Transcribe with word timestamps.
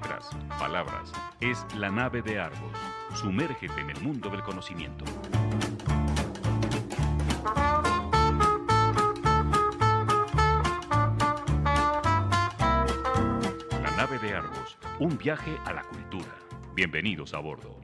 letras, 0.00 0.30
palabras. 0.58 1.12
Es 1.40 1.66
la 1.76 1.90
nave 1.90 2.22
de 2.22 2.40
Argos. 2.40 2.72
Sumérgete 3.14 3.80
en 3.80 3.90
el 3.90 4.00
mundo 4.00 4.30
del 4.30 4.42
conocimiento. 4.42 5.04
La 13.82 13.90
nave 13.96 14.18
de 14.20 14.34
Argos. 14.34 14.78
Un 15.00 15.18
viaje 15.18 15.56
a 15.66 15.72
la 15.72 15.82
cultura. 15.82 16.34
Bienvenidos 16.74 17.34
a 17.34 17.40
bordo. 17.40 17.80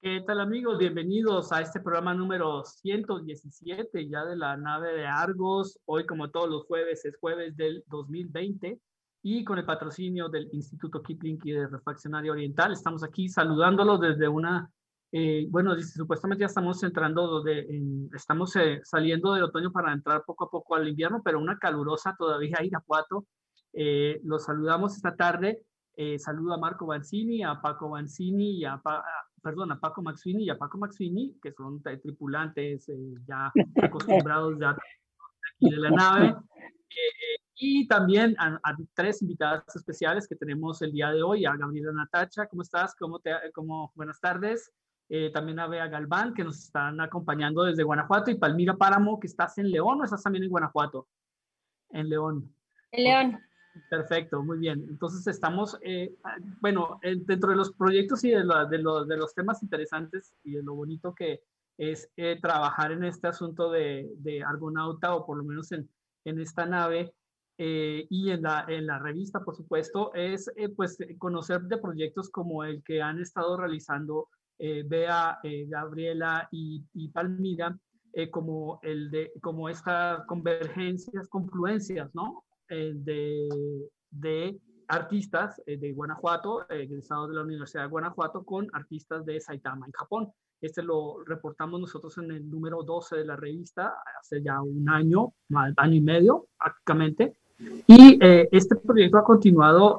¿Qué 0.00 0.20
tal 0.24 0.38
amigos? 0.40 0.78
Bienvenidos 0.78 1.50
a 1.50 1.60
este 1.60 1.80
programa 1.80 2.14
número 2.14 2.62
117 2.64 4.08
ya 4.08 4.24
de 4.24 4.36
la 4.36 4.56
nave 4.56 4.92
de 4.94 5.04
Argos. 5.04 5.80
Hoy 5.86 6.06
como 6.06 6.30
todos 6.30 6.48
los 6.48 6.66
jueves 6.66 7.04
es 7.04 7.16
jueves 7.18 7.56
del 7.56 7.82
2020 7.88 8.80
y 9.24 9.44
con 9.44 9.58
el 9.58 9.64
patrocinio 9.64 10.28
del 10.28 10.48
Instituto 10.52 11.02
Kipling 11.02 11.40
y 11.42 11.50
de 11.50 11.66
Refaccionaria 11.66 12.30
Oriental 12.30 12.72
estamos 12.72 13.02
aquí 13.02 13.28
saludándolos 13.28 14.00
desde 14.00 14.28
una, 14.28 14.70
eh, 15.10 15.48
bueno, 15.50 15.76
supuestamente 15.80 16.42
ya 16.42 16.46
estamos 16.46 16.80
entrando, 16.84 17.42
de, 17.42 17.66
estamos 18.14 18.54
eh, 18.54 18.80
saliendo 18.84 19.34
del 19.34 19.42
otoño 19.42 19.72
para 19.72 19.92
entrar 19.92 20.22
poco 20.24 20.44
a 20.44 20.50
poco 20.50 20.76
al 20.76 20.86
invierno, 20.86 21.22
pero 21.24 21.40
una 21.40 21.58
calurosa 21.58 22.14
todavía 22.16 22.62
Irapuato. 22.62 23.26
Eh, 23.72 24.20
los 24.22 24.44
saludamos 24.44 24.94
esta 24.94 25.16
tarde. 25.16 25.64
Eh, 25.96 26.20
saludo 26.20 26.54
a 26.54 26.58
Marco 26.58 26.86
Banzini, 26.86 27.42
a 27.42 27.60
Paco 27.60 27.88
Banzini 27.88 28.60
y 28.60 28.64
a, 28.64 28.80
perdón, 29.42 29.72
a 29.72 29.80
Paco 29.80 30.02
Maxini 30.02 30.44
y 30.44 30.50
a 30.50 30.58
Paco 30.58 30.78
Maxini, 30.78 31.38
que 31.42 31.52
son 31.52 31.82
tripulantes 31.82 32.88
eh, 32.88 33.14
ya 33.26 33.52
acostumbrados 33.82 34.58
ya 34.58 34.76
de 35.60 35.76
la 35.76 35.90
nave. 35.90 36.28
Eh, 36.28 37.42
y 37.60 37.88
también 37.88 38.36
a, 38.38 38.60
tres 38.94 39.20
invitadas 39.22 39.64
especiales 39.74 40.28
que 40.28 40.36
tenemos 40.36 40.80
el 40.82 40.92
día 40.92 41.10
de 41.10 41.22
hoy, 41.22 41.44
a 41.44 41.56
Gabriela 41.56 41.92
Natacha, 41.92 42.46
¿cómo 42.46 42.62
estás? 42.62 42.94
¿Cómo 42.94 43.18
te, 43.18 43.32
cómo, 43.52 43.92
buenas 43.96 44.20
tardes. 44.20 44.72
Eh, 45.08 45.30
también 45.32 45.58
a 45.58 45.66
Bea 45.66 45.88
Galván, 45.88 46.34
que 46.34 46.44
nos 46.44 46.58
están 46.58 47.00
acompañando 47.00 47.64
desde 47.64 47.82
Guanajuato, 47.82 48.30
y 48.30 48.36
Palmira 48.36 48.76
Páramo, 48.76 49.18
que 49.18 49.26
estás 49.26 49.58
en 49.58 49.70
León 49.70 50.00
o 50.00 50.04
estás 50.04 50.22
también 50.22 50.44
en 50.44 50.50
Guanajuato? 50.50 51.08
En 51.90 52.08
León. 52.08 52.54
En 52.92 53.04
León. 53.04 53.47
Perfecto, 53.88 54.42
muy 54.42 54.58
bien. 54.58 54.84
Entonces 54.88 55.26
estamos, 55.26 55.78
eh, 55.82 56.14
bueno, 56.60 57.00
dentro 57.02 57.50
de 57.50 57.56
los 57.56 57.72
proyectos 57.72 58.24
y 58.24 58.30
de, 58.30 58.38
de, 58.38 58.78
de, 58.78 59.16
los 59.16 59.34
temas 59.34 59.62
interesantes 59.62 60.34
y 60.44 60.52
de 60.52 60.62
lo 60.62 60.74
bonito 60.74 61.14
que 61.14 61.42
es 61.76 62.10
eh, 62.16 62.38
trabajar 62.40 62.92
en 62.92 63.04
este 63.04 63.28
asunto 63.28 63.70
de, 63.70 64.10
de, 64.18 64.42
Argonauta 64.42 65.14
o 65.14 65.24
por 65.24 65.36
lo 65.36 65.44
menos 65.44 65.70
en, 65.72 65.88
en 66.24 66.40
esta 66.40 66.66
nave 66.66 67.14
eh, 67.56 68.06
y 68.10 68.30
en 68.30 68.42
la, 68.42 68.64
en 68.68 68.86
la 68.86 68.98
revista, 68.98 69.44
por 69.44 69.56
supuesto, 69.56 70.12
es 70.14 70.50
pues 70.76 70.98
conocer 71.18 71.62
de 71.62 71.78
proyectos 71.78 72.30
como 72.30 72.64
el 72.64 72.82
que 72.82 73.02
han 73.02 73.20
estado 73.20 73.56
realizando 73.56 74.28
Bea, 74.58 75.38
Gabriela 75.68 76.48
y, 76.50 76.84
y 76.94 77.08
Palmira, 77.08 77.78
como 78.32 78.80
el 78.82 79.10
de, 79.10 79.32
como 79.40 79.68
estas 79.68 80.24
convergencias, 80.26 81.28
confluencias, 81.28 82.12
¿no? 82.14 82.44
Eh, 82.70 82.92
de, 82.94 83.48
de, 84.10 84.58
artistas 84.88 85.60
eh, 85.66 85.76
de 85.76 85.92
Guanajuato, 85.92 86.62
eh, 86.62 86.82
egresados 86.82 87.28
de 87.28 87.34
la 87.34 87.42
Universidad 87.42 87.82
de 87.82 87.90
Guanajuato, 87.90 88.42
con 88.44 88.68
artistas 88.72 89.24
de 89.26 89.40
Saitama 89.40 89.86
en 89.86 89.92
Japón. 89.92 90.32
Este 90.60 90.82
lo 90.82 91.22
reportamos 91.24 91.80
nosotros 91.80 92.16
en 92.18 92.30
el 92.30 92.48
número 92.48 92.82
12 92.82 93.16
de 93.16 93.24
la 93.26 93.36
revista 93.36 93.94
hace 94.18 94.42
ya 94.42 94.60
un 94.60 94.88
año, 94.88 95.34
año 95.76 95.94
y 95.94 96.00
medio 96.00 96.48
prácticamente. 96.58 97.36
Y 97.86 98.18
este 98.20 98.76
proyecto 98.76 99.18
ha 99.18 99.24
continuado 99.24 99.98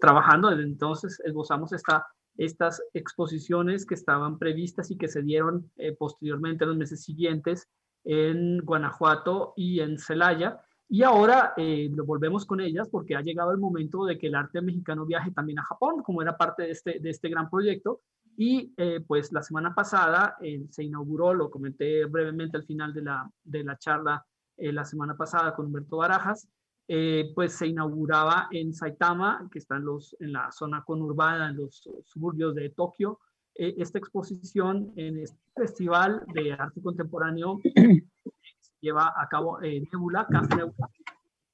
trabajando, 0.00 0.50
desde 0.50 0.64
entonces 0.64 1.20
esbozamos 1.24 1.72
esta, 1.72 2.06
estas 2.36 2.82
exposiciones 2.92 3.86
que 3.86 3.94
estaban 3.94 4.38
previstas 4.38 4.90
y 4.90 4.96
que 4.96 5.08
se 5.08 5.22
dieron 5.22 5.70
posteriormente 5.98 6.64
en 6.64 6.70
los 6.70 6.78
meses 6.78 7.04
siguientes 7.04 7.68
en 8.04 8.58
Guanajuato 8.64 9.54
y 9.56 9.80
en 9.80 9.98
Celaya. 9.98 10.60
Y 10.94 11.02
ahora 11.02 11.54
eh, 11.56 11.90
lo 11.92 12.04
volvemos 12.04 12.46
con 12.46 12.60
ellas 12.60 12.88
porque 12.88 13.16
ha 13.16 13.20
llegado 13.20 13.50
el 13.50 13.58
momento 13.58 14.04
de 14.04 14.16
que 14.16 14.28
el 14.28 14.36
arte 14.36 14.62
mexicano 14.62 15.04
viaje 15.04 15.32
también 15.32 15.58
a 15.58 15.64
Japón, 15.64 16.04
como 16.04 16.22
era 16.22 16.36
parte 16.36 16.62
de 16.62 16.70
este, 16.70 17.00
de 17.00 17.10
este 17.10 17.28
gran 17.28 17.50
proyecto. 17.50 18.02
Y 18.36 18.72
eh, 18.76 19.00
pues 19.04 19.32
la 19.32 19.42
semana 19.42 19.74
pasada 19.74 20.36
eh, 20.40 20.64
se 20.70 20.84
inauguró, 20.84 21.34
lo 21.34 21.50
comenté 21.50 22.04
brevemente 22.04 22.58
al 22.58 22.64
final 22.64 22.94
de 22.94 23.02
la, 23.02 23.28
de 23.42 23.64
la 23.64 23.76
charla 23.76 24.24
la 24.56 24.84
semana 24.84 25.16
pasada 25.16 25.52
con 25.56 25.66
Humberto 25.66 25.96
Barajas, 25.96 26.46
pues 26.86 27.54
se 27.54 27.66
inauguraba 27.66 28.46
en 28.52 28.72
Saitama, 28.72 29.48
que 29.50 29.58
está 29.58 29.78
en, 29.78 29.86
los, 29.86 30.14
en 30.20 30.32
la 30.32 30.52
zona 30.52 30.84
conurbada, 30.84 31.48
en 31.48 31.56
los 31.56 31.90
suburbios 32.04 32.54
de 32.54 32.70
Tokio, 32.70 33.18
esta 33.56 33.98
exposición 33.98 34.92
en 34.94 35.18
este 35.18 35.40
festival 35.56 36.22
de 36.32 36.52
arte 36.52 36.80
contemporáneo 36.80 37.58
lleva 38.84 39.14
a 39.16 39.26
cabo 39.28 39.60
eh, 39.62 39.82
Nebula, 39.90 40.26
Nebula, 40.30 40.72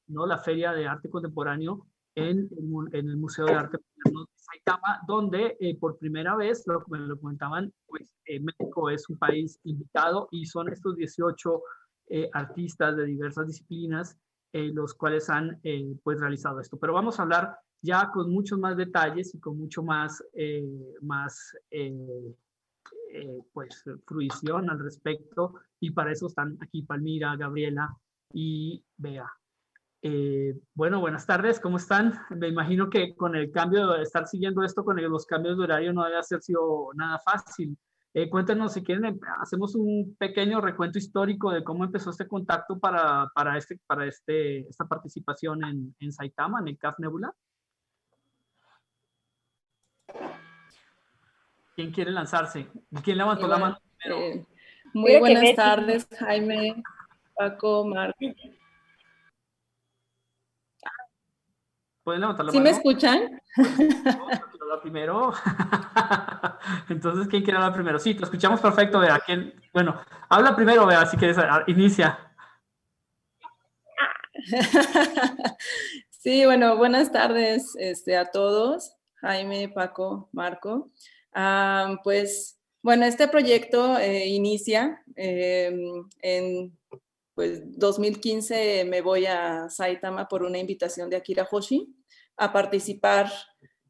¿no? 0.08 0.26
la 0.26 0.38
Feria 0.38 0.72
de 0.72 0.86
Arte 0.86 1.08
Contemporáneo 1.08 1.86
en, 2.16 2.50
en 2.92 3.08
el 3.08 3.16
Museo 3.16 3.46
de 3.46 3.54
Arte 3.54 3.78
de 3.78 4.12
Saitama, 4.34 5.00
donde 5.06 5.56
eh, 5.60 5.78
por 5.78 5.96
primera 5.96 6.34
vez, 6.34 6.64
lo 6.66 6.80
que 6.80 6.90
me 6.90 6.98
lo 6.98 7.18
comentaban, 7.18 7.72
pues 7.86 8.12
eh, 8.24 8.40
México 8.40 8.90
es 8.90 9.08
un 9.08 9.16
país 9.16 9.60
invitado 9.62 10.28
y 10.32 10.44
son 10.44 10.68
estos 10.72 10.96
18 10.96 11.62
artistas 12.32 12.96
de 12.96 13.04
diversas 13.04 13.46
disciplinas 13.46 14.18
los 14.52 14.94
cuales 14.94 15.30
han 15.30 15.60
pues 16.02 16.18
realizado 16.18 16.58
esto. 16.58 16.76
Pero 16.76 16.92
vamos 16.92 17.20
a 17.20 17.22
hablar 17.22 17.56
ya 17.82 18.10
con 18.10 18.32
muchos 18.32 18.58
más 18.58 18.76
detalles 18.76 19.32
y 19.32 19.38
con 19.38 19.56
mucho 19.56 19.84
más, 19.84 20.20
más 21.02 21.54
eh, 23.12 23.42
pues, 23.52 23.84
fruición 24.06 24.70
al 24.70 24.78
respecto 24.78 25.54
y 25.80 25.90
para 25.90 26.12
eso 26.12 26.26
están 26.26 26.56
aquí 26.60 26.82
Palmira, 26.82 27.36
Gabriela 27.36 27.96
y 28.32 28.84
Bea. 28.96 29.30
Eh, 30.02 30.58
bueno, 30.74 31.00
buenas 31.00 31.26
tardes, 31.26 31.60
¿cómo 31.60 31.76
están? 31.76 32.14
Me 32.30 32.48
imagino 32.48 32.88
que 32.88 33.14
con 33.14 33.36
el 33.36 33.50
cambio 33.50 33.96
estar 33.96 34.26
siguiendo 34.26 34.62
esto 34.62 34.84
con 34.84 35.00
los 35.00 35.26
cambios 35.26 35.58
de 35.58 35.64
horario 35.64 35.92
no 35.92 36.04
debe 36.04 36.16
haber 36.16 36.42
sido 36.42 36.90
nada 36.94 37.18
fácil. 37.18 37.76
Eh, 38.12 38.28
cuéntenos 38.28 38.72
si 38.72 38.82
quieren, 38.82 39.20
hacemos 39.40 39.74
un 39.74 40.16
pequeño 40.18 40.60
recuento 40.60 40.98
histórico 40.98 41.52
de 41.52 41.62
cómo 41.62 41.84
empezó 41.84 42.10
este 42.10 42.26
contacto 42.26 42.78
para, 42.78 43.30
para, 43.34 43.56
este, 43.56 43.78
para 43.86 44.06
este, 44.06 44.60
esta 44.68 44.86
participación 44.86 45.64
en, 45.64 45.94
en 46.00 46.12
Saitama, 46.12 46.60
en 46.60 46.68
el 46.68 46.78
CAF 46.78 46.98
Nebula. 46.98 47.32
¿Quién 51.80 51.92
quiere 51.92 52.10
lanzarse? 52.10 52.68
¿Quién 53.02 53.16
levantó 53.16 53.48
la 53.48 53.56
mano 53.56 53.78
primero? 53.96 54.20
Eh, 54.20 54.46
muy 54.92 55.16
buenas 55.16 55.54
tardes, 55.56 56.06
Jaime, 56.18 56.82
Paco, 57.34 57.86
Marco. 57.86 58.18
¿Pueden 62.04 62.20
levantar 62.20 62.44
la 62.44 62.52
¿Sí 62.52 62.58
mano? 62.58 62.70
me 62.70 62.76
escuchan? 62.76 63.40
hablar 64.60 64.82
primero? 64.82 65.32
Entonces, 66.90 67.28
¿quién 67.28 67.42
quiere 67.44 67.56
hablar 67.56 67.72
primero? 67.72 67.98
Sí, 67.98 68.12
te 68.12 68.24
escuchamos 68.24 68.60
perfecto, 68.60 69.00
Vea. 69.00 69.18
¿Quién? 69.24 69.54
Bueno, 69.72 69.98
habla 70.28 70.54
primero, 70.54 70.84
Vea, 70.84 71.06
si 71.06 71.16
quieres, 71.16 71.38
inicia. 71.66 72.18
Sí, 76.10 76.44
bueno, 76.44 76.76
buenas 76.76 77.10
tardes 77.10 77.74
este, 77.78 78.18
a 78.18 78.30
todos, 78.30 78.94
Jaime, 79.22 79.70
Paco, 79.70 80.28
Marco. 80.32 80.90
Ah, 81.32 81.96
pues 82.02 82.60
bueno, 82.82 83.04
este 83.04 83.28
proyecto 83.28 83.98
eh, 83.98 84.26
inicia 84.28 85.02
em, 85.14 86.08
en 86.22 86.78
pues 87.34 87.60
2015 87.78 88.84
me 88.86 89.02
voy 89.02 89.26
a 89.26 89.68
Saitama 89.68 90.28
por 90.28 90.42
una 90.42 90.58
invitación 90.58 91.10
de 91.10 91.16
Akira 91.16 91.46
Hoshi 91.50 91.94
a 92.36 92.52
participar 92.52 93.30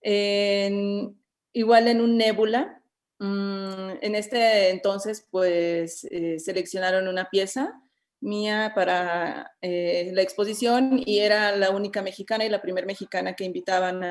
en, 0.01 1.21
igual 1.53 1.89
en 1.89 2.01
un 2.01 2.17
nébula. 2.17 2.83
Mm, 3.21 3.91
en 4.03 4.15
este 4.15 4.71
entonces 4.71 5.27
pues 5.31 6.05
eh, 6.11 6.39
seleccionaron 6.39 7.07
una 7.07 7.29
pieza 7.31 7.81
mía 8.21 8.73
para 8.75 9.53
eh, 9.61 10.11
la 10.15 10.23
exposición 10.23 11.01
y 11.05 11.21
era 11.21 11.57
la 11.57 11.71
única 11.71 12.03
mexicana 12.03 12.45
y 12.45 12.49
la 12.49 12.63
primera 12.63 12.87
mexicana 12.87 13.35
que 13.35 13.45
invitaban 13.45 14.03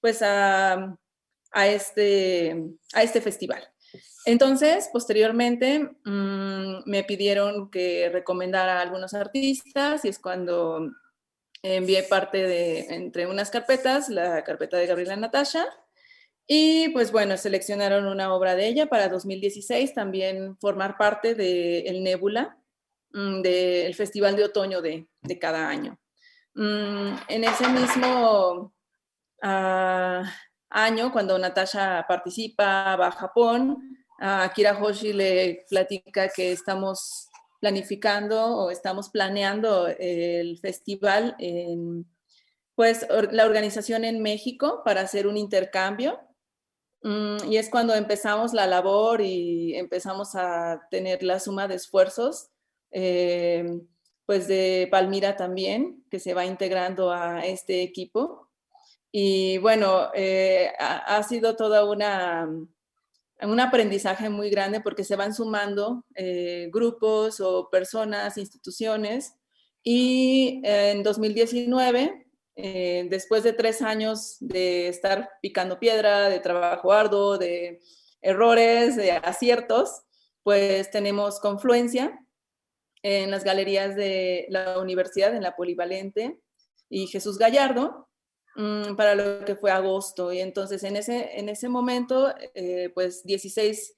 pues 0.00 0.22
a 0.22 0.96
a 1.52 1.66
este, 1.68 2.56
a 2.92 3.02
este 3.02 3.20
festival. 3.20 3.62
Entonces, 4.26 4.88
posteriormente, 4.92 5.90
mm, 6.04 6.82
me 6.84 7.04
pidieron 7.04 7.70
que 7.70 8.08
recomendara 8.10 8.78
a 8.78 8.82
algunos 8.82 9.14
artistas 9.14 10.04
y 10.04 10.08
es 10.08 10.18
cuando 10.18 10.90
envié 11.62 12.02
parte 12.04 12.42
de, 12.46 12.80
entre 12.94 13.26
unas 13.26 13.50
carpetas, 13.50 14.08
la 14.08 14.44
carpeta 14.44 14.76
de 14.76 14.86
Gabriela 14.86 15.16
Natasha, 15.16 15.66
y 16.46 16.88
pues 16.90 17.12
bueno, 17.12 17.36
seleccionaron 17.36 18.06
una 18.06 18.34
obra 18.34 18.56
de 18.56 18.66
ella 18.66 18.86
para 18.86 19.08
2016, 19.08 19.94
también 19.94 20.56
formar 20.58 20.96
parte 20.96 21.34
del 21.34 21.86
El 21.86 22.02
Nebula, 22.02 22.58
mm, 23.12 23.40
del 23.42 23.94
Festival 23.94 24.36
de 24.36 24.44
Otoño 24.44 24.82
de, 24.82 25.06
de 25.22 25.38
cada 25.38 25.68
año. 25.68 25.98
Mm, 26.54 27.14
en 27.28 27.44
ese 27.44 27.68
mismo 27.68 28.74
ah, 29.42 30.24
año, 30.70 31.12
cuando 31.12 31.38
Natasha 31.38 32.04
participa, 32.08 32.96
va 32.96 33.08
a 33.08 33.12
Japón, 33.12 33.96
a 34.18 34.44
Akira 34.44 34.78
Hoshi 34.80 35.12
le 35.12 35.64
platica 35.68 36.28
que 36.28 36.52
estamos 36.52 37.28
planificando 37.60 38.56
o 38.56 38.70
estamos 38.70 39.10
planeando 39.10 39.86
el 39.86 40.58
festival 40.58 41.36
en 41.38 42.06
pues 42.74 43.06
la 43.32 43.44
organización 43.44 44.04
en 44.04 44.22
México 44.22 44.80
para 44.86 45.02
hacer 45.02 45.26
un 45.26 45.36
intercambio. 45.36 46.18
Mm, 47.02 47.50
y 47.50 47.58
es 47.58 47.68
cuando 47.68 47.94
empezamos 47.94 48.54
la 48.54 48.66
labor 48.66 49.20
y 49.20 49.74
empezamos 49.74 50.34
a 50.34 50.80
tener 50.90 51.22
la 51.22 51.40
suma 51.40 51.68
de 51.68 51.74
esfuerzos, 51.74 52.48
eh, 52.90 53.82
pues 54.24 54.48
de 54.48 54.88
Palmira 54.90 55.36
también, 55.36 56.04
que 56.10 56.20
se 56.20 56.32
va 56.32 56.46
integrando 56.46 57.12
a 57.12 57.44
este 57.44 57.82
equipo. 57.82 58.49
Y 59.12 59.58
bueno, 59.58 60.10
eh, 60.14 60.72
ha, 60.78 61.22
sido 61.22 61.56
toda 61.56 61.84
una, 61.84 62.48
un 63.42 63.60
aprendizaje 63.60 64.28
muy 64.28 64.50
grande 64.50 64.80
porque 64.80 65.04
se 65.04 65.16
van 65.16 65.34
sumando 65.34 66.04
eh, 66.14 66.68
grupos 66.72 67.40
o 67.40 67.68
personas, 67.70 68.38
instituciones. 68.38 69.34
Y 69.82 70.60
en 70.64 71.02
2019 71.02 72.26
eh, 72.62 73.06
después 73.08 73.42
de 73.42 73.54
tres 73.54 73.80
años 73.80 74.36
de 74.40 74.88
estar 74.88 75.30
picando 75.40 75.78
piedra, 75.78 76.28
de 76.28 76.40
trabajo 76.40 76.92
arduo, 76.92 77.38
de 77.38 77.80
errores, 78.20 78.96
de 78.96 79.12
aciertos, 79.12 80.02
pues 80.42 80.90
tenemos 80.90 81.40
confluencia 81.40 82.18
en 83.02 83.30
las 83.30 83.44
galerías 83.44 83.96
de 83.96 84.46
la 84.50 84.78
universidad, 84.78 85.34
en 85.34 85.42
la 85.42 85.56
Polivalente 85.56 86.38
y 86.90 87.06
Jesús 87.06 87.38
Gallardo, 87.38 88.09
mm, 88.60 88.96
para 88.96 89.14
lo 89.14 89.44
que 89.44 89.56
fue 89.56 89.70
agosto. 89.70 90.32
Y 90.32 90.40
entonces 90.40 90.82
en 90.84 90.96
ese, 90.96 91.38
en 91.38 91.48
ese 91.48 91.68
momento, 91.68 92.34
eh, 92.54 92.90
pues 92.94 93.24
16 93.24 93.96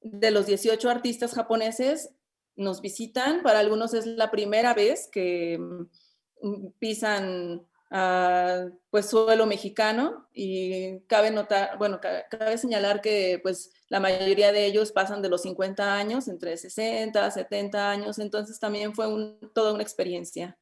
de 0.00 0.30
los 0.30 0.46
18 0.46 0.88
artistas 0.90 1.34
japoneses 1.34 2.10
nos 2.56 2.80
visitan. 2.80 3.42
Para 3.42 3.60
algunos 3.60 3.94
es 3.94 4.06
la 4.06 4.30
primera 4.30 4.74
vez 4.74 5.08
que 5.12 5.58
mm, 5.58 6.66
pisan 6.78 7.66
pues 8.90 9.06
suelo 9.06 9.46
mexicano 9.46 10.28
y 10.34 11.00
cabe 11.06 11.30
notar, 11.30 11.78
bueno, 11.78 12.00
cabe 12.02 12.58
señalar 12.58 13.00
que 13.00 13.40
pues 13.42 13.72
la 13.88 13.98
mayoría 13.98 14.52
de 14.52 14.66
ellos 14.66 14.92
pasan 14.92 15.22
de 15.22 15.30
los 15.30 15.42
50 15.42 15.94
años, 15.94 16.28
entre 16.28 16.56
60, 16.56 17.30
70 17.30 17.90
años, 17.90 18.18
entonces 18.18 18.60
también 18.60 18.94
fue 18.94 19.06
toda 19.54 19.72
una 19.72 19.82
experiencia. 19.82 20.58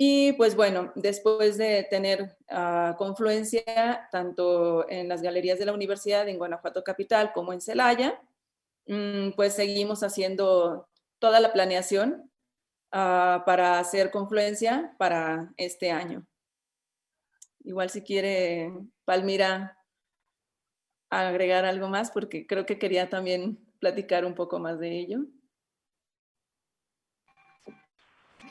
Y 0.00 0.32
pues 0.34 0.54
bueno, 0.54 0.92
después 0.94 1.58
de 1.58 1.82
tener 1.90 2.36
ah, 2.48 2.94
confluencia 2.96 4.08
tanto 4.12 4.88
en 4.88 5.08
las 5.08 5.22
galerías 5.22 5.58
de 5.58 5.66
la 5.66 5.72
universidad 5.72 6.28
en 6.28 6.38
Guanajuato 6.38 6.84
Capital 6.84 7.32
como 7.32 7.52
en 7.52 7.60
Celaya, 7.60 8.22
mm, 8.86 9.32
pues 9.32 9.54
seguimos 9.54 10.04
haciendo 10.04 10.88
toda 11.18 11.40
la 11.40 11.52
planeación 11.52 12.30
ah, 12.92 13.42
para 13.44 13.80
hacer 13.80 14.12
confluencia 14.12 14.94
para 14.98 15.52
este 15.56 15.90
año. 15.90 16.24
Igual 17.64 17.90
si 17.90 18.02
quiere 18.02 18.72
Palmira 19.04 19.76
agregar 21.10 21.64
algo 21.64 21.88
más, 21.88 22.12
porque 22.12 22.46
creo 22.46 22.66
que 22.66 22.78
quería 22.78 23.10
también 23.10 23.58
platicar 23.80 24.24
un 24.24 24.36
poco 24.36 24.60
más 24.60 24.78
de 24.78 24.96
ello. 24.96 25.24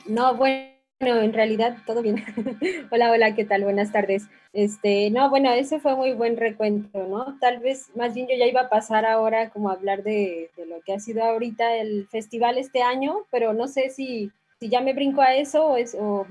No, 0.06 0.34
bueno, 0.36 0.77
en 1.00 1.32
realidad 1.32 1.76
todo 1.86 2.02
bien. 2.02 2.24
hola, 2.90 3.12
hola, 3.12 3.34
¿qué 3.34 3.44
tal? 3.44 3.62
Buenas 3.62 3.92
tardes. 3.92 4.28
Este, 4.52 5.10
no, 5.10 5.30
bueno, 5.30 5.50
ese 5.52 5.78
fue 5.78 5.94
muy 5.94 6.12
buen 6.12 6.36
recuento, 6.36 7.06
¿no? 7.06 7.38
Tal 7.38 7.60
vez 7.60 7.90
más 7.94 8.14
bien 8.14 8.26
yo 8.28 8.36
ya 8.36 8.46
iba 8.46 8.62
a 8.62 8.68
pasar 8.68 9.06
ahora 9.06 9.50
como 9.50 9.70
a 9.70 9.74
hablar 9.74 10.02
de, 10.02 10.50
lo 10.66 10.80
que 10.84 10.94
ha 10.94 10.98
sido 10.98 11.22
ahorita 11.22 11.76
el 11.76 12.08
festival 12.08 12.58
este 12.58 12.82
año, 12.82 13.26
pero 13.30 13.52
no 13.52 13.68
sé 13.68 13.90
si, 13.90 14.32
si 14.58 14.68
ya 14.68 14.80
me 14.80 14.92
brinco 14.92 15.20
a 15.20 15.34
eso 15.34 15.66
o, 15.66 15.76
es, 15.76 15.96
o 15.98 16.26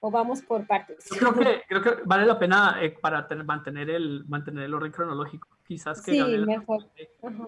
o 0.00 0.12
vamos 0.12 0.42
por 0.42 0.64
partes? 0.64 1.08
creo 1.10 1.34
que, 1.34 1.62
creo 1.68 1.82
que 1.82 2.02
vale 2.04 2.24
la 2.24 2.38
pena 2.38 2.76
eh, 2.80 2.96
para 3.00 3.26
mantener, 3.44 3.90
el, 3.90 4.24
mantener 4.28 4.64
el 4.64 4.74
orden 4.74 4.92
cronológico. 4.92 5.48
Quizás 5.66 6.00
que 6.00 6.12
sí, 6.12 6.38
mejor. 6.46 6.84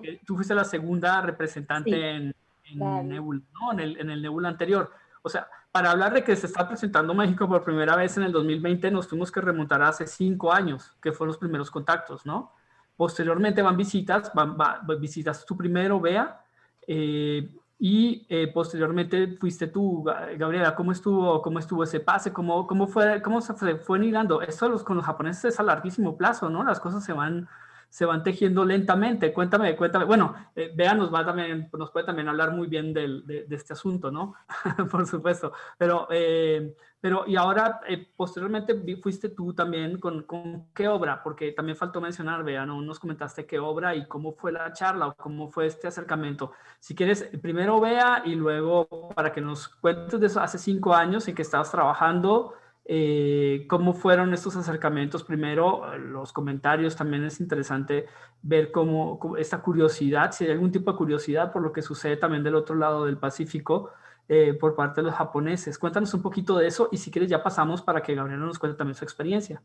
Eh, 0.03 0.21
tú 0.27 0.35
fuiste 0.35 0.53
la 0.53 0.65
segunda 0.65 1.23
representante 1.23 2.11
en, 2.11 2.35
en 2.65 3.09
Nebula, 3.09 3.41
¿no? 3.53 3.73
En 3.73 3.79
el, 3.81 4.01
en 4.01 4.11
el 4.11 4.21
Nebula 4.21 4.49
anterior. 4.49 4.91
O 5.23 5.29
sea, 5.29 5.49
para 5.73 5.93
hablar 5.93 6.13
de 6.13 6.25
que 6.25 6.35
se 6.37 6.47
está 6.47 6.67
presentando 6.67 7.15
México 7.15 7.49
por 7.49 7.63
primera 7.63 7.95
vez 7.97 8.17
en 8.17 8.25
el 8.25 8.33
2020, 8.33 8.91
nos 8.91 9.07
tuvimos 9.09 9.31
que 9.31 9.41
remontar 9.41 9.83
a 9.83 9.89
hace 9.89 10.07
cinco 10.07 10.53
años, 10.53 10.97
que 11.01 11.13
fueron 11.13 11.29
los 11.29 11.39
primeros 11.39 11.71
contactos, 11.71 12.27
¿no? 12.27 12.53
Posteriormente 12.97 13.63
van 13.63 13.77
visitas, 13.77 14.33
van, 14.35 14.57
visitas 15.01 15.47
tú 15.47 15.57
primero, 15.57 16.01
vea, 16.01 16.43
eh, 16.87 17.49
y 17.79 18.27
eh, 18.29 18.49
posteriormente 18.53 19.39
fuiste 19.39 19.69
tú, 19.69 20.05
Gabriela, 20.37 20.75
¿cómo 20.75 20.93
estuvo, 20.93 21.41
cómo 21.41 21.59
estuvo 21.59 21.83
ese 21.83 22.01
pase? 22.01 22.31
¿Cómo, 22.31 22.67
cómo, 22.67 22.87
fue, 22.87 23.23
cómo 23.23 23.41
se 23.41 23.55
fue, 23.55 23.77
fue 23.77 24.05
hilando? 24.05 24.43
Esto 24.43 24.69
los, 24.69 24.83
con 24.83 24.99
los 24.99 25.07
japoneses 25.07 25.47
es 25.47 25.61
a 25.61 25.63
larguísimo 25.63 26.15
plazo, 26.15 26.51
¿no? 26.51 26.63
Las 26.63 26.79
cosas 26.79 27.03
se 27.03 27.15
van, 27.15 27.49
se 27.91 28.07
van 28.07 28.23
tejiendo 28.23 28.65
lentamente. 28.65 29.33
Cuéntame, 29.33 29.77
cuéntame. 29.77 30.07
Bueno, 30.07 30.35
eh, 30.57 30.73
nos, 30.97 31.13
va 31.13 31.27
también, 31.27 31.69
nos 31.77 31.91
puede 31.91 32.07
también 32.07 32.29
hablar 32.29 32.53
muy 32.53 32.69
bien 32.69 32.95
del, 32.95 33.27
de, 33.27 33.47
este 33.51 33.75
asunto, 33.75 34.11
¿no? 34.11 34.35
Por 34.91 35.07
supuesto. 35.07 35.53
Pero 35.77 36.09
eh, 36.11 36.75
pero, 37.01 37.25
y 37.27 37.37
ahora, 37.37 37.81
eh, 37.89 38.09
posteriormente, 38.15 38.75
fuiste 39.03 39.31
tú 39.31 39.55
también 39.55 39.99
con, 39.99 40.25
con, 40.25 40.67
qué 40.75 40.87
obra, 40.87 41.23
porque 41.23 41.53
también 41.53 41.77
faltó 41.77 41.99
mencionar, 42.01 42.45
vean, 42.45 42.69
¿no? 42.69 42.83
nos 42.83 42.99
comentaste 42.99 43.47
qué 43.47 43.59
obra 43.59 43.95
y 43.95 44.07
cómo 44.07 44.33
fue 44.33 44.53
la 44.53 44.71
charla 44.75 45.09
o 45.09 45.15
cómo 45.15 45.51
fue 45.51 45.67
este 45.67 45.89
acercamiento. 45.89 46.53
Si 46.79 46.95
quieres, 46.95 47.25
primero 47.41 47.81
vea 47.81 48.23
y 48.27 48.35
luego 48.35 48.87
para 49.15 49.33
que 49.33 49.41
nos 49.41 49.69
cuentes 49.69 50.21
de 50.21 50.27
eso 50.27 50.41
hace 50.41 50.59
cinco 50.59 50.95
años 50.95 51.27
en 51.27 51.35
que 51.35 51.43
estabas 51.43 51.71
trabajando, 51.71 52.53
eh, 52.85 53.67
cómo 53.69 53.93
fueron 53.95 54.35
estos 54.35 54.57
acercamientos. 54.57 55.25
Primero, 55.25 55.97
los 55.99 56.33
comentarios, 56.33 56.97
también 56.97 57.25
es 57.25 57.41
interesante 57.41 58.07
ver 58.43 58.73
cómo, 58.73 59.19
cómo 59.19 59.37
esta 59.37 59.63
curiosidad, 59.63 60.33
si 60.33 60.45
hay 60.45 60.53
algún 60.53 60.73
tipo 60.73 60.91
de 60.91 60.99
curiosidad 60.99 61.53
por 61.53 61.63
lo 61.63 61.73
que 61.73 61.83
sucede 61.83 62.17
también 62.17 62.43
del 62.43 62.55
otro 62.55 62.75
lado 62.75 63.07
del 63.07 63.19
Pacífico 63.19 63.91
eh, 64.29 64.55
por 64.55 64.77
parte 64.77 65.01
de 65.01 65.09
los 65.09 65.17
japoneses. 65.17 65.77
Cuéntanos 65.77 66.15
un 66.15 66.23
poquito 66.23 66.57
de 66.57 66.69
eso 66.69 66.89
y 66.93 66.99
si 66.99 67.11
quieres 67.11 67.29
ya 67.29 67.43
pasamos 67.43 67.83
para 67.83 68.01
que 68.01 68.15
Gabriela 68.15 68.45
nos 68.45 68.61
cuente 68.61 68.79
también 68.79 68.95
su 68.95 69.05
experiencia. 69.05 69.61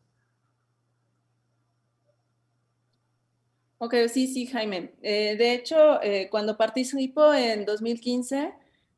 Ok, 3.78 3.94
sí, 4.08 4.26
sí, 4.26 4.48
Jaime. 4.48 4.96
Eh, 5.04 5.36
de 5.38 5.54
hecho, 5.54 6.02
eh, 6.02 6.30
cuando 6.32 6.58
participo 6.58 7.32
en 7.32 7.66
2015, 7.66 8.56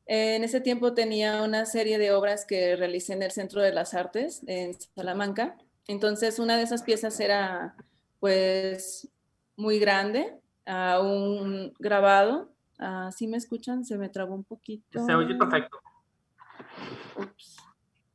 en 0.08 0.42
ese 0.42 0.60
tiempo 0.60 0.94
tenía 0.94 1.42
una 1.42 1.64
serie 1.66 1.98
de 1.98 2.12
obras 2.12 2.44
que 2.44 2.74
realicé 2.74 3.12
en 3.12 3.22
el 3.22 3.30
Centro 3.30 3.62
de 3.62 3.72
las 3.72 3.94
Artes 3.94 4.42
en 4.46 4.72
Salamanca. 4.96 5.56
Entonces, 5.86 6.38
una 6.40 6.56
de 6.56 6.64
esas 6.64 6.82
piezas 6.82 7.20
era, 7.20 7.76
pues, 8.18 9.08
muy 9.56 9.78
grande, 9.78 10.40
un 10.66 11.72
grabado 11.78 12.50
Ah, 12.78 13.10
¿Sí 13.12 13.26
me 13.26 13.36
escuchan? 13.36 13.84
Se 13.84 13.98
me 13.98 14.08
trabó 14.08 14.34
un 14.34 14.44
poquito. 14.44 15.04
Se 15.04 15.14
oye 15.14 15.34
perfecto. 15.34 15.80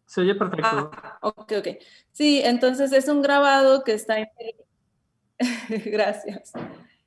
Se 0.05 0.21
oye 0.21 0.35
perfecto. 0.35 0.91
Ah, 0.93 1.17
ok, 1.21 1.53
ok. 1.57 1.67
Sí, 2.11 2.41
entonces 2.43 2.93
es 2.93 3.07
un 3.09 3.21
grabado 3.21 3.83
que 3.83 3.93
está... 3.93 4.15
Gracias. 5.85 6.53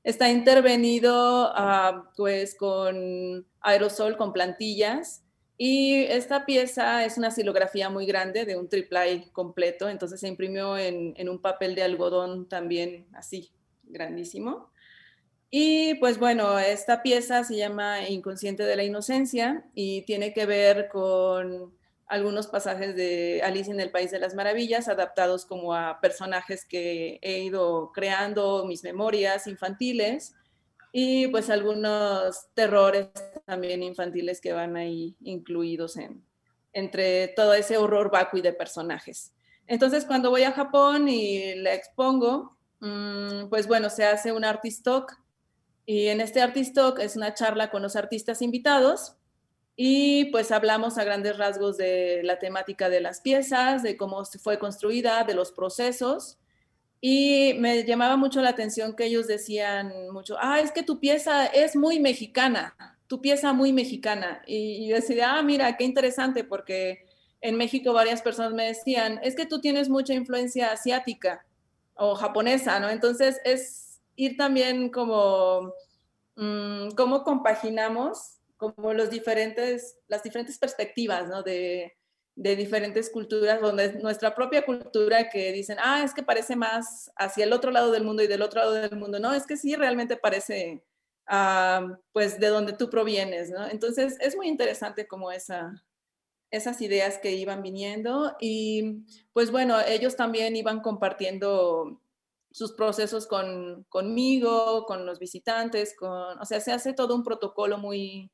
Está 0.06 0.30
intervenido 0.30 1.50
ah, 1.52 2.12
pues 2.16 2.54
con 2.54 3.44
aerosol, 3.60 4.16
con 4.16 4.32
plantillas. 4.32 5.24
Y 5.58 6.04
esta 6.04 6.46
pieza 6.46 7.04
es 7.04 7.18
una 7.18 7.32
silografía 7.32 7.90
muy 7.90 8.06
grande 8.06 8.44
de 8.44 8.56
un 8.56 8.68
triple 8.68 9.28
completo, 9.32 9.88
entonces 9.88 10.20
se 10.20 10.28
imprimió 10.28 10.78
en, 10.78 11.12
en 11.16 11.28
un 11.28 11.40
papel 11.40 11.74
de 11.74 11.82
algodón 11.82 12.48
también 12.48 13.08
así, 13.14 13.50
grandísimo. 13.82 14.70
Y 15.50 15.94
pues 15.94 16.20
bueno, 16.20 16.56
esta 16.56 17.02
pieza 17.02 17.42
se 17.42 17.56
llama 17.56 18.08
Inconsciente 18.08 18.62
de 18.62 18.76
la 18.76 18.84
Inocencia 18.84 19.64
y 19.74 20.02
tiene 20.02 20.32
que 20.32 20.46
ver 20.46 20.88
con 20.88 21.75
algunos 22.06 22.46
pasajes 22.46 22.94
de 22.94 23.42
Alicia 23.42 23.72
en 23.72 23.80
el 23.80 23.90
País 23.90 24.10
de 24.10 24.18
las 24.18 24.34
Maravillas, 24.34 24.88
adaptados 24.88 25.44
como 25.44 25.74
a 25.74 26.00
personajes 26.00 26.64
que 26.64 27.18
he 27.22 27.40
ido 27.40 27.90
creando, 27.92 28.64
mis 28.66 28.84
memorias 28.84 29.46
infantiles 29.46 30.34
y 30.92 31.28
pues 31.28 31.50
algunos 31.50 32.46
terrores 32.54 33.08
también 33.44 33.82
infantiles 33.82 34.40
que 34.40 34.52
van 34.52 34.76
ahí 34.76 35.16
incluidos 35.20 35.96
en, 35.96 36.24
entre 36.72 37.28
todo 37.28 37.54
ese 37.54 37.76
horror 37.76 38.10
vacui 38.10 38.40
de 38.40 38.52
personajes. 38.52 39.32
Entonces, 39.66 40.04
cuando 40.04 40.30
voy 40.30 40.44
a 40.44 40.52
Japón 40.52 41.08
y 41.08 41.56
la 41.56 41.74
expongo, 41.74 42.56
mm, 42.80 43.48
pues 43.48 43.66
bueno, 43.66 43.90
se 43.90 44.04
hace 44.04 44.30
un 44.30 44.44
artist 44.44 44.84
talk 44.84 45.26
y 45.86 46.08
en 46.08 46.20
este 46.20 46.42
Artist 46.42 46.74
Talk 46.74 46.98
es 46.98 47.14
una 47.16 47.32
charla 47.32 47.70
con 47.70 47.80
los 47.80 47.94
artistas 47.94 48.42
invitados 48.42 49.16
y 49.76 50.26
pues 50.26 50.50
hablamos 50.52 50.96
a 50.96 51.04
grandes 51.04 51.36
rasgos 51.36 51.76
de 51.76 52.22
la 52.24 52.38
temática 52.38 52.88
de 52.88 53.00
las 53.00 53.20
piezas, 53.20 53.82
de 53.82 53.98
cómo 53.98 54.24
fue 54.24 54.58
construida, 54.58 55.22
de 55.24 55.34
los 55.34 55.52
procesos. 55.52 56.38
Y 57.00 57.54
me 57.58 57.84
llamaba 57.84 58.16
mucho 58.16 58.40
la 58.40 58.48
atención 58.48 58.96
que 58.96 59.04
ellos 59.04 59.26
decían 59.26 59.92
mucho, 60.12 60.36
ah, 60.40 60.60
es 60.60 60.72
que 60.72 60.82
tu 60.82 60.98
pieza 60.98 61.44
es 61.46 61.76
muy 61.76 62.00
mexicana, 62.00 62.74
tu 63.06 63.20
pieza 63.20 63.52
muy 63.52 63.70
mexicana. 63.70 64.42
Y 64.46 64.88
yo 64.88 64.96
decía, 64.96 65.36
ah, 65.36 65.42
mira, 65.42 65.76
qué 65.76 65.84
interesante, 65.84 66.42
porque 66.42 67.04
en 67.42 67.56
México 67.56 67.92
varias 67.92 68.22
personas 68.22 68.54
me 68.54 68.64
decían, 68.64 69.20
es 69.22 69.36
que 69.36 69.44
tú 69.44 69.60
tienes 69.60 69.90
mucha 69.90 70.14
influencia 70.14 70.72
asiática 70.72 71.44
o 71.94 72.14
japonesa, 72.14 72.80
¿no? 72.80 72.88
Entonces 72.88 73.40
es 73.44 74.00
ir 74.16 74.38
también 74.38 74.88
como, 74.88 75.74
mm, 76.36 76.92
cómo 76.96 77.24
compaginamos 77.24 78.35
como 78.56 78.92
los 78.92 79.10
diferentes, 79.10 79.98
las 80.08 80.22
diferentes 80.22 80.58
perspectivas, 80.58 81.28
¿no? 81.28 81.42
De, 81.42 81.96
de 82.36 82.54
diferentes 82.54 83.10
culturas, 83.10 83.60
donde 83.60 83.94
nuestra 83.94 84.34
propia 84.34 84.64
cultura 84.64 85.30
que 85.30 85.52
dicen, 85.52 85.78
ah, 85.80 86.02
es 86.04 86.12
que 86.12 86.22
parece 86.22 86.54
más 86.54 87.10
hacia 87.16 87.44
el 87.44 87.52
otro 87.52 87.70
lado 87.70 87.90
del 87.90 88.04
mundo 88.04 88.22
y 88.22 88.26
del 88.26 88.42
otro 88.42 88.60
lado 88.60 88.72
del 88.74 88.96
mundo. 88.96 89.18
No, 89.18 89.32
es 89.32 89.46
que 89.46 89.56
sí, 89.56 89.74
realmente 89.74 90.18
parece, 90.18 90.84
uh, 91.30 91.96
pues, 92.12 92.38
de 92.38 92.48
donde 92.48 92.74
tú 92.74 92.90
provienes, 92.90 93.50
¿no? 93.50 93.66
Entonces, 93.66 94.18
es 94.20 94.36
muy 94.36 94.48
interesante 94.48 95.06
como 95.06 95.32
esa, 95.32 95.82
esas 96.50 96.80
ideas 96.82 97.18
que 97.18 97.32
iban 97.32 97.62
viniendo 97.62 98.36
y, 98.38 99.06
pues, 99.32 99.50
bueno, 99.50 99.80
ellos 99.80 100.14
también 100.14 100.56
iban 100.56 100.80
compartiendo 100.80 102.02
sus 102.52 102.72
procesos 102.72 103.26
con, 103.26 103.84
conmigo, 103.88 104.84
con 104.84 105.06
los 105.06 105.18
visitantes, 105.18 105.96
con, 105.96 106.38
o 106.38 106.44
sea, 106.44 106.60
se 106.60 106.72
hace 106.72 106.92
todo 106.92 107.14
un 107.14 107.22
protocolo 107.22 107.78
muy, 107.78 108.30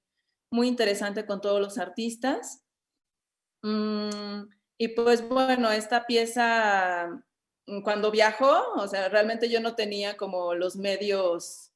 muy 0.53 0.69
interesante 0.69 1.27
con 1.27 1.41
todos 1.41 1.61
los 1.61 1.79
artistas. 1.79 2.65
Mm, 3.63 4.45
y 4.79 4.89
pues 4.89 5.29
bueno, 5.29 5.71
esta 5.73 6.07
pieza, 6.07 7.09
mm, 7.67 7.83
cuando 7.83 8.11
viajó, 8.11 8.73
o 8.77 8.87
sea, 8.89 9.09
realmente 9.09 9.49
yo 9.49 9.61
no 9.61 9.75
tenía 9.75 10.17
como 10.17 10.55
los 10.55 10.77
medios 10.77 11.73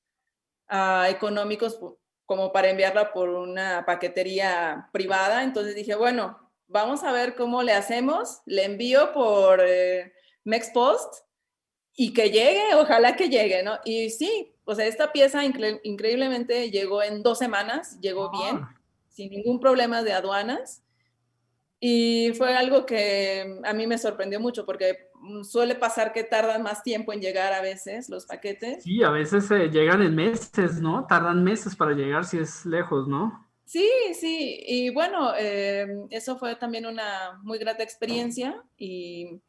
ah, 0.69 1.09
económicos 1.11 1.79
como 2.27 2.53
para 2.53 2.71
enviarla 2.71 3.13
por 3.13 3.29
una 3.31 3.85
paquetería 3.87 4.91
privada, 4.93 5.45
entonces 5.45 5.75
dije, 5.77 5.95
bueno, 5.95 6.51
vamos 6.67 7.05
a 7.05 7.13
ver 7.13 7.37
cómo 7.37 7.63
le 7.63 7.73
hacemos, 7.73 8.41
le 8.47 8.65
envío 8.65 9.13
por 9.13 9.61
eh, 9.65 10.13
Mexpost 10.45 11.25
y 11.95 12.13
que 12.13 12.31
llegue, 12.31 12.75
ojalá 12.75 13.17
que 13.17 13.29
llegue, 13.29 13.63
¿no? 13.63 13.79
Y 13.85 14.11
sí, 14.11 14.56
o 14.67 14.75
sea, 14.75 14.87
esta 14.87 15.13
pieza 15.13 15.43
increíblemente 15.45 16.71
llegó 16.71 17.03
en 17.03 17.23
dos 17.23 17.39
semanas, 17.39 18.01
llegó 18.01 18.31
bien, 18.33 18.57
ah. 18.65 18.77
sin 19.09 19.31
ningún 19.31 19.61
problema 19.61 20.03
de 20.03 20.13
aduanas. 20.13 20.83
Y 21.79 22.33
fue 22.37 22.57
algo 22.57 22.85
que 22.85 23.61
a 23.65 23.73
mí 23.73 23.87
me 23.87 23.97
sorprendió 23.97 24.41
mucho 24.41 24.67
porque 24.67 25.09
suele 25.45 25.77
pasar 25.77 26.13
que 26.13 26.25
tardan 26.25 26.63
más 26.65 26.83
tiempo 26.83 27.13
en 27.13 27.21
llegar 27.21 27.53
a 27.53 27.61
veces 27.61 28.09
los 28.09 28.27
paquetes. 28.27 28.83
Sí, 28.83 29.05
a 29.05 29.11
veces 29.11 29.49
eh, 29.53 29.69
llegan 29.69 30.03
en 30.03 30.17
meses, 30.17 30.81
¿no? 30.81 31.07
Tardan 31.07 31.45
meses 31.45 31.77
para 31.77 31.93
llegar 31.93 32.25
si 32.25 32.39
es 32.39 32.67
lejos, 32.67 33.07
¿no? 33.07 33.47
Sí, 33.67 33.89
sí. 34.19 34.65
Y 34.67 34.91
bueno, 34.91 35.33
eh, 35.39 35.87
eso 36.11 36.37
fue 36.39 36.57
también 36.57 36.87
una 36.87 37.39
muy 37.45 37.59
grata 37.59 37.85
experiencia 37.85 38.65
y 38.77 39.41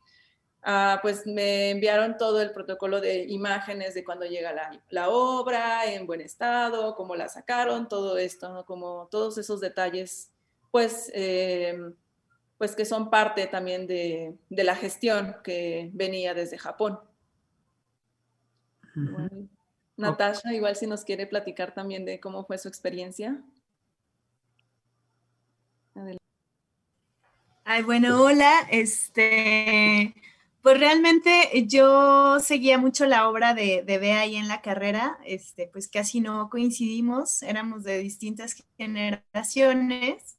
Ah, 0.63 0.99
pues 1.01 1.25
me 1.25 1.69
enviaron 1.69 2.17
todo 2.17 2.41
el 2.41 2.51
protocolo 2.51 2.99
de 2.99 3.23
imágenes 3.23 3.93
de 3.93 4.03
cuando 4.03 4.25
llega 4.25 4.53
la, 4.89 5.09
obra, 5.09 5.85
en 5.85 6.05
buen 6.05 6.21
estado, 6.21 6.95
cómo 6.95 7.15
la 7.15 7.29
sacaron, 7.29 7.87
todo 7.87 8.17
esto, 8.17 8.65
como 8.65 9.07
todos 9.09 9.37
esos 9.37 9.61
detalles, 9.61 10.31
pues, 10.71 11.09
em, 11.13 11.93
pues 12.57 12.75
que 12.75 12.85
son 12.85 13.09
parte 13.09 13.47
también 13.47 13.87
de, 13.87 14.35
la 14.49 14.75
gestión 14.75 15.37
que 15.43 15.89
venía 15.93 16.33
desde 16.33 16.57
Japón. 16.57 16.99
Natasha, 19.95 20.53
igual 20.53 20.75
si 20.75 20.87
nos 20.87 21.03
quiere 21.03 21.27
platicar 21.27 21.73
también 21.73 22.03
de 22.03 22.19
cómo 22.19 22.45
fue 22.45 22.57
su 22.57 22.67
experiencia. 22.67 23.41
Ay, 27.63 27.83
bueno, 27.83 28.21
hola. 28.23 28.67
Este, 28.71 30.13
pues 30.67 30.81
realmente 30.81 31.65
yo 31.65 32.41
seguía 32.41 32.77
mucho 32.77 33.05
la 33.05 33.29
obra 33.29 33.53
de, 33.53 33.83
de 33.87 33.99
Bea 33.99 34.19
ahí 34.19 34.35
en 34.35 34.49
la 34.49 34.61
carrera, 34.61 35.17
este, 35.23 35.69
pues 35.71 35.87
casi 35.87 36.19
no 36.19 36.49
coincidimos, 36.49 37.41
éramos 37.41 37.85
de 37.85 37.99
distintas 37.99 38.65
generaciones. 38.77 40.35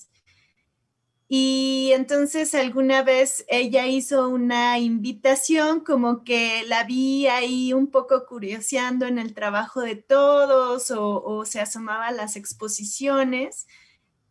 Y 1.28 1.92
entonces 1.94 2.54
alguna 2.54 3.02
vez 3.02 3.46
ella 3.48 3.86
hizo 3.86 4.28
una 4.28 4.78
invitación, 4.78 5.80
como 5.80 6.24
que 6.24 6.62
la 6.66 6.84
vi 6.84 7.26
ahí 7.28 7.72
un 7.72 7.86
poco 7.90 8.26
curioseando 8.26 9.06
en 9.06 9.18
el 9.18 9.32
trabajo 9.32 9.80
de 9.80 9.96
todos 9.96 10.90
o, 10.90 11.24
o 11.24 11.46
se 11.46 11.62
asomaba 11.62 12.08
a 12.08 12.12
las 12.12 12.36
exposiciones 12.36 13.66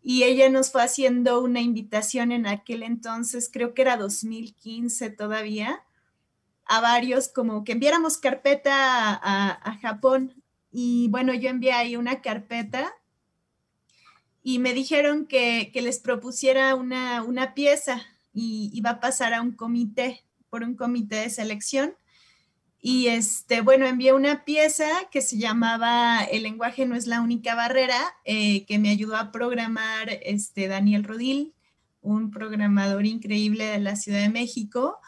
y 0.03 0.25
ella 0.25 0.47
nos 0.51 0.71
fue 0.71 0.83
haciendo 0.83 1.41
una 1.41 1.59
invitación 1.59 2.31
en 2.31 2.45
aquel 2.45 2.83
entonces, 2.83 3.49
creo 3.51 3.73
que 3.73 3.81
era 3.81 3.97
2015 3.97 5.09
todavía, 5.09 5.83
a 6.67 6.81
varios 6.81 7.29
como 7.29 7.63
que 7.63 7.73
enviáramos 7.73 8.17
carpeta 8.17 9.19
a, 9.21 9.77
Japón. 9.81 10.41
Y 10.71 11.07
bueno, 11.09 11.33
yo 11.33 11.49
envié 11.49 11.73
ahí 11.73 11.95
una 11.95 12.21
carpeta 12.21 12.93
y 14.43 14.59
me 14.59 14.73
dijeron 14.73 15.25
que, 15.25 15.71
les 15.73 15.99
propusiera 15.99 16.75
una, 16.75 17.23
una 17.23 17.53
pieza 17.53 18.01
y 18.33 18.69
iba 18.73 18.91
a 18.91 18.99
pasar 18.99 19.33
a 19.33 19.41
un 19.41 19.51
comité, 19.51 20.23
por 20.49 20.63
un 20.63 20.75
comité 20.75 21.17
de 21.17 21.29
selección. 21.29 21.95
Y 22.79 23.07
este, 23.07 23.61
bueno, 23.61 23.85
envié 23.85 24.13
una 24.13 24.45
pieza 24.45 24.87
que 25.11 25.21
se 25.21 25.37
llamaba 25.37 26.23
El 26.23 26.43
lenguaje 26.43 26.85
no 26.85 26.95
es 26.95 27.07
la 27.07 27.21
única 27.21 27.55
barrera, 27.55 27.99
eh, 28.23 28.65
que 28.65 28.77
me 28.77 28.89
ayudó 28.89 29.17
a 29.17 29.31
programar 29.31 30.09
este, 30.23 30.67
Daniel 30.67 31.03
Rodil, 31.03 31.53
un 32.01 32.29
programador 32.31 33.05
increíble 33.05 33.65
de 33.65 33.79
la 33.79 33.95
Ciudad 33.95 34.21
de 34.21 34.29
México. 34.29 34.99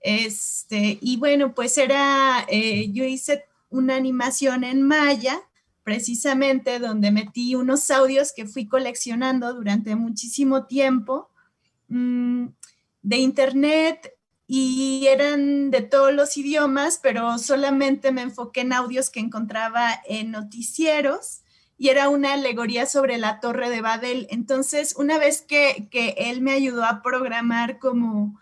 Este, 0.00 0.98
y 1.00 1.16
bueno, 1.16 1.54
pues 1.54 1.76
era, 1.78 2.46
eh, 2.48 2.90
yo 2.92 3.04
hice 3.04 3.44
una 3.70 3.96
animación 3.96 4.64
en 4.64 4.82
Maya, 4.82 5.40
precisamente 5.82 6.78
donde 6.78 7.10
metí 7.10 7.54
unos 7.54 7.90
audios 7.90 8.32
que 8.32 8.46
fui 8.46 8.66
coleccionando 8.66 9.54
durante 9.54 9.96
muchísimo 9.96 10.66
tiempo 10.66 11.30
mm, 11.88 12.46
de 13.02 13.16
internet 13.16 14.12
y 14.46 15.06
eran 15.06 15.70
de 15.70 15.82
todos 15.82 16.12
los 16.12 16.36
idiomas, 16.36 16.98
pero 17.02 17.38
solamente 17.38 18.12
me 18.12 18.22
enfoqué 18.22 18.62
en 18.62 18.72
audios 18.72 19.10
que 19.10 19.20
encontraba 19.20 20.00
en 20.06 20.30
noticieros 20.30 21.42
y 21.76 21.90
era 21.90 22.08
una 22.08 22.32
alegoría 22.32 22.86
sobre 22.86 23.18
la 23.18 23.40
torre 23.40 23.70
de 23.70 23.82
Babel. 23.82 24.26
Entonces, 24.30 24.94
una 24.96 25.18
vez 25.18 25.42
que, 25.42 25.88
que 25.90 26.14
él 26.18 26.40
me 26.40 26.52
ayudó 26.52 26.84
a 26.84 27.02
programar 27.02 27.78
como 27.78 28.40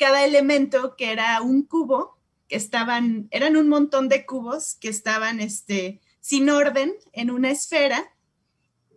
cada 0.00 0.24
elemento 0.24 0.96
que 0.96 1.12
era 1.12 1.42
un 1.42 1.62
cubo, 1.62 2.16
que 2.48 2.56
estaban, 2.56 3.28
eran 3.30 3.58
un 3.58 3.68
montón 3.68 4.08
de 4.08 4.24
cubos 4.24 4.74
que 4.80 4.88
estaban 4.88 5.40
este, 5.40 6.00
sin 6.20 6.48
orden 6.48 6.94
en 7.12 7.30
una 7.30 7.50
esfera 7.50 8.10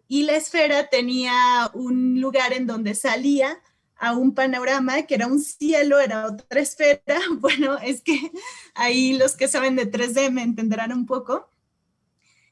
y 0.07 0.23
la 0.23 0.37
esfera 0.37 0.87
tenía 0.89 1.69
un 1.73 2.21
lugar 2.21 2.53
en 2.53 2.67
donde 2.67 2.95
salía 2.95 3.61
a 3.97 4.13
un 4.13 4.33
panorama 4.33 5.01
que 5.01 5.15
era 5.15 5.27
un 5.27 5.41
cielo, 5.41 5.99
era 5.99 6.27
otra 6.27 6.61
esfera. 6.61 7.19
Bueno, 7.39 7.77
es 7.79 8.01
que 8.01 8.31
ahí 8.73 9.17
los 9.17 9.35
que 9.35 9.49
saben 9.49 9.75
de 9.75 9.91
3D 9.91 10.31
me 10.31 10.43
entenderán 10.43 10.93
un 10.93 11.05
poco. 11.05 11.49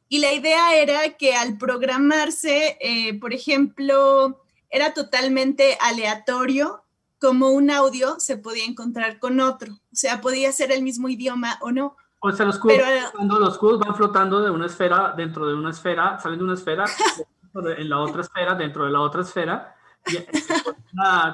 Y 0.10 0.20
la 0.20 0.34
idea 0.34 0.76
era 0.76 1.16
que 1.18 1.36
al 1.36 1.58
programarse, 1.58 2.78
eh, 2.82 3.18
por 3.18 3.34
ejemplo, 3.34 4.44
era 4.70 4.94
totalmente 4.94 5.78
aleatorio 5.80 6.84
como 7.22 7.50
un 7.52 7.70
audio 7.70 8.20
se 8.20 8.38
podía 8.38 8.66
encontrar 8.66 9.20
con 9.20 9.40
otro. 9.40 9.74
O 9.74 9.96
sea, 9.96 10.20
podía 10.22 10.52
ser 10.52 10.72
el 10.72 10.82
mismo 10.82 11.08
idioma 11.08 11.58
o 11.62 11.72
no. 11.72 11.96
O 12.20 12.32
sea, 12.32 12.46
los 12.46 12.58
cubos, 12.58 12.78
los 13.40 13.58
cubos 13.58 13.80
van 13.80 13.96
flotando 13.96 14.42
de 14.42 14.50
una 14.50 14.66
esfera 14.66 15.14
dentro 15.16 15.48
de 15.48 15.54
una 15.54 15.70
esfera, 15.70 16.20
salen 16.20 16.40
de 16.40 16.44
una 16.44 16.54
esfera 16.56 16.86
en 17.78 17.90
la 17.90 18.00
otra 18.00 18.22
esfera, 18.22 18.56
dentro 18.56 18.86
de 18.86 18.92
la 18.92 19.02
otra 19.02 19.22
esfera, 19.22 19.76
y 20.08 20.18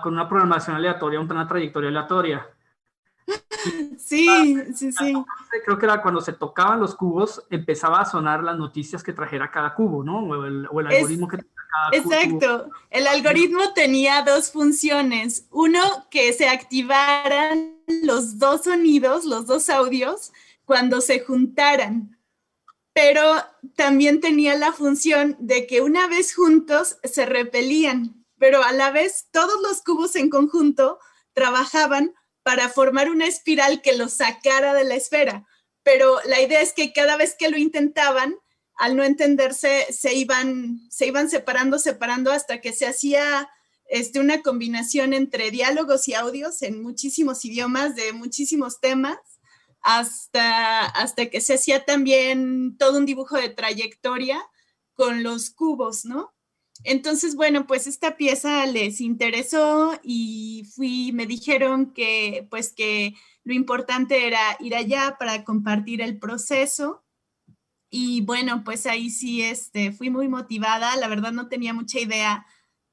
con, 0.01 0.13
una, 0.13 0.27
programación 0.27 0.75
aleatoria, 0.75 1.19
una 1.19 1.47
trayectoria 1.47 1.89
aleatoria. 1.89 2.47
Sí, 3.97 4.55
sí, 4.73 4.91
sí. 4.91 5.13
Creo 5.65 5.77
que 5.77 5.85
era 5.85 6.01
cuando 6.01 6.21
se 6.21 6.31
tocaban 6.31 6.79
los 6.79 6.95
cubos, 6.95 7.43
empezaba 7.49 7.99
a 7.99 8.05
sonar 8.05 8.43
las 8.43 8.57
noticias 8.57 9.03
que 9.03 9.11
trajera 9.11 9.51
cada 9.51 9.73
cubo, 9.73 10.03
¿no? 10.03 10.19
O 10.19 10.45
el, 10.45 10.67
algoritmo 10.87 11.27
que 11.27 11.39
Exacto. 11.91 12.69
El 12.89 13.07
algoritmo 13.07 13.73
tenía 13.73 14.23
dos 14.23 14.51
funciones. 14.51 15.47
Uno, 15.51 16.07
que 16.09 16.33
se 16.33 16.47
activaran 16.47 17.75
los 18.03 18.39
dos 18.39 18.63
sonidos, 18.63 19.25
los 19.25 19.45
dos 19.45 19.69
audios, 19.69 20.31
cuando 20.65 21.01
se 21.01 21.19
juntaran. 21.19 22.13
pero 22.93 23.23
también 23.75 24.21
tenía 24.21 24.55
la 24.55 24.71
función 24.71 25.35
de 25.39 25.67
que 25.67 25.81
una 25.81 26.07
vez 26.07 26.33
juntos 26.33 26.97
se 27.03 27.27
repelían, 27.27 28.25
pero 28.39 28.63
a 28.63 28.71
la 28.71 28.89
vez 28.89 29.27
todos 29.31 29.61
los 29.61 29.83
cubos 29.83 30.15
en 30.15 30.31
conjunto 30.31 30.97
trabajaban 31.33 32.15
para 32.47 32.69
formar 32.69 33.09
una 33.09 33.27
espiral 33.27 33.81
que 33.81 33.97
los 33.97 34.13
sacara 34.13 34.73
de 34.73 34.85
la 34.85 34.95
esfera. 34.95 35.45
Pero 35.83 36.17
la 36.23 36.39
idea 36.39 36.61
es 36.61 36.71
que 36.71 36.93
cada 36.93 37.17
vez 37.17 37.35
que 37.37 37.49
lo 37.49 37.57
intentaban, 37.57 38.37
al 38.77 38.95
no 38.95 39.03
entenderse, 39.03 39.85
se 39.91 40.13
iban, 40.13 40.79
se 40.89 41.07
iban 41.07 41.29
separando, 41.29 41.77
separando 41.77 42.31
hasta 42.31 42.61
que 42.61 42.71
se 42.71 42.87
hacía 42.87 43.49
este, 43.89 44.21
una 44.21 44.43
combinación 44.43 45.11
entre 45.11 45.51
diálogos 45.51 46.07
y 46.07 46.13
audios 46.13 46.61
en 46.61 46.81
muchísimos 46.81 47.43
idiomas, 47.43 47.97
de 47.97 48.13
muchísimos 48.13 48.79
temas, 48.79 49.19
hasta, 49.81 50.85
hasta 50.85 51.25
que 51.25 51.41
se 51.41 51.55
hacía 51.55 51.83
también 51.83 52.77
todo 52.77 52.97
un 52.97 53.05
dibujo 53.05 53.35
de 53.35 53.49
trayectoria 53.49 54.41
con 54.93 55.21
los 55.21 55.49
cubos, 55.49 56.05
¿no? 56.05 56.33
Entonces, 56.83 57.35
bueno, 57.35 57.67
pues 57.67 57.87
esta 57.87 58.17
pieza 58.17 58.65
les 58.65 59.01
interesó 59.01 59.99
y 60.03 60.65
fui, 60.75 61.11
me 61.11 61.25
dijeron 61.25 61.93
que 61.93 62.47
pues 62.49 62.71
que 62.71 63.13
lo 63.43 63.53
importante 63.53 64.27
era 64.27 64.39
ir 64.59 64.75
allá 64.75 65.15
para 65.19 65.43
compartir 65.43 66.01
el 66.01 66.19
proceso. 66.19 67.03
Y 67.89 68.21
bueno, 68.21 68.63
pues 68.63 68.85
ahí 68.85 69.09
sí 69.09 69.41
este, 69.41 69.91
fui 69.91 70.09
muy 70.09 70.27
motivada. 70.27 70.95
La 70.97 71.07
verdad 71.07 71.31
no 71.31 71.47
tenía 71.47 71.73
mucha 71.73 71.99
idea, 71.99 72.45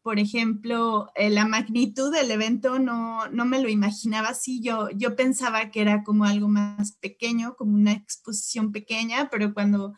por 0.02 0.18
ejemplo, 0.18 1.10
eh, 1.16 1.30
la 1.30 1.46
magnitud 1.46 2.12
del 2.12 2.30
evento 2.30 2.78
no, 2.78 3.28
no 3.28 3.44
me 3.44 3.60
lo 3.60 3.68
imaginaba 3.68 4.28
así. 4.28 4.62
Yo, 4.62 4.90
yo 4.90 5.16
pensaba 5.16 5.70
que 5.70 5.80
era 5.80 6.04
como 6.04 6.24
algo 6.24 6.48
más 6.48 6.92
pequeño, 6.92 7.56
como 7.56 7.74
una 7.74 7.92
exposición 7.92 8.72
pequeña, 8.72 9.28
pero 9.30 9.52
cuando 9.52 9.94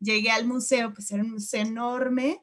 llegué 0.00 0.30
al 0.30 0.46
museo, 0.46 0.92
pues 0.92 1.10
era 1.12 1.22
un 1.22 1.32
museo 1.32 1.62
enorme 1.62 2.40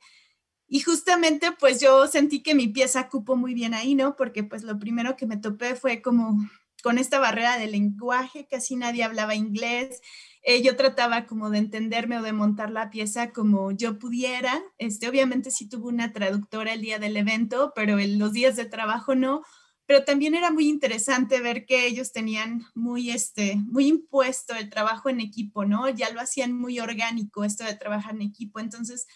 y 0.67 0.81
justamente 0.81 1.51
pues 1.53 1.79
yo 1.79 2.07
sentí 2.07 2.43
que 2.43 2.55
mi 2.55 2.67
pieza 2.67 3.09
cupo 3.09 3.35
muy 3.35 3.53
bien 3.53 3.73
ahí, 3.73 3.95
¿no? 3.95 4.15
Porque 4.15 4.43
pues 4.43 4.63
lo 4.63 4.77
primero 4.79 5.15
que 5.15 5.25
me 5.25 5.37
topé 5.37 5.75
fue 5.75 6.01
como 6.01 6.37
con 6.83 6.97
esta 6.97 7.19
barrera 7.19 7.57
del 7.57 7.71
lenguaje, 7.71 8.47
casi 8.49 8.75
nadie 8.75 9.03
hablaba 9.03 9.35
inglés. 9.35 10.01
Eh, 10.43 10.61
yo 10.61 10.75
trataba 10.75 11.25
como 11.25 11.49
de 11.49 11.57
entenderme 11.57 12.17
o 12.17 12.21
de 12.21 12.33
montar 12.33 12.69
la 12.69 12.89
pieza 12.89 13.31
como 13.31 13.71
yo 13.71 13.97
pudiera. 13.99 14.61
Este, 14.77 15.09
obviamente 15.09 15.51
sí 15.51 15.67
tuve 15.67 15.87
una 15.87 16.13
traductora 16.13 16.73
el 16.73 16.81
día 16.81 16.99
del 16.99 17.17
evento, 17.17 17.73
pero 17.75 17.99
en 17.99 18.19
los 18.19 18.33
días 18.33 18.55
de 18.55 18.65
trabajo 18.65 19.15
no. 19.15 19.43
Pero 19.85 20.03
también 20.03 20.35
era 20.35 20.51
muy 20.51 20.67
interesante 20.67 21.41
ver 21.41 21.65
que 21.65 21.87
ellos 21.87 22.11
tenían 22.11 22.65
muy, 22.75 23.09
este, 23.09 23.55
muy 23.55 23.87
impuesto 23.87 24.53
el 24.53 24.69
trabajo 24.69 25.09
en 25.09 25.21
equipo, 25.21 25.65
¿no? 25.65 25.89
Ya 25.89 26.09
lo 26.09 26.19
hacían 26.19 26.53
muy 26.53 26.79
orgánico 26.79 27.43
esto 27.45 27.63
de 27.63 27.75
trabajar 27.75 28.15
en 28.15 28.21
equipo. 28.21 28.59
Entonces, 28.59 29.07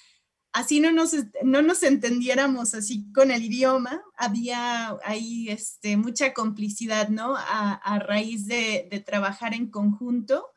así 0.53 0.79
no 0.79 0.91
nos, 0.91 1.15
no 1.43 1.61
nos 1.61 1.83
entendiéramos 1.83 2.73
así 2.73 3.11
con 3.13 3.31
el 3.31 3.43
idioma, 3.43 4.01
había 4.15 4.97
ahí 5.03 5.49
este, 5.49 5.97
mucha 5.97 6.33
complicidad, 6.33 7.09
¿no? 7.09 7.35
A, 7.37 7.99
raíz 7.99 8.47
de, 8.47 8.87
de, 8.89 8.99
trabajar 8.99 9.53
en 9.53 9.69
conjunto 9.69 10.47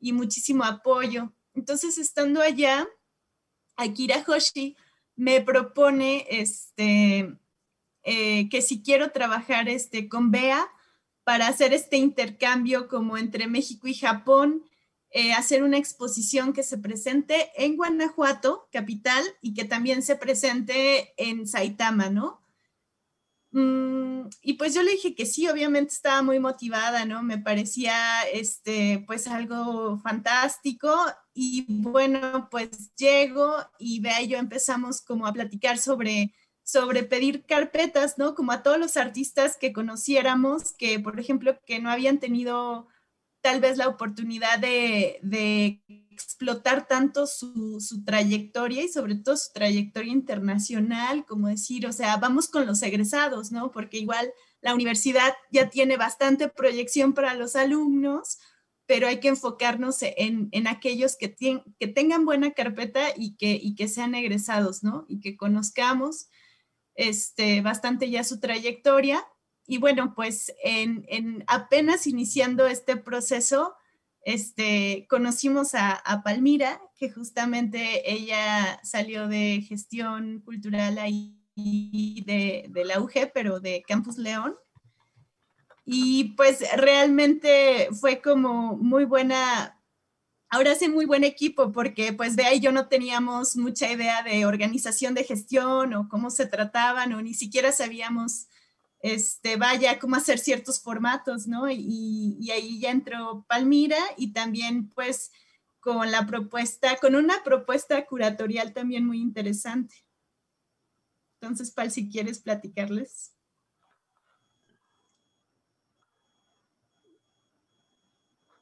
y 0.00 0.12
muchísimo 0.12 0.64
apoyo. 0.64 1.32
Entonces, 1.54 1.98
estando 1.98 2.40
allá, 2.40 2.88
Akira 3.76 4.24
Hoshi 4.26 4.76
me 5.16 5.40
propone 5.40 6.26
este, 6.30 7.36
eh, 8.04 8.48
que 8.48 8.62
si 8.62 8.82
quiero 8.82 9.12
trabajar 9.12 9.68
este, 9.68 10.08
con 10.08 10.30
Bea 10.30 10.66
para 11.24 11.46
hacer 11.46 11.72
este 11.72 11.96
intercambio 11.96 12.88
como 12.88 13.16
entre 13.16 13.46
México 13.46 13.86
y 13.86 13.94
Japón, 13.94 14.64
eh, 15.12 15.32
hacer 15.34 15.62
una 15.62 15.78
exposición 15.78 16.52
que 16.52 16.62
se 16.62 16.78
presente 16.78 17.50
en 17.56 17.76
Guanajuato, 17.76 18.68
capital, 18.72 19.22
y 19.40 19.54
que 19.54 19.64
también 19.64 20.02
se 20.02 20.16
presente 20.16 21.12
en 21.16 21.46
Saitama, 21.46 22.10
¿no? 22.10 22.42
Mm, 23.52 24.28
y 24.40 24.54
pues 24.54 24.74
yo 24.74 24.82
le 24.82 24.92
dije 24.92 25.14
que 25.14 25.26
sí, 25.26 25.46
obviamente 25.48 25.92
estaba 25.92 26.22
muy 26.22 26.40
motivada, 26.40 27.04
¿no? 27.04 27.22
Me 27.22 27.38
parecía, 27.38 28.22
este, 28.32 29.04
pues 29.06 29.26
algo 29.26 29.98
fantástico. 29.98 30.90
Y 31.34 31.66
bueno, 31.68 32.48
pues 32.50 32.94
llego 32.96 33.54
y 33.78 34.00
vea, 34.00 34.22
yo 34.22 34.38
empezamos 34.38 35.02
como 35.02 35.26
a 35.26 35.32
platicar 35.32 35.78
sobre 35.78 36.34
sobre 36.64 37.02
pedir 37.02 37.44
carpetas, 37.44 38.18
¿no? 38.18 38.34
Como 38.34 38.52
a 38.52 38.62
todos 38.62 38.78
los 38.78 38.96
artistas 38.96 39.56
que 39.56 39.72
conociéramos, 39.72 40.72
que 40.72 41.00
por 41.00 41.18
ejemplo, 41.18 41.58
que 41.66 41.80
no 41.80 41.90
habían 41.90 42.18
tenido 42.18 42.86
tal 43.42 43.60
vez 43.60 43.76
la 43.76 43.88
oportunidad 43.88 44.58
de, 44.58 45.82
explotar 46.10 46.86
tanto 46.86 47.26
su, 47.26 47.78
trayectoria 48.06 48.84
y 48.84 48.88
sobre 48.88 49.16
todo 49.16 49.36
su 49.36 49.52
trayectoria 49.52 50.12
internacional, 50.12 51.26
como 51.26 51.48
decir, 51.48 51.86
o 51.86 51.92
sea, 51.92 52.16
vamos 52.16 52.48
con 52.48 52.66
los 52.66 52.82
egresados, 52.82 53.50
¿no? 53.50 53.70
Porque 53.72 53.98
igual 53.98 54.32
la 54.60 54.74
universidad 54.74 55.34
ya 55.50 55.68
tiene 55.68 55.96
bastante 55.96 56.48
proyección 56.48 57.12
para 57.12 57.34
los 57.34 57.56
alumnos, 57.56 58.38
pero 58.86 59.08
hay 59.08 59.18
que 59.20 59.28
enfocarnos 59.28 59.98
en, 60.00 60.50
aquellos 60.68 61.16
que, 61.16 61.34
que 61.78 61.88
tengan 61.88 62.24
buena 62.24 62.52
carpeta 62.52 63.08
y 63.16 63.36
que, 63.36 63.58
y 63.60 63.74
que 63.74 63.88
sean 63.88 64.14
egresados, 64.14 64.84
¿no? 64.84 65.04
Y 65.08 65.18
que 65.18 65.36
conozcamos 65.36 66.28
este, 66.94 67.62
bastante 67.62 68.10
ya 68.10 68.22
su 68.22 68.38
trayectoria 68.38 69.26
y 69.66 69.78
bueno, 69.78 70.14
pues 70.14 70.52
en, 70.62 71.44
apenas 71.46 72.06
iniciando 72.06 72.66
este 72.66 72.96
proceso, 72.96 73.74
este, 74.24 75.06
conocimos 75.08 75.74
a, 75.74 76.22
Palmira, 76.24 76.80
que 76.96 77.10
justamente 77.10 78.12
ella 78.12 78.80
salió 78.82 79.28
de 79.28 79.64
gestión 79.66 80.40
cultural 80.40 80.98
ahí 80.98 81.38
de, 81.54 82.66
de 82.68 82.84
la 82.84 83.04
pero 83.32 83.60
de 83.60 83.82
Campus 83.86 84.18
León. 84.18 84.56
Y 85.84 86.34
pues 86.36 86.64
realmente 86.76 87.88
fue 88.00 88.20
como 88.20 88.76
muy 88.76 89.04
buena, 89.04 89.80
ahora 90.48 90.74
sí 90.76 90.88
muy 90.88 91.06
buen 91.06 91.24
equipo, 91.24 91.72
porque 91.72 92.12
pues 92.12 92.36
de 92.36 92.44
ahí 92.44 92.60
yo 92.60 92.70
no 92.70 92.88
teníamos 92.88 93.56
mucha 93.56 93.90
idea 93.90 94.22
de 94.22 94.46
organización 94.46 95.14
de 95.14 95.24
gestión 95.24 95.94
o 95.94 96.08
cómo 96.08 96.30
se 96.30 96.46
trataban, 96.46 97.12
o 97.12 97.22
ni 97.22 97.34
siquiera 97.34 97.72
sabíamos 97.72 98.48
este, 99.02 99.56
vaya 99.56 99.98
cómo 99.98 100.14
hacer 100.14 100.38
ciertos 100.38 100.80
formatos, 100.80 101.48
¿no? 101.48 101.68
Y, 101.68 102.48
ahí 102.52 102.80
ya 102.80 102.90
entró 102.90 103.44
Palmira 103.48 103.98
y 104.16 104.32
también 104.32 104.88
pues 104.90 105.32
con 105.80 106.12
la 106.12 106.24
propuesta, 106.24 106.96
con 106.96 107.16
una 107.16 107.42
propuesta 107.42 108.06
curatorial 108.06 108.72
también 108.72 109.04
muy 109.04 109.20
interesante. 109.20 109.96
Entonces, 111.40 111.72
Pal, 111.72 111.90
si 111.90 112.08
quieres 112.08 112.38
platicarles. 112.38 113.36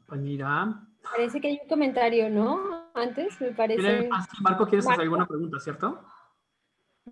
Palmira. 0.07 0.87
Parece 1.03 1.41
que 1.41 1.49
hay 1.49 1.61
un 1.63 1.69
comentario, 1.69 2.31
¿no? 2.31 2.91
Antes, 2.95 3.39
me 3.41 3.53
parece. 3.53 4.09
Ah, 4.11 4.27
Marco, 4.41 4.67
¿quieres 4.67 4.87
hacer 4.87 5.03
alguna 5.03 5.27
pregunta, 5.27 5.61
cierto? 5.61 6.03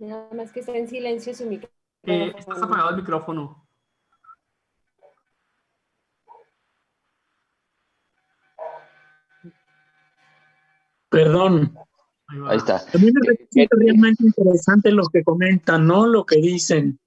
Nada 0.01 0.33
más 0.35 0.51
que 0.51 0.61
está 0.61 0.75
en 0.77 0.89
silencio 0.89 1.35
su 1.35 1.45
micrófono. 1.45 1.78
Eh, 2.05 2.33
estás 2.39 2.63
apagado 2.63 2.91
el 2.91 2.97
micrófono. 2.97 3.67
Perdón. 11.11 11.75
Ahí, 12.47 12.59
está. 12.59 12.77
A 12.77 12.99
mí 12.99 13.07
me 13.07 13.21
parece 13.21 13.69
realmente 13.71 14.25
interesante 14.25 14.91
lo 14.93 15.05
que 15.07 15.25
comentan, 15.25 15.87
¿no? 15.87 16.07
Lo 16.07 16.27
que 16.27 16.37
dicen. 16.37 17.01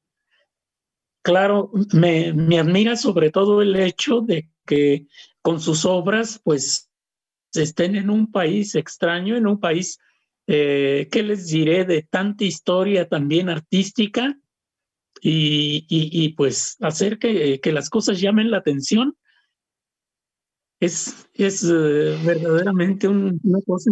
Claro, 1.23 1.71
me, 1.93 2.33
me 2.33 2.59
admira 2.59 2.95
sobre 2.95 3.29
todo 3.29 3.61
el 3.61 3.75
hecho 3.75 4.21
de 4.21 4.49
que 4.65 5.05
con 5.43 5.59
sus 5.59 5.85
obras, 5.85 6.41
pues, 6.43 6.89
estén 7.53 7.95
en 7.95 8.09
un 8.09 8.31
país 8.31 8.73
extraño, 8.73 9.35
en 9.35 9.45
un 9.45 9.59
país, 9.59 9.99
eh, 10.47 11.07
¿qué 11.11 11.21
les 11.21 11.47
diré? 11.47 11.85
De 11.85 12.01
tanta 12.01 12.43
historia 12.43 13.07
también 13.07 13.49
artística 13.49 14.35
y, 15.23 16.29
pues 16.29 16.77
hacer 16.81 17.19
que, 17.19 17.59
las 17.65 17.89
cosas 17.89 18.19
llamen 18.19 18.51
la 18.51 18.57
atención 18.57 19.15
es, 20.79 21.29
es 21.35 21.63
eh, 21.63 22.17
verdaderamente 22.25 23.07
una 23.07 23.59
cosa 23.67 23.91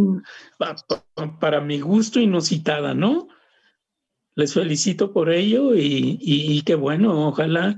para 1.39 1.61
mi 1.61 1.79
gusto 1.79 2.19
inusitada, 2.19 2.95
¿no? 2.95 3.27
Les 4.33 4.53
felicito 4.53 5.13
por 5.13 5.29
ello 5.29 5.75
y, 5.75 6.17
y, 6.19 6.61
qué 6.63 6.75
bueno, 6.75 7.27
ojalá 7.27 7.77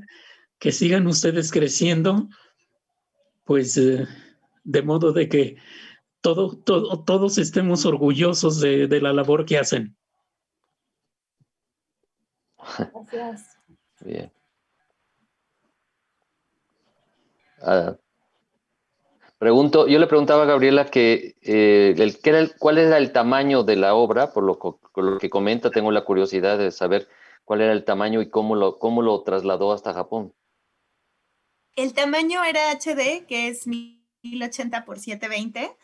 que 0.59 0.71
sigan 0.71 1.07
ustedes 1.07 1.51
creciendo, 1.51 2.29
pues 3.43 3.75
eh, 3.77 4.07
de 4.63 4.81
modo 4.81 5.11
de 5.11 5.27
que 5.27 5.57
todo, 6.21 6.55
todo, 6.55 7.03
todos 7.03 7.37
estemos 7.37 7.85
orgullosos 7.85 8.61
de, 8.61 8.87
de 8.87 9.01
la 9.01 9.11
labor 9.11 9.45
que 9.45 9.57
hacen. 9.57 9.97
Gracias. 13.11 13.57
Bien. 14.01 14.31
Ah, 17.61 17.95
Pregunto, 19.41 19.87
yo 19.87 19.97
le 19.97 20.05
preguntaba 20.05 20.43
a 20.43 20.45
Gabriela 20.45 20.85
que, 20.85 21.35
eh, 21.41 21.95
el, 21.97 22.15
era 22.23 22.37
el, 22.37 22.55
cuál 22.59 22.77
era 22.77 22.99
el 22.99 23.11
tamaño 23.11 23.63
de 23.63 23.75
la 23.75 23.95
obra, 23.95 24.33
por 24.33 24.43
lo, 24.43 24.79
lo, 24.95 25.17
que 25.17 25.31
comenta, 25.31 25.71
tengo 25.71 25.91
la 25.91 26.05
curiosidad 26.05 26.59
de 26.59 26.69
saber 26.69 27.07
cuál 27.43 27.61
era 27.61 27.73
el 27.73 27.83
tamaño 27.83 28.21
y 28.21 28.29
cómo 28.29 28.53
lo, 28.55 28.77
cómo 28.77 29.01
lo 29.01 29.23
trasladó 29.23 29.73
hasta 29.73 29.95
Japón. 29.95 30.31
El 31.75 31.93
tamaño 31.93 32.43
era 32.43 32.69
HD, 32.69 33.25
que 33.25 33.47
es 33.47 33.65
1080 33.65 34.85
por 34.85 34.99
720. 34.99 35.75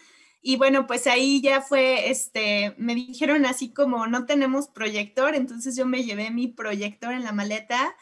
Y 0.48 0.56
bueno, 0.56 0.88
pues 0.88 1.08
ahí 1.08 1.42
ya 1.42 1.60
fue, 1.60 2.10
este, 2.10 2.74
me 2.78 2.96
dijeron 2.96 3.46
así 3.46 3.74
como 3.74 4.08
no 4.08 4.26
tenemos 4.26 4.70
proyector, 4.70 5.36
entonces 5.36 5.76
yo 5.76 5.86
me 5.86 6.06
llevé 6.06 6.32
mi 6.32 6.48
proyector 6.48 7.12
en 7.12 7.26
la 7.26 7.34
maleta 7.34 7.94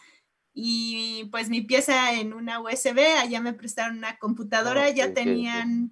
y 0.53 1.27
pues 1.31 1.49
mi 1.49 1.61
pieza 1.61 2.13
en 2.13 2.33
una 2.33 2.61
USB, 2.61 2.99
allá 3.17 3.41
me 3.41 3.53
prestaron 3.53 3.97
una 3.97 4.19
computadora, 4.19 4.91
ya 4.91 5.11
tenían 5.11 5.91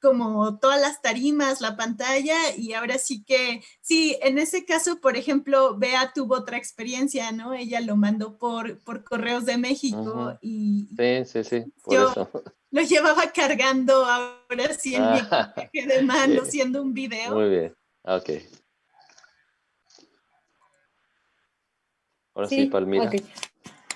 como 0.00 0.58
todas 0.58 0.80
las 0.80 1.02
tarimas, 1.02 1.60
la 1.60 1.76
pantalla 1.76 2.56
y 2.56 2.72
ahora 2.72 2.96
sí 2.96 3.22
que, 3.22 3.62
sí, 3.82 4.16
en 4.22 4.38
ese 4.38 4.64
caso, 4.64 5.02
por 5.02 5.18
ejemplo, 5.18 5.76
Bea 5.76 6.12
tuvo 6.14 6.36
otra 6.36 6.56
experiencia, 6.56 7.30
¿no? 7.30 7.52
Ella 7.52 7.82
lo 7.82 7.96
mandó 7.96 8.38
por, 8.38 8.78
por 8.84 9.04
correos 9.04 9.44
de 9.44 9.58
México 9.58 10.38
y... 10.40 10.88
Sí, 10.96 11.24
sí, 11.26 11.44
sí, 11.44 11.64
por 11.82 11.94
eso. 11.94 12.30
Lo 12.70 12.82
llevaba 12.82 13.32
cargando 13.32 14.04
ahora 14.04 14.72
sí 14.78 14.94
en 14.94 15.02
mi 15.02 15.18
ah, 15.30 15.52
equipaje 15.56 15.86
de 15.86 16.02
mano, 16.02 16.42
haciendo 16.42 16.82
un 16.82 16.94
video. 16.94 17.34
Muy 17.34 17.48
bien, 17.48 17.74
ok. 18.02 18.30
Ahora 22.34 22.48
sí, 22.48 22.66
Palmira. 22.66 23.10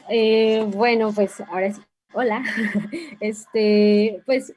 Eh, 0.09 0.65
bueno, 0.69 1.13
pues 1.13 1.41
ahora 1.41 1.73
sí. 1.73 1.81
Hola. 2.13 2.43
Este, 3.21 4.23
pues 4.27 4.53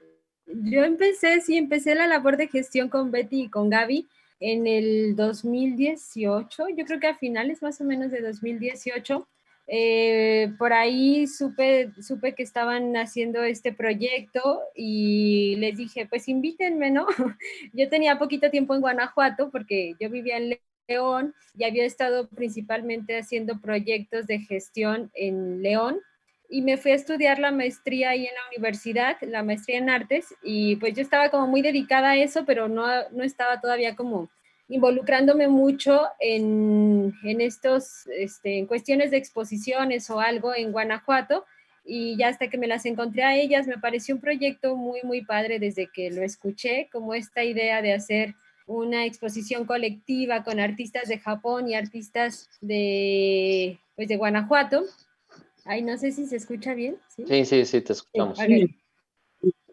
yo 0.46 0.84
empecé, 0.84 1.42
sí, 1.42 1.58
empecé 1.58 1.96
la 1.96 2.08
labor 2.08 2.38
de 2.38 2.48
gestión 2.48 2.90
con 2.90 3.12
Betty 3.12 3.44
y 3.44 3.50
con 3.50 3.70
Gaby 3.70 4.08
en 4.40 4.68
el 4.68 5.16
2018, 5.16 6.70
yo 6.76 6.86
creo 6.86 7.00
que 7.00 7.08
a 7.08 7.16
finales 7.16 7.62
más 7.62 7.82
o 7.82 7.84
menos 7.84 8.12
de 8.12 8.22
2018. 8.22 9.28
Eh, 9.70 10.54
por 10.58 10.72
ahí 10.72 11.28
supe, 11.28 11.92
supe 12.02 12.34
que 12.34 12.44
estaban 12.44 12.96
haciendo 12.96 13.44
este 13.44 13.74
proyecto 13.74 14.62
y 14.74 15.58
les 15.58 15.76
dije, 15.78 16.06
pues 16.08 16.30
invítenme, 16.30 16.90
¿no? 16.90 17.06
Yo 17.74 17.90
tenía 17.90 18.18
poquito 18.18 18.50
tiempo 18.50 18.76
en 18.76 18.82
Guanajuato 18.82 19.52
porque 19.52 19.96
yo 20.00 20.10
vivía 20.10 20.38
en 20.38 20.58
León 20.88 21.36
y 21.58 21.66
había 21.66 21.86
estado 21.86 22.30
principalmente 22.30 23.20
haciendo 23.20 23.60
proyectos 23.60 24.26
de 24.26 24.40
gestión 24.40 25.12
en 25.14 25.62
León 25.62 26.00
y 26.50 26.62
me 26.62 26.78
fui 26.78 26.92
a 26.92 26.96
estudiar 26.96 27.40
la 27.40 27.52
maestría 27.52 28.12
ahí 28.12 28.26
en 28.26 28.34
la 28.34 28.48
universidad, 28.56 29.18
la 29.22 29.44
maestría 29.44 29.80
en 29.80 29.90
artes, 29.90 30.34
y 30.42 30.78
pues 30.78 30.94
yo 30.94 31.02
estaba 31.02 31.30
como 31.30 31.48
muy 31.48 31.62
dedicada 31.62 32.12
a 32.12 32.16
eso, 32.16 32.46
pero 32.46 32.70
no, 32.70 32.88
no 33.12 33.24
estaba 33.24 33.60
todavía 33.60 33.96
como 33.96 34.30
involucrándome 34.70 35.48
mucho 35.48 36.02
en, 36.20 37.14
en 37.24 37.42
estos, 37.42 38.08
este, 38.08 38.58
en 38.58 38.66
cuestiones 38.66 39.12
de 39.12 39.18
exposiciones 39.18 40.10
o 40.10 40.20
algo 40.20 40.56
en 40.56 40.72
Guanajuato, 40.72 41.46
y 41.86 42.18
ya 42.18 42.28
hasta 42.28 42.50
que 42.50 42.58
me 42.58 42.68
las 42.68 42.86
encontré 42.86 43.24
a 43.24 43.36
ellas, 43.36 43.66
me 43.66 43.78
pareció 43.78 44.16
un 44.16 44.22
proyecto 44.22 44.76
muy, 44.76 45.00
muy 45.04 45.24
padre 45.24 45.60
desde 45.60 45.88
que 45.88 46.12
lo 46.12 46.22
escuché, 46.22 46.90
como 46.92 47.14
esta 47.14 47.44
idea 47.44 47.82
de 47.82 47.94
hacer 47.94 48.36
una 48.66 49.06
exposición 49.06 49.66
colectiva 49.66 50.44
con 50.44 50.60
artistas 50.60 51.08
de 51.08 51.20
Japón 51.20 51.70
y 51.70 51.76
artistas 51.76 52.50
de, 52.60 53.80
pues, 53.96 54.10
de 54.10 54.18
Guanajuato, 54.18 54.84
Ay, 55.68 55.82
no 55.82 55.98
sé 55.98 56.14
si 56.14 56.26
se 56.26 56.38
escucha 56.38 56.74
bien. 56.74 56.98
Sí, 57.10 57.44
sí, 57.46 57.66
sí, 57.66 57.82
te 57.82 57.92
escuchamos. 57.92 58.40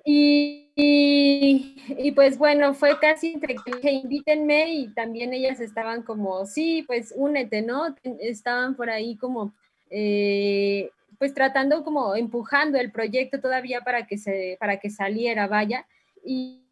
Y, 0.05 0.64
y, 0.77 2.13
pues 2.17 2.37
bueno, 2.39 2.75
fue 2.75 2.99
casi 2.99 3.33
entre 3.35 3.57
que 3.81 3.93
invítenme 3.93 4.73
y 4.73 4.89
también 4.89 5.33
ellas 5.33 5.61
estaban 5.61 6.03
como, 6.03 6.47
sí, 6.47 6.83
pues 6.87 7.13
únete, 7.17 7.63
¿no? 7.63 7.95
Estaban 8.21 8.75
por 8.75 8.91
ahí 8.91 9.17
como, 9.17 9.55
eh, 9.91 10.91
pues 11.19 11.33
tratando 11.35 11.85
como 11.85 12.17
empujando 12.17 12.79
el 12.79 12.91
proyecto 12.91 13.41
todavía 13.41 13.83
para 13.83 14.07
que, 14.07 14.19
se, 14.19 14.57
para 14.59 14.79
que 14.79 14.91
saliera, 14.91 15.47
vaya. 15.47 15.87
Y, 16.25 16.65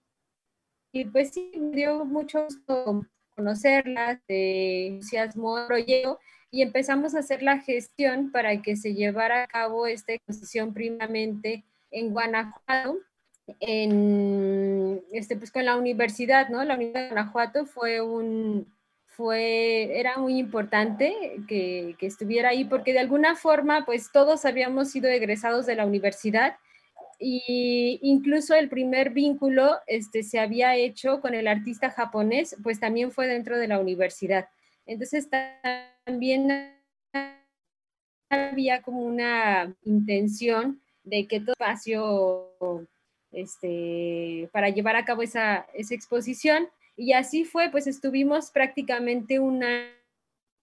y 0.93 1.05
pues 1.07 1.31
sí, 1.31 1.53
dio 1.73 2.05
mucho 2.05 2.45
gusto 2.45 3.07
conocerlas, 3.37 4.19
de 4.29 4.89
entusiasmo 4.89 5.59
el 5.59 5.67
proyecto 5.67 6.19
y 6.51 6.63
empezamos 6.63 7.15
a 7.15 7.21
hacer 7.21 7.43
la 7.43 7.59
gestión 7.61 8.31
para 8.31 8.61
que 8.61 8.77
se 8.77 8.95
llevara 8.95 9.45
a 9.45 9.47
cabo 9.47 9.87
esta 9.87 10.13
exposición 10.13 10.75
primamente 10.75 11.65
en 11.91 12.13
Guanajuato, 12.13 12.99
en, 13.61 15.03
este, 15.13 15.37
pues 15.37 15.51
con 15.51 15.65
la 15.65 15.77
universidad, 15.77 16.49
¿no? 16.49 16.65
La 16.65 16.75
Universidad 16.75 17.03
de 17.03 17.09
Guanajuato 17.11 17.67
fue 17.67 18.01
un, 18.01 18.73
fue, 19.07 19.99
era 19.99 20.19
muy 20.19 20.39
importante 20.39 21.37
que, 21.49 21.97
que, 21.99 22.07
estuviera 22.07 22.51
ahí 22.51 22.65
porque 22.65 22.93
de 22.93 23.01
alguna 23.01 23.37
forma, 23.37 23.85
pues 23.85 24.11
todos 24.13 24.45
habíamos 24.45 24.91
sido 24.91 25.09
egresados 25.09 25.67
de 25.67 25.77
la 25.77 25.87
universidad 25.87 26.57
y 27.25 28.01
incluso 28.03 28.55
el 28.55 28.69
primer 28.69 29.11
vínculo 29.11 29.79
este, 29.87 30.25
se 30.25 30.41
había 30.41 30.75
hecho 30.75 31.21
con 31.21 31.35
el 31.35 31.47
artista 31.47 31.89
japonés, 31.89 32.57
pues 32.65 32.81
también 32.81 33.13
fue 33.13 33.29
dentro 33.29 33.59
de 33.59 33.69
la 33.69 33.79
universidad. 33.79 34.49
Entonces 34.87 35.29
también 36.05 36.75
había 38.29 38.83
como 38.83 39.03
una 39.03 39.73
intención 39.85 40.81
de 41.05 41.29
que 41.29 41.39
todo 41.39 41.53
espacio 41.53 42.51
este, 43.33 44.49
para 44.53 44.69
llevar 44.69 44.97
a 44.97 45.05
cabo 45.05 45.23
esa, 45.23 45.67
exposición. 45.75 46.69
Y 46.97 47.13
así 47.13 47.45
fue, 47.45 47.71
pues 47.71 47.87
estuvimos 47.87 48.51
prácticamente 48.51 49.39
un 49.39 49.65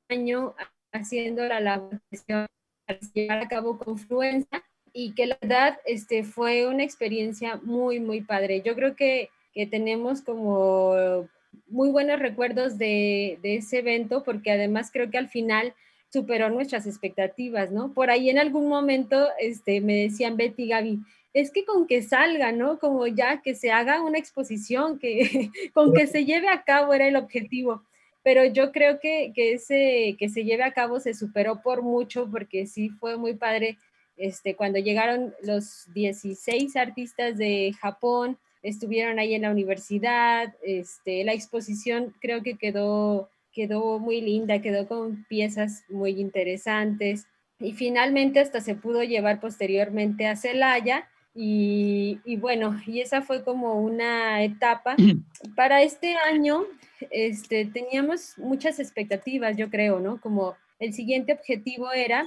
año 0.10 0.56
haciendo 0.92 1.46
la 1.46 1.60
labor 1.60 2.00
para 2.28 3.00
llevar 3.14 3.40
a 3.40 3.48
cabo 3.48 3.78
Confluencia 3.78 4.64
y 4.94 5.14
que 5.14 5.28
la 5.28 5.38
verdad 5.42 5.80
este, 5.86 6.24
fue 6.24 6.68
una 6.68 6.84
experiencia 6.84 7.60
muy, 7.64 8.00
muy 8.00 8.22
padre. 8.22 8.62
Yo 8.62 8.76
creo 8.76 8.96
que, 8.96 9.30
que 9.54 9.66
tenemos 9.68 10.22
como 10.22 11.28
muy 11.68 11.90
buenos 11.90 12.20
recuerdos 12.20 12.78
de, 12.78 13.40
ese 13.44 13.80
evento 13.80 14.24
porque 14.24 14.52
además 14.52 14.90
creo 14.92 15.10
que 15.10 15.18
al 15.18 15.30
final 15.30 15.74
superó 16.12 16.50
nuestras 16.50 16.88
expectativas, 16.88 17.72
¿no? 17.72 17.94
Por 17.94 18.10
ahí 18.10 18.30
en 18.30 18.40
algún 18.40 18.68
momento 18.68 19.28
este, 19.40 19.80
me 19.82 19.96
decían 19.96 20.38
Betty 20.38 20.68
Gaby, 20.68 21.00
es 21.34 21.52
que 21.52 21.66
con 21.66 21.88
que 21.88 22.02
salga, 22.02 22.52
¿no? 22.52 22.80
Como 22.80 23.06
ya 23.08 23.42
que 23.42 23.56
se 23.56 23.72
haga 23.72 24.02
una 24.02 24.18
exposición, 24.18 25.00
que 25.00 25.52
con 25.74 25.94
que 25.94 26.08
se 26.08 26.26
lleve 26.26 26.50
a 26.50 26.64
cabo 26.64 26.94
era 26.94 27.08
el 27.08 27.16
objetivo. 27.16 27.84
Pero 28.24 28.46
yo 28.46 28.72
creo 28.72 29.00
que, 29.00 29.32
que, 29.34 29.54
ese, 29.54 30.16
que 30.20 30.30
se 30.30 30.44
lleve 30.44 30.64
a 30.64 30.74
cabo 30.74 31.00
se 31.00 31.14
superó 31.14 31.62
por 31.62 31.82
mucho 31.82 32.30
porque 32.30 32.66
sí 32.66 32.90
fue 32.90 33.18
muy 33.18 33.36
padre 33.36 33.78
este, 34.20 34.56
cuando 34.56 34.80
llegaron 34.80 35.34
los 35.44 35.88
16 35.94 36.76
artistas 36.76 37.38
de 37.38 37.72
Japón, 37.80 38.38
estuvieron 38.62 39.18
ahí 39.18 39.34
en 39.34 39.44
la 39.44 39.52
universidad, 39.52 40.54
este, 40.62 41.24
la 41.24 41.32
exposición 41.32 42.14
creo 42.20 42.44
que 42.44 42.58
quedó, 42.58 43.30
quedó 43.54 43.98
muy 43.98 44.20
linda, 44.20 44.62
quedó 44.62 44.90
con 44.90 45.24
piezas 45.30 45.86
muy 45.88 46.20
interesantes 46.20 47.28
y 47.60 47.72
finalmente 47.72 48.42
hasta 48.42 48.60
se 48.60 48.76
pudo 48.76 49.04
llevar 49.04 49.40
posteriormente 49.40 50.28
a 50.28 50.36
Celaya 50.36 51.08
y, 51.36 52.20
y, 52.26 52.38
bueno, 52.38 52.80
y 52.86 53.02
esa 53.02 53.22
fue 53.22 53.44
como 53.44 53.82
una 53.82 54.44
etapa. 54.44 54.96
Para 55.56 55.82
este 55.82 56.16
año 56.16 56.66
este, 57.12 57.66
teníamos 57.66 58.38
muchas 58.38 58.80
expectativas, 58.80 59.56
yo 59.56 59.70
creo, 59.70 60.00
¿no? 60.00 60.20
Como 60.20 60.56
el 60.80 60.94
siguiente 60.94 61.34
objetivo 61.34 61.92
era 61.92 62.26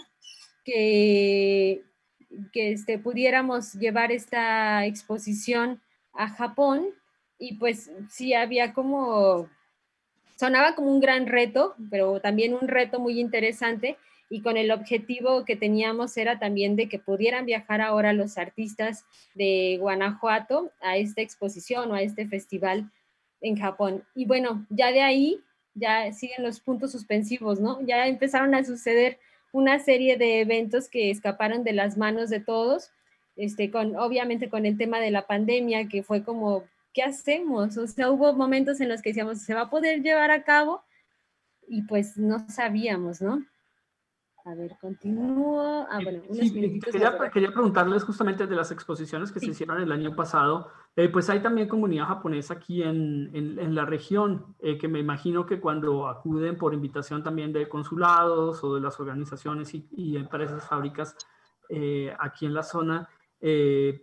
que, 0.64 1.82
que 2.52 2.72
este, 2.72 2.98
pudiéramos 2.98 3.74
llevar 3.74 4.12
esta 4.12 4.86
exposición 4.86 5.80
a 6.12 6.28
Japón 6.28 6.86
y 7.38 7.54
pues 7.54 7.90
sí 8.08 8.34
había 8.34 8.72
como, 8.72 9.48
sonaba 10.36 10.74
como 10.74 10.92
un 10.92 11.00
gran 11.00 11.26
reto, 11.26 11.74
pero 11.90 12.20
también 12.20 12.54
un 12.54 12.68
reto 12.68 13.00
muy 13.00 13.20
interesante 13.20 13.96
y 14.32 14.40
con 14.40 14.56
el 14.56 14.70
objetivo 14.70 15.44
que 15.44 15.56
teníamos 15.56 16.16
era 16.16 16.38
también 16.38 16.74
de 16.74 16.88
que 16.88 16.98
pudieran 16.98 17.44
viajar 17.44 17.82
ahora 17.82 18.14
los 18.14 18.38
artistas 18.38 19.04
de 19.34 19.76
Guanajuato 19.78 20.72
a 20.80 20.96
esta 20.96 21.20
exposición 21.20 21.90
o 21.90 21.94
a 21.94 22.00
este 22.00 22.26
festival 22.26 22.90
en 23.42 23.58
Japón. 23.58 24.04
Y 24.14 24.24
bueno, 24.24 24.64
ya 24.70 24.90
de 24.90 25.02
ahí 25.02 25.40
ya 25.74 26.10
siguen 26.14 26.44
los 26.44 26.60
puntos 26.60 26.92
suspensivos, 26.92 27.60
¿no? 27.60 27.82
Ya 27.82 28.06
empezaron 28.06 28.54
a 28.54 28.64
suceder 28.64 29.18
una 29.52 29.78
serie 29.78 30.16
de 30.16 30.40
eventos 30.40 30.88
que 30.88 31.10
escaparon 31.10 31.62
de 31.62 31.74
las 31.74 31.98
manos 31.98 32.30
de 32.30 32.40
todos 32.40 32.90
este, 33.36 33.70
con, 33.70 33.96
obviamente 33.96 34.48
con 34.48 34.64
el 34.64 34.78
tema 34.78 34.98
de 34.98 35.10
la 35.10 35.26
pandemia, 35.26 35.88
que 35.88 36.02
fue 36.02 36.24
como, 36.24 36.64
¿qué 36.94 37.02
hacemos? 37.02 37.76
O 37.76 37.86
sea, 37.86 38.10
hubo 38.10 38.32
momentos 38.32 38.80
en 38.80 38.88
los 38.88 39.02
que 39.02 39.10
decíamos, 39.10 39.42
¿se 39.42 39.52
va 39.52 39.62
a 39.62 39.70
poder 39.70 40.00
llevar 40.00 40.30
a 40.30 40.42
cabo? 40.42 40.82
Y 41.68 41.82
pues 41.82 42.16
no 42.16 42.48
sabíamos, 42.48 43.20
¿no? 43.20 43.44
A 44.44 44.54
ver, 44.54 44.76
continúo. 44.80 45.86
Ah, 45.88 46.00
bueno, 46.02 46.22
unos 46.28 46.48
sí, 46.48 46.80
quería, 46.80 47.16
quería, 47.32 47.52
preguntarles 47.52 48.02
justamente 48.02 48.46
de 48.46 48.56
las 48.56 48.72
exposiciones 48.72 49.30
que 49.30 49.38
se 49.38 49.50
hicieron 49.50 49.80
el 49.80 49.92
año 49.92 50.16
pasado. 50.16 50.68
Eh, 50.96 51.08
pues 51.08 51.30
hay 51.30 51.40
también 51.40 51.68
comunidad 51.68 52.06
japonesa 52.06 52.54
aquí 52.54 52.82
en, 52.82 53.30
en, 53.34 53.74
la 53.74 53.84
región, 53.84 54.56
eh, 54.60 54.78
que 54.78 54.88
me 54.88 54.98
imagino 54.98 55.46
que 55.46 55.60
cuando 55.60 56.08
acuden 56.08 56.56
por 56.56 56.74
invitación 56.74 57.22
también 57.22 57.52
de 57.52 57.68
consulados 57.68 58.64
o 58.64 58.74
de 58.74 58.80
las 58.80 58.98
organizaciones 58.98 59.74
y, 59.74 59.88
y 59.92 60.16
empresas, 60.16 60.66
fábricas 60.66 61.16
eh, 61.68 62.12
aquí 62.18 62.44
en 62.44 62.54
la 62.54 62.64
zona, 62.64 63.08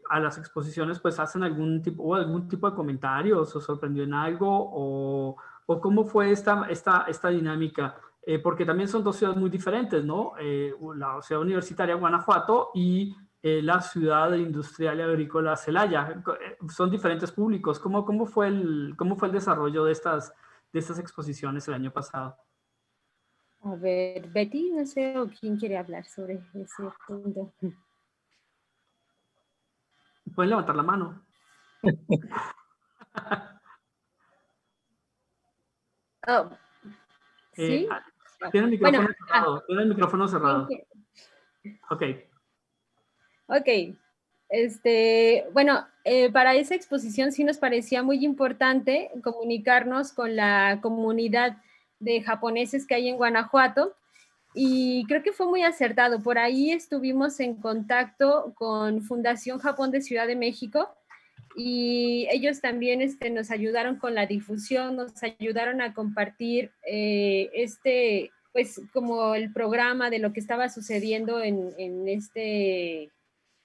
a 0.09 0.19
las 0.19 0.37
exposiciones, 0.37 0.99
pues 0.99 1.17
hacen 1.17 1.43
algún 1.43 1.81
tipo, 1.81 2.03
o 2.03 2.15
algún 2.15 2.49
tipo 2.49 2.69
de 2.69 2.75
comentarios 2.75 3.55
o 3.55 3.61
sorprendió 3.61 4.03
en 4.03 4.13
algo 4.13 4.47
o, 4.49 5.37
o 5.65 5.79
cómo 5.79 6.03
fue 6.03 6.31
esta, 6.31 6.65
esta, 6.69 7.05
esta 7.07 7.29
dinámica. 7.29 7.95
Eh, 8.21 8.39
porque 8.39 8.65
también 8.65 8.89
son 8.89 9.03
dos 9.03 9.15
ciudades 9.15 9.39
muy 9.39 9.49
diferentes, 9.49 10.03
¿no? 10.03 10.33
Eh, 10.39 10.73
la 10.95 11.21
ciudad 11.21 11.41
universitaria 11.41 11.95
Guanajuato 11.95 12.71
y 12.73 13.15
eh, 13.41 13.61
la 13.61 13.79
ciudad 13.81 14.33
industrial 14.33 14.99
y 14.99 15.01
agrícola 15.01 15.55
Celaya. 15.55 16.21
Son 16.67 16.91
diferentes 16.91 17.31
públicos. 17.31 17.79
¿Cómo, 17.79 18.03
cómo, 18.05 18.25
fue, 18.25 18.47
el, 18.47 18.93
cómo 18.97 19.15
fue 19.15 19.29
el 19.29 19.33
desarrollo 19.33 19.85
de 19.85 19.93
estas, 19.93 20.33
de 20.73 20.79
estas 20.79 20.99
exposiciones 20.99 21.67
el 21.67 21.75
año 21.75 21.91
pasado? 21.91 22.35
A 23.61 23.75
ver, 23.75 24.27
Betty, 24.29 24.71
no 24.71 24.85
sé, 24.85 25.17
o 25.17 25.27
quién 25.27 25.57
quiere 25.57 25.77
hablar 25.77 26.05
sobre 26.05 26.41
ese 26.53 26.83
punto. 27.07 27.53
Pueden 30.35 30.49
levantar 30.49 30.75
la 30.75 30.83
mano. 30.83 31.25
oh, 36.27 36.49
¿Sí? 37.67 37.87
Tiene 38.51 38.65
el 38.65 38.71
micrófono 38.71 39.07
cerrado. 39.07 39.55
Ah, 39.57 39.63
tiene 39.67 39.81
el 39.81 39.89
micrófono 39.89 40.27
cerrado. 40.27 40.67
Ok. 41.89 42.03
Ok. 43.47 43.95
Este, 44.49 45.45
bueno, 45.53 45.85
eh, 46.03 46.31
para 46.31 46.55
esa 46.55 46.73
exposición 46.73 47.31
sí 47.31 47.43
nos 47.43 47.57
parecía 47.57 48.01
muy 48.01 48.25
importante 48.25 49.11
comunicarnos 49.23 50.11
con 50.11 50.35
la 50.35 50.79
comunidad 50.81 51.57
de 51.99 52.21
japoneses 52.21 52.87
que 52.87 52.95
hay 52.95 53.09
en 53.09 53.17
Guanajuato 53.17 53.95
y 54.55 55.05
creo 55.07 55.21
que 55.21 55.33
fue 55.33 55.45
muy 55.45 55.63
acertado. 55.63 56.23
Por 56.23 56.39
ahí 56.39 56.71
estuvimos 56.71 57.39
en 57.39 57.55
contacto 57.55 58.53
con 58.55 59.01
Fundación 59.03 59.59
Japón 59.59 59.91
de 59.91 60.01
Ciudad 60.01 60.25
de 60.25 60.35
México 60.35 60.95
y 61.61 62.25
ellos 62.31 62.61
también 62.61 63.01
este, 63.01 63.29
nos 63.29 63.51
ayudaron 63.51 63.97
con 63.97 64.15
la 64.15 64.25
difusión, 64.25 64.95
nos 64.95 65.11
ayudaron 65.21 65.81
a 65.81 65.93
compartir 65.93 66.71
eh, 66.87 67.49
este, 67.53 68.31
pues 68.53 68.81
como 68.93 69.35
el 69.35 69.51
programa 69.51 70.09
de 70.09 70.19
lo 70.19 70.31
que 70.31 70.39
estaba 70.39 70.69
sucediendo 70.69 71.43
en, 71.43 71.73
en, 71.77 72.07
este, 72.07 73.11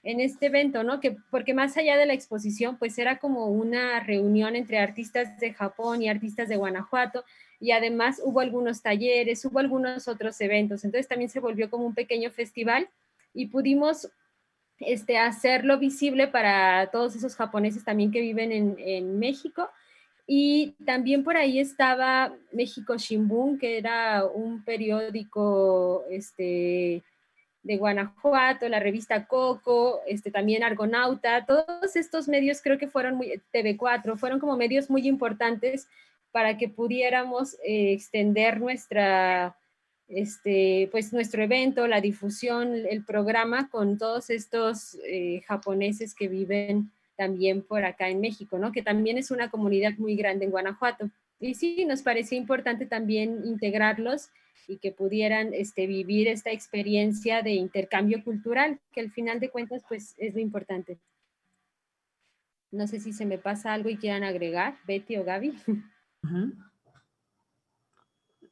en 0.02 0.18
este 0.18 0.46
evento, 0.46 0.82
¿no? 0.82 0.98
Que, 0.98 1.16
porque 1.30 1.54
más 1.54 1.76
allá 1.76 1.96
de 1.96 2.06
la 2.06 2.14
exposición, 2.14 2.78
pues 2.78 2.98
era 2.98 3.20
como 3.20 3.46
una 3.46 4.00
reunión 4.00 4.56
entre 4.56 4.80
artistas 4.80 5.38
de 5.38 5.52
Japón 5.52 6.02
y 6.02 6.08
artistas 6.08 6.48
de 6.48 6.56
Guanajuato, 6.56 7.24
y 7.60 7.70
además 7.70 8.20
hubo 8.24 8.40
algunos 8.40 8.82
talleres, 8.82 9.44
hubo 9.44 9.60
algunos 9.60 10.08
otros 10.08 10.40
eventos, 10.40 10.84
entonces 10.84 11.06
también 11.06 11.30
se 11.30 11.38
volvió 11.38 11.70
como 11.70 11.86
un 11.86 11.94
pequeño 11.94 12.32
festival 12.32 12.88
y 13.32 13.46
pudimos 13.46 14.10
este, 14.80 15.18
hacerlo 15.18 15.78
visible 15.78 16.28
para 16.28 16.88
todos 16.90 17.16
esos 17.16 17.36
japoneses 17.36 17.84
también 17.84 18.10
que 18.10 18.20
viven 18.20 18.76
en, 18.78 19.18
México. 19.18 19.70
Y 20.26 20.74
también 20.84 21.22
por 21.22 21.36
ahí 21.36 21.58
estaba 21.58 22.34
México 22.52 22.96
Shimbun, 22.96 23.58
que 23.58 23.76
era 23.76 24.24
un 24.24 24.64
periódico 24.64 26.04
este, 26.10 27.02
de 27.62 27.76
Guanajuato, 27.76 28.68
la 28.68 28.80
revista 28.80 29.26
Coco, 29.26 30.00
este, 30.06 30.30
también 30.30 30.62
Argonauta, 30.62 31.44
todos 31.44 31.96
estos 31.96 32.26
medios 32.26 32.62
creo 32.62 32.78
que 32.78 32.88
fueron 32.88 33.16
muy, 33.16 33.40
TV4, 33.52 34.16
fueron 34.16 34.40
como 34.40 34.56
medios 34.56 34.88
muy 34.88 35.06
importantes 35.06 35.88
para 36.32 36.56
que 36.56 36.68
pudiéramos 36.68 37.54
eh, 37.64 37.92
extender 37.92 38.60
nuestra, 38.60 39.56
este, 40.08 40.88
pues 40.92 41.12
nuestro 41.12 41.42
evento, 41.42 41.86
la 41.86 42.00
difusión, 42.00 42.74
el 42.74 43.04
programa 43.04 43.68
con 43.70 43.98
todos 43.98 44.30
estos 44.30 44.98
eh, 45.04 45.42
japoneses 45.46 46.14
que 46.14 46.28
viven 46.28 46.90
también 47.16 47.62
por 47.62 47.84
acá 47.84 48.08
en 48.08 48.20
México, 48.20 48.58
¿no? 48.58 48.72
Que 48.72 48.82
también 48.82 49.18
es 49.18 49.30
una 49.30 49.50
comunidad 49.50 49.92
muy 49.98 50.16
grande 50.16 50.44
en 50.44 50.50
Guanajuato. 50.50 51.10
Y 51.40 51.54
sí, 51.54 51.84
nos 51.84 52.02
parecía 52.02 52.38
importante 52.38 52.86
también 52.86 53.42
integrarlos 53.44 54.30
y 54.66 54.78
que 54.78 54.92
pudieran 54.92 55.52
este, 55.52 55.86
vivir 55.86 56.28
esta 56.28 56.50
experiencia 56.50 57.42
de 57.42 57.52
intercambio 57.52 58.22
cultural, 58.24 58.80
que 58.92 59.00
al 59.00 59.10
final 59.10 59.40
de 59.40 59.50
cuentas, 59.50 59.84
pues 59.88 60.14
es 60.18 60.34
lo 60.34 60.40
importante. 60.40 60.98
No 62.70 62.86
sé 62.86 62.98
si 62.98 63.12
se 63.12 63.26
me 63.26 63.38
pasa 63.38 63.72
algo 63.72 63.88
y 63.88 63.96
quieran 63.96 64.24
agregar, 64.24 64.78
Betty 64.86 65.16
o 65.16 65.24
Gaby. 65.24 65.54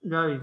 Gaby. 0.03 0.41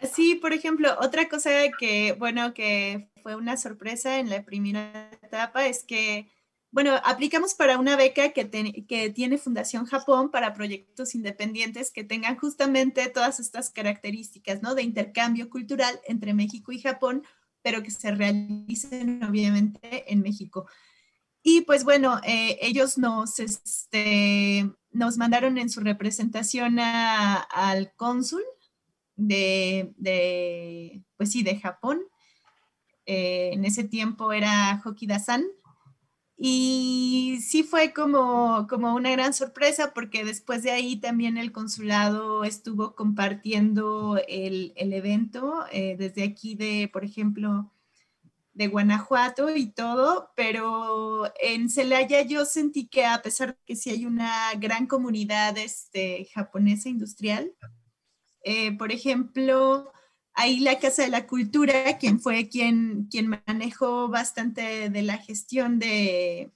Sí, 0.00 0.34
por 0.34 0.52
ejemplo, 0.52 0.96
otra 1.00 1.28
cosa 1.28 1.50
que, 1.78 2.12
bueno, 2.12 2.54
que 2.54 3.10
fue 3.22 3.36
una 3.36 3.56
sorpresa 3.56 4.18
en 4.18 4.30
la 4.30 4.44
primera 4.44 5.10
etapa 5.22 5.66
es 5.66 5.84
que, 5.84 6.28
bueno, 6.70 6.94
aplicamos 7.04 7.54
para 7.54 7.78
una 7.78 7.96
beca 7.96 8.30
que, 8.30 8.48
que 8.88 9.10
tiene 9.10 9.38
Fundación 9.38 9.86
Japón 9.86 10.30
para 10.30 10.54
proyectos 10.54 11.14
independientes 11.14 11.90
que 11.90 12.04
tengan 12.04 12.36
justamente 12.36 13.08
todas 13.10 13.40
estas 13.40 13.70
características, 13.70 14.62
¿no? 14.62 14.74
De 14.74 14.82
intercambio 14.82 15.50
cultural 15.50 16.00
entre 16.06 16.34
México 16.34 16.72
y 16.72 16.80
Japón, 16.80 17.24
pero 17.62 17.82
que 17.82 17.90
se 17.90 18.10
realicen 18.10 19.22
obviamente 19.22 20.12
en 20.12 20.22
México. 20.22 20.66
Y 21.42 21.62
pues 21.62 21.84
bueno, 21.84 22.20
eh, 22.24 22.58
ellos 22.60 22.98
nos, 22.98 23.40
este, 23.40 24.70
nos 24.90 25.16
mandaron 25.16 25.58
en 25.58 25.70
su 25.70 25.80
representación 25.80 26.78
al 26.78 27.92
cónsul 27.96 28.42
de, 29.28 31.02
pues 31.16 31.32
sí, 31.32 31.42
de 31.42 31.58
Japón. 31.58 32.00
Eh, 33.06 33.50
en 33.52 33.64
ese 33.64 33.84
tiempo 33.84 34.32
era 34.32 34.80
Hokida-san. 34.84 35.44
Y 36.36 37.38
sí 37.40 37.62
fue 37.62 37.92
como, 37.92 38.66
como 38.68 38.94
una 38.94 39.12
gran 39.12 39.32
sorpresa 39.32 39.92
porque 39.94 40.24
después 40.24 40.62
de 40.64 40.72
ahí 40.72 40.96
también 40.96 41.38
el 41.38 41.52
consulado 41.52 42.42
estuvo 42.44 42.96
compartiendo 42.96 44.18
el, 44.26 44.72
evento 44.76 45.64
eh, 45.70 45.94
desde 45.96 46.24
aquí 46.24 46.56
de, 46.56 46.90
por 46.92 47.04
ejemplo, 47.04 47.70
de 48.54 48.68
Guanajuato 48.68 49.54
y 49.54 49.70
todo, 49.70 50.30
pero 50.36 51.32
en 51.40 51.70
Celaya 51.70 52.22
yo 52.22 52.44
sentí 52.44 52.86
que 52.86 53.06
a 53.06 53.22
pesar 53.22 53.56
de 53.56 53.58
que 53.64 53.76
sí 53.76 53.90
hay 53.90 54.04
una 54.04 54.52
gran 54.58 54.86
comunidad 54.86 55.56
este, 55.56 56.28
japonesa 56.34 56.88
industrial, 56.88 57.52
eh, 58.42 58.76
por 58.76 58.92
ejemplo, 58.92 59.92
ahí 60.34 60.60
la 60.60 60.78
Casa 60.78 61.02
de 61.02 61.08
la 61.08 61.26
Cultura, 61.26 61.98
quien 61.98 62.20
fue 62.20 62.48
quien, 62.48 63.08
quien 63.10 63.28
manejó 63.46 64.08
bastante 64.08 64.90
de 64.90 65.02
la 65.02 65.18
gestión 65.18 65.78
de, 65.78 66.52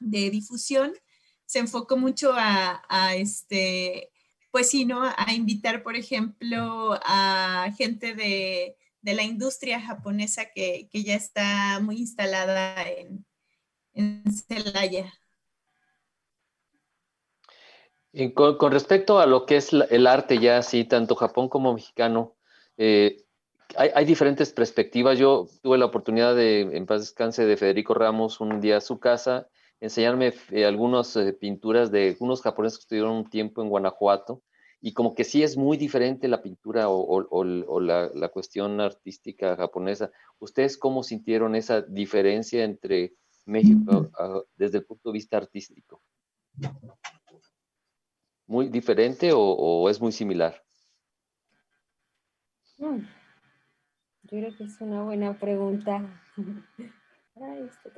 de 0.00 0.30
difusión, 0.30 0.92
se 1.46 1.58
enfocó 1.60 1.96
mucho 1.96 2.32
a, 2.34 3.14
este, 3.16 4.10
pues 4.50 4.70
sí, 4.70 4.84
¿no? 4.84 5.02
A 5.02 5.34
invitar, 5.34 5.82
por 5.82 5.96
ejemplo, 5.96 6.98
a 7.04 7.72
gente 7.76 8.14
de, 8.14 8.76
la 9.02 9.24
industria 9.24 9.80
japonesa 9.80 10.46
que, 10.54 10.88
ya 10.92 11.14
está 11.14 11.80
muy 11.80 11.96
instalada 11.98 12.88
en, 12.88 13.26
en 13.94 14.22
Celaya. 14.32 15.12
Con, 18.34 18.72
respecto 18.72 19.20
a 19.20 19.26
lo 19.26 19.46
que 19.46 19.56
es 19.56 19.72
el 19.72 20.06
arte 20.06 20.38
ya 20.38 20.58
así, 20.58 20.84
tanto 20.84 21.14
Japón 21.14 21.48
como 21.48 21.74
mexicano, 21.74 22.34
eh, 22.76 23.24
hay, 23.76 24.04
diferentes 24.04 24.52
perspectivas. 24.52 25.18
Yo 25.18 25.46
tuve 25.62 25.78
la 25.78 25.84
oportunidad 25.84 26.34
de, 26.34 26.62
en 26.62 26.86
paz 26.86 27.02
descanse, 27.02 27.46
de 27.46 27.56
Federico 27.56 27.94
Ramos 27.94 28.40
un 28.40 28.60
día 28.60 28.78
a 28.78 28.80
su 28.80 28.98
casa, 28.98 29.48
enseñarme 29.80 30.34
eh, 30.50 30.64
algunas 30.64 31.14
eh, 31.16 31.32
pinturas 31.32 31.92
de 31.92 32.16
unos 32.18 32.42
japoneses 32.42 32.78
que 32.78 32.82
estuvieron 32.82 33.12
un 33.12 33.30
tiempo 33.30 33.62
en 33.62 33.68
Guanajuato, 33.68 34.42
y 34.80 34.92
como 34.92 35.14
que 35.14 35.24
sí 35.24 35.42
es 35.42 35.56
muy 35.56 35.76
diferente 35.76 36.26
la 36.26 36.42
pintura 36.42 36.88
o, 36.88 37.80
la, 37.80 38.10
la, 38.14 38.28
cuestión 38.30 38.80
artística 38.80 39.54
japonesa. 39.54 40.10
¿Ustedes 40.38 40.78
cómo 40.78 41.02
sintieron 41.02 41.54
esa 41.54 41.82
diferencia 41.82 42.64
entre 42.64 43.12
México 43.44 44.10
desde 44.56 44.78
el 44.78 44.84
punto 44.86 45.10
de 45.10 45.12
vista 45.12 45.36
artístico? 45.36 46.00
Muy 48.50 48.68
diferente 48.68 49.30
o, 49.32 49.88
es 49.88 50.00
muy 50.00 50.10
similar? 50.10 50.60
Mm, 52.78 52.98
yo 54.24 54.28
creo 54.28 54.56
que 54.56 54.64
es 54.64 54.80
una 54.80 55.02
buena 55.02 55.38
pregunta. 55.38 56.02
Este 57.42 57.90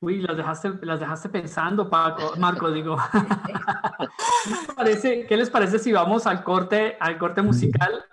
Uy, 0.00 0.20
las 0.20 0.36
dejaste, 0.36 0.70
las 0.82 1.00
dejaste 1.00 1.28
pensando, 1.28 1.90
Paco, 1.90 2.34
Marco, 2.38 2.70
digo. 2.70 2.96
¿Qué 5.28 5.36
les 5.36 5.50
parece, 5.50 5.80
si 5.80 5.90
vamos 5.90 6.28
al 6.28 6.44
corte, 6.44 6.96
al 7.00 7.18
corte 7.18 7.42
musical? 7.42 8.04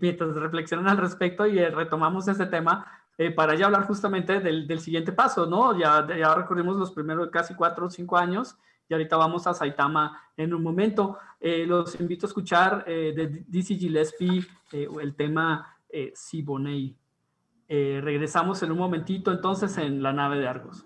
mientras 0.00 0.34
reflexionan 0.34 0.88
al 0.88 0.98
respecto 0.98 1.46
y 1.46 1.58
retomamos 1.58 2.28
ese 2.28 2.46
tema 2.46 2.86
para 3.34 3.54
ya 3.54 3.66
hablar 3.66 3.86
justamente 3.86 4.40
del, 4.40 4.66
del, 4.66 4.80
siguiente 4.80 5.12
paso, 5.12 5.46
¿no? 5.46 5.78
Ya, 5.78 6.06
ya 6.14 6.34
recorrimos 6.34 6.76
los 6.76 6.92
primeros 6.92 7.30
casi 7.30 7.54
cuatro 7.54 7.86
o 7.86 7.90
cinco 7.90 8.18
años 8.18 8.58
y 8.88 8.94
ahorita 8.94 9.16
vamos 9.16 9.46
a 9.46 9.54
Saitama 9.54 10.20
en 10.36 10.54
un 10.54 10.62
momento. 10.62 11.18
los 11.40 11.98
invito 12.00 12.26
a 12.26 12.28
escuchar 12.28 12.84
de 12.84 13.44
Dizzy 13.48 13.78
Gillespie 13.78 14.44
el 14.70 15.14
tema 15.14 15.76
Siboney. 16.14 16.96
regresamos 17.68 18.62
en 18.62 18.72
un 18.72 18.78
momentito 18.78 19.30
entonces 19.30 19.78
en 19.78 20.02
la 20.02 20.12
nave 20.12 20.38
de 20.38 20.48
Argos. 20.48 20.84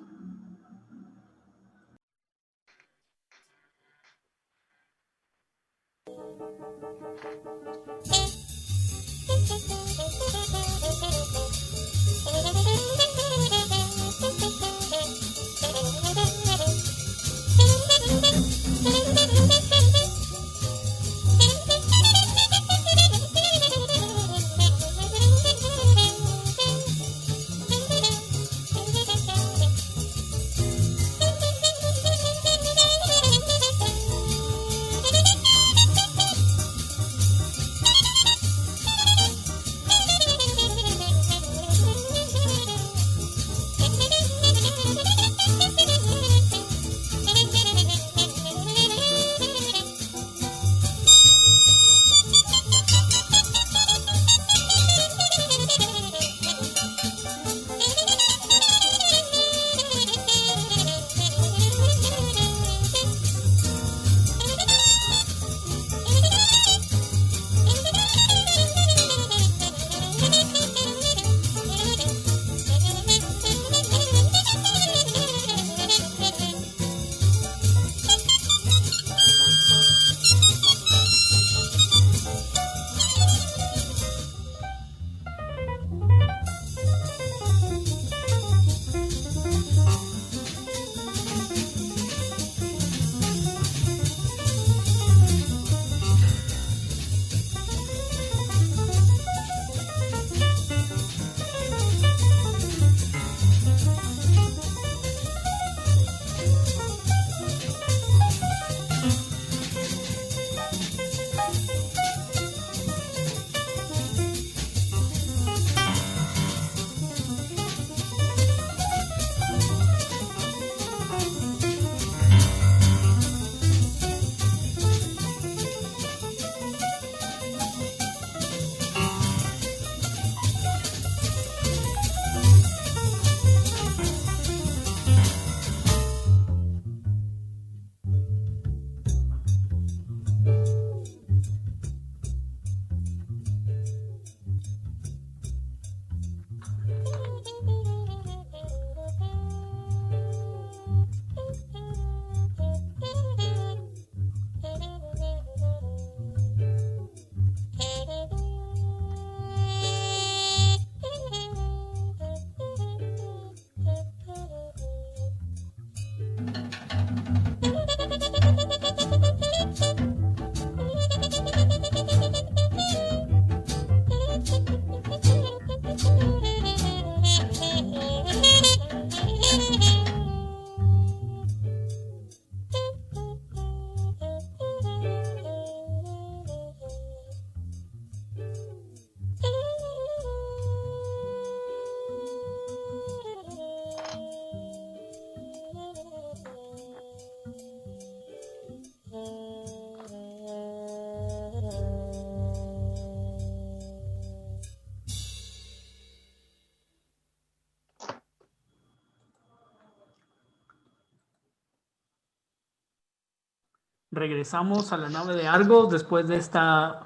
Regresamos 214.17 214.93
a 214.93 214.97
la 214.97 215.09
nave 215.09 215.37
de 215.37 215.47
Argos 215.47 215.91
después 215.91 216.27
de 216.27 216.37
esta, 216.37 217.03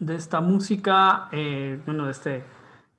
de 0.00 0.16
esta 0.16 0.40
música, 0.40 1.28
eh, 1.30 1.80
bueno, 1.84 2.06
de 2.06 2.10
este 2.12 2.44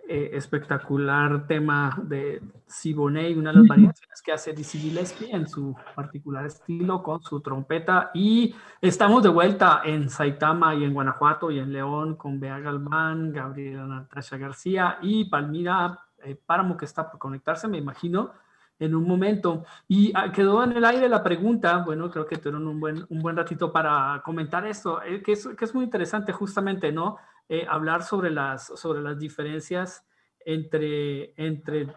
eh, 0.08 0.30
espectacular 0.34 1.48
tema 1.48 2.00
de 2.04 2.42
Siboney, 2.68 3.34
una 3.34 3.52
de 3.52 3.58
las 3.58 3.68
variaciones 3.68 4.22
que 4.22 4.32
hace 4.32 4.54
Dizzy 4.54 4.78
Gillespie 4.78 5.36
en 5.36 5.50
su 5.50 5.76
particular 5.96 6.46
estilo 6.46 7.02
con 7.02 7.22
su 7.22 7.42
trompeta. 7.42 8.12
Y 8.14 8.56
estamos 8.80 9.24
de 9.24 9.30
vuelta 9.30 9.82
en 9.84 10.10
Saitama 10.10 10.76
y 10.76 10.84
en 10.84 10.94
Guanajuato 10.94 11.52
y 11.52 11.60
en 11.60 11.74
León 11.74 12.16
con 12.16 12.40
Bea 12.40 12.60
Galván, 12.60 13.34
Gabriela 13.34 13.86
Natasha 13.86 14.38
García 14.38 15.00
y 15.02 15.26
Palmira 15.26 16.00
eh, 16.24 16.36
Páramo 16.36 16.78
que 16.78 16.86
está 16.86 17.10
por 17.10 17.20
conectarse, 17.20 17.68
me 17.68 17.78
imagino 17.78 18.32
en 18.80 18.96
un 18.96 19.08
momento. 19.08 19.66
Y 19.88 20.12
ah, 20.16 20.32
quedó 20.32 20.64
en 20.64 20.74
el 20.74 20.86
aire 20.86 21.10
la 21.10 21.24
pregunta, 21.24 21.78
bueno, 21.80 22.10
creo 22.10 22.26
que 22.26 22.38
tuvieron 22.38 22.68
un 22.68 22.80
buen, 22.80 23.06
un 23.10 23.20
buen 23.20 23.36
ratito 23.36 23.72
para 23.72 24.22
comentar 24.24 24.66
esto, 24.66 25.02
eh, 25.04 25.22
que, 25.22 25.34
es, 25.34 25.48
que 25.48 25.66
es 25.66 25.74
muy 25.74 25.86
interesante 25.86 26.32
justamente, 26.32 26.92
¿no? 26.92 27.18
Eh, 27.50 27.66
hablar 27.70 28.04
sobre 28.04 28.30
las, 28.30 28.68
sobre 28.68 29.02
las 29.02 29.18
diferencias 29.18 30.06
entre, 30.46 31.34
entre 31.36 31.88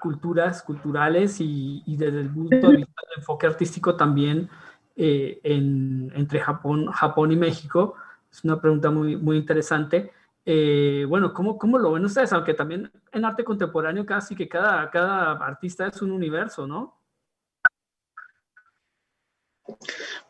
culturas, 0.00 0.62
culturales 0.62 1.40
y, 1.40 1.82
y, 1.86 1.96
desde 1.96 2.20
el 2.20 2.30
punto 2.30 2.70
de 2.70 2.76
vista 2.78 3.02
del 3.08 3.18
enfoque 3.18 3.46
artístico 3.46 3.96
también 3.96 4.48
eh, 4.96 5.40
en, 5.44 6.12
entre 6.14 6.40
Japón, 6.40 6.86
Japón 6.90 7.32
y 7.32 7.36
México. 7.36 7.94
Es 8.30 8.44
una 8.44 8.60
pregunta 8.60 8.90
muy, 8.90 9.16
muy 9.16 9.36
interesante. 9.36 10.12
Eh, 10.44 11.04
bueno, 11.08 11.34
¿cómo, 11.34 11.58
¿cómo, 11.58 11.78
lo 11.78 11.92
ven 11.92 12.04
ustedes? 12.04 12.32
Aunque 12.32 12.54
también 12.54 12.90
en 13.12 13.24
arte 13.24 13.44
contemporáneo 13.44 14.06
casi 14.06 14.34
que 14.34 14.48
cada, 14.48 14.90
cada 14.90 15.32
artista 15.32 15.86
es 15.86 16.00
un 16.02 16.12
universo, 16.12 16.66
¿no? 16.66 16.98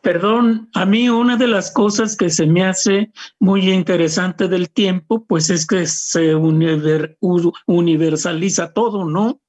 Perdón, 0.01 0.69
a 0.73 0.85
mí 0.85 1.09
una 1.09 1.37
de 1.37 1.47
las 1.47 1.71
cosas 1.71 2.17
que 2.17 2.29
se 2.29 2.45
me 2.45 2.65
hace 2.65 3.11
muy 3.39 3.71
interesante 3.71 4.47
del 4.47 4.71
tiempo, 4.71 5.25
pues 5.25 5.49
es 5.49 5.65
que 5.65 5.87
se 5.87 6.35
universaliza 6.35 8.73
todo, 8.73 9.05
¿no? 9.05 9.41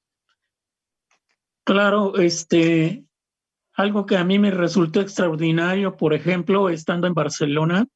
Claro, 1.63 2.17
este, 2.17 3.05
algo 3.73 4.05
que 4.05 4.17
a 4.17 4.23
mí 4.23 4.37
me 4.37 4.51
resultó 4.51 5.01
extraordinario, 5.01 5.97
por 5.97 6.13
ejemplo, 6.13 6.69
estando 6.69 7.07
en 7.07 7.13
Barcelona, 7.13 7.87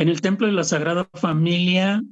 en 0.00 0.08
el 0.08 0.22
Templo 0.22 0.46
de 0.46 0.54
la 0.54 0.64
Sagrada 0.64 1.10
Familia, 1.12 2.02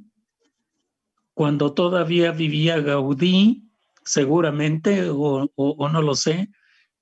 cuando 1.33 1.73
todavía 1.73 2.31
vivía 2.31 2.79
Gaudí, 2.79 3.67
seguramente, 4.03 5.09
o, 5.09 5.49
no 5.57 6.01
lo 6.03 6.13
sé, 6.13 6.51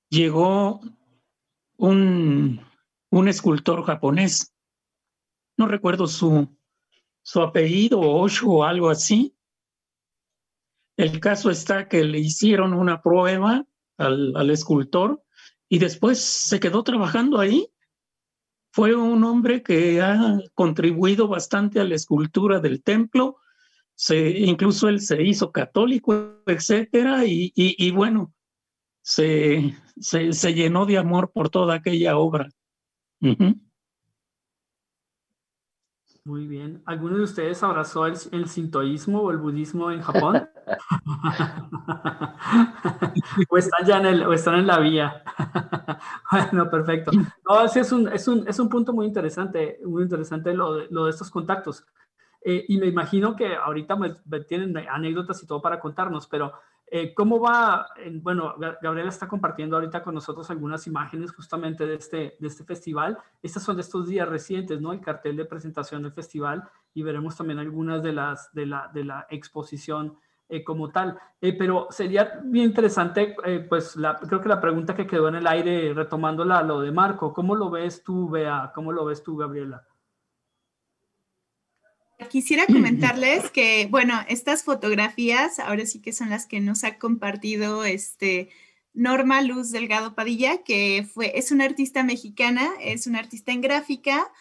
llegó 0.08 0.80
un, 1.76 2.62
un, 3.10 3.28
escultor 3.28 3.84
japonés. 3.84 4.56
No 5.58 5.68
recuerdo 5.68 6.08
su, 6.08 6.58
su 7.22 7.42
apellido, 7.42 8.00
Osho 8.00 8.50
o 8.50 8.64
algo 8.64 8.90
así. 8.90 9.36
El 10.96 11.20
caso 11.20 11.52
está 11.52 11.90
que 11.90 12.06
le 12.06 12.20
hicieron 12.20 12.74
una 12.74 13.02
prueba 13.02 13.66
al, 13.98 14.34
al 14.38 14.50
escultor 14.52 15.22
y 15.68 15.80
después 15.80 16.22
se 16.22 16.62
quedó 16.62 16.82
trabajando 16.84 17.42
ahí. 17.42 17.74
Fue 18.78 18.94
un 18.94 19.24
hombre 19.24 19.64
que 19.64 20.04
ha 20.04 20.40
contribuido 20.54 21.28
bastante 21.28 21.80
a 21.80 21.84
la 21.84 21.96
escultura 21.96 22.60
del 22.60 22.84
templo, 22.84 23.38
se, 23.96 24.30
incluso 24.38 24.88
él 24.88 25.02
se 25.02 25.24
hizo 25.24 25.52
católico, 25.52 26.44
etcétera, 26.46 27.24
y, 27.26 27.90
bueno, 27.90 28.36
se, 29.02 29.76
se, 30.00 30.54
llenó 30.54 30.86
de 30.86 31.00
amor 31.00 31.32
por 31.34 31.50
toda 31.50 31.74
aquella 31.74 32.20
obra. 32.20 32.50
Muy 36.28 36.46
bien. 36.46 36.84
¿Alguno 36.86 37.16
de 37.16 37.24
ustedes 37.24 37.64
abrazó 37.64 38.06
el, 38.06 38.18
el 38.34 38.50
sintoísmo 38.50 39.22
o 39.22 39.32
el 39.32 39.38
budismo 39.38 39.92
en 39.92 40.02
Japón? 40.02 40.50
o 43.50 43.58
están 43.58 43.86
ya 43.86 44.00
en, 44.00 44.08
el, 44.08 44.24
o 44.24 44.34
están 44.34 44.56
en 44.56 44.68
la 44.68 44.80
vía. 44.80 45.24
bueno, 46.32 46.70
perfecto. 46.70 47.12
No, 47.48 47.64
es 47.64 47.92
un, 47.94 48.10
es, 48.10 48.28
un, 48.28 48.46
es 48.46 48.60
un 48.60 48.68
punto 48.68 48.92
muy 48.92 49.06
interesante, 49.06 49.80
muy 49.86 50.04
interesante 50.04 50.54
lo 50.54 50.76
de, 50.76 50.88
lo 50.90 51.06
de 51.06 51.12
estos 51.12 51.32
contactos. 51.32 51.86
Eh, 52.44 52.66
y 52.68 52.78
me 52.78 52.88
imagino 52.88 53.34
que 53.34 53.56
ahorita 53.56 53.96
me, 53.96 54.18
tienen 54.50 54.76
anécdotas 54.90 55.42
y 55.42 55.48
todo 55.48 55.62
para 55.62 55.80
contarnos, 55.80 56.28
pero 56.28 56.52
eh, 56.90 57.14
¿Cómo 57.14 57.40
va? 57.40 57.88
Bueno, 58.22 58.56
Gabriela 58.82 59.10
está 59.10 59.28
compartiendo 59.28 59.76
ahorita 59.76 60.02
con 60.02 60.16
nosotros 60.16 60.50
algunas 60.50 60.88
imágenes 60.88 61.34
justamente 61.34 61.86
de 61.86 61.96
este, 61.96 62.38
de 62.40 62.48
este 62.48 62.64
festival. 62.64 63.18
Estas 63.44 63.64
son 63.64 63.76
de 63.76 63.82
estos 63.82 64.08
días 64.08 64.28
recientes, 64.28 64.80
¿no? 64.80 64.94
El 64.94 65.02
cartel 65.02 65.36
de 65.36 65.46
presentación 65.46 66.04
del 66.04 66.14
festival 66.14 66.64
y 66.94 67.04
veremos 67.04 67.36
también 67.36 67.60
algunas 67.60 68.02
de 68.02 68.14
las 68.14 68.54
de 68.54 68.66
la, 68.66 68.90
de 68.94 69.04
la 69.04 69.28
exposición 69.30 70.18
eh, 70.48 70.64
como 70.64 70.90
tal. 70.90 71.20
Eh, 71.42 71.58
pero 71.58 71.88
sería 71.90 72.40
bien 72.44 72.68
interesante, 72.68 73.36
pues 73.68 73.98
la, 73.98 74.16
creo 74.16 74.40
que 74.40 74.50
la 74.50 74.62
pregunta 74.62 74.96
que 74.96 75.08
quedó 75.08 75.28
en 75.28 75.36
el 75.36 75.48
aire, 75.48 75.94
retomándola, 75.94 76.64
lo 76.64 76.80
de 76.80 76.94
Marco, 76.94 77.34
¿cómo 77.34 77.54
lo 77.54 77.70
ves 77.70 78.02
tú, 78.02 78.30
Bea? 78.30 78.72
¿Cómo 78.74 78.94
lo 78.94 79.04
ves 79.04 79.22
tú, 79.24 79.36
Gabriela? 79.36 79.87
Quisiera 82.30 82.66
comentarles 82.66 83.52
que, 83.52 83.88
bueno, 83.92 84.20
estas 84.28 84.64
fotografías 84.64 85.60
ahora 85.60 85.86
sí 85.86 86.00
que 86.00 86.12
son 86.12 86.32
las 86.32 86.48
que 86.48 86.60
nos 86.60 86.84
ha 86.84 86.98
compartido 86.98 87.86
este 87.86 88.50
Norma 88.94 89.44
Luz 89.44 89.72
Delgado 89.72 90.16
Padilla, 90.16 90.64
que 90.64 91.08
fue, 91.14 91.38
es 91.38 91.52
una 91.52 91.66
artista 91.66 92.04
mexicana, 92.04 92.72
es 92.82 93.06
una 93.06 93.20
artista 93.20 93.52
en 93.52 93.62
gráfica. 93.62 94.32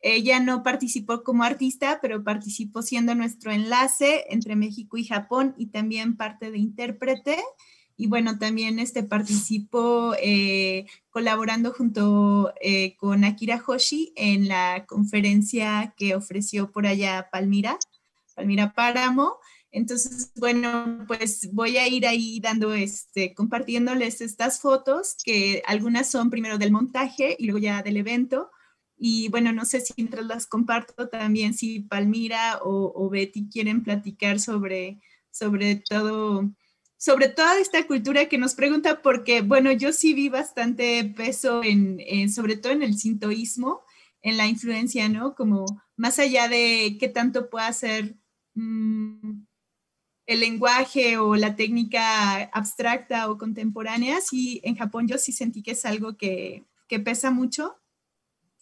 Ella 0.00 0.40
no 0.40 0.62
participó 0.62 1.22
como 1.22 1.44
artista, 1.44 1.98
pero 2.00 2.24
participó 2.24 2.80
siendo 2.80 3.14
nuestro 3.14 3.52
enlace 3.52 4.24
entre 4.30 4.56
México 4.56 4.96
y 4.96 5.04
Japón 5.04 5.54
y 5.58 5.66
también 5.66 6.16
parte 6.16 6.50
de 6.50 6.58
intérprete 6.58 7.36
y 7.96 8.08
bueno, 8.08 8.38
también 8.38 8.78
este, 8.78 9.02
participó 9.02 10.14
eh, 10.20 10.86
colaborando 11.08 11.72
junto 11.72 12.52
eh, 12.60 12.94
con 12.96 13.24
Akira 13.24 13.62
Hoshi 13.66 14.12
en 14.16 14.48
la 14.48 14.84
conferencia 14.86 15.94
que 15.96 16.14
ofreció 16.14 16.70
por 16.70 16.86
allá 16.86 17.28
Palmira, 17.32 17.78
Palmira 18.34 18.74
Páramo. 18.74 19.38
Entonces, 19.70 20.30
bueno, 20.36 21.04
pues 21.06 21.50
voy 21.52 21.78
a 21.78 21.88
ir 21.88 22.06
ahí 22.06 22.38
dando, 22.40 22.74
este, 22.74 23.34
compartiéndoles 23.34 24.20
estas 24.20 24.60
fotos, 24.60 25.16
que 25.24 25.62
algunas 25.66 26.10
son 26.10 26.28
primero 26.28 26.58
del 26.58 26.72
montaje 26.72 27.34
y 27.38 27.46
luego 27.46 27.58
ya 27.58 27.82
del 27.82 27.96
evento. 27.96 28.50
Y 28.98 29.28
bueno, 29.28 29.52
no 29.52 29.64
sé 29.64 29.80
si 29.80 29.94
mientras 29.96 30.26
las 30.26 30.46
comparto 30.46 31.08
también, 31.08 31.54
si 31.54 31.80
Palmira 31.80 32.58
o, 32.62 32.92
o 32.94 33.08
Betty 33.08 33.48
quieren 33.48 33.82
platicar 33.82 34.38
sobre, 34.38 35.00
sobre 35.30 35.76
todo 35.76 36.50
sobre 37.06 37.28
toda 37.28 37.60
esta 37.60 37.86
cultura 37.86 38.28
que 38.28 38.36
nos 38.36 38.56
pregunta, 38.56 39.00
porque, 39.00 39.40
bueno, 39.40 39.70
yo 39.70 39.92
sí 39.92 40.12
vi 40.12 40.28
bastante 40.28 41.04
peso 41.04 41.62
en, 41.62 42.28
sobre 42.32 42.56
todo 42.56 42.72
en 42.72 42.82
el 42.82 42.98
sintoísmo, 42.98 43.84
en 44.22 44.36
la 44.36 44.48
influencia, 44.48 45.08
¿no? 45.08 45.36
Como 45.36 45.66
más 45.94 46.18
allá 46.18 46.48
de 46.48 46.96
qué 46.98 47.08
tanto 47.08 47.48
pueda 47.48 47.72
ser 47.72 48.16
mm, 48.54 49.44
el 50.26 50.40
lenguaje 50.40 51.16
o 51.18 51.36
la 51.36 51.54
técnica 51.54 52.42
abstracta 52.52 53.30
o 53.30 53.38
contemporánea, 53.38 54.20
sí, 54.20 54.60
en 54.64 54.74
Japón 54.74 55.06
yo 55.06 55.16
sí 55.16 55.30
sentí 55.30 55.62
que 55.62 55.70
es 55.70 55.84
algo 55.84 56.16
que, 56.16 56.64
pesa 57.04 57.30
mucho. 57.30 57.76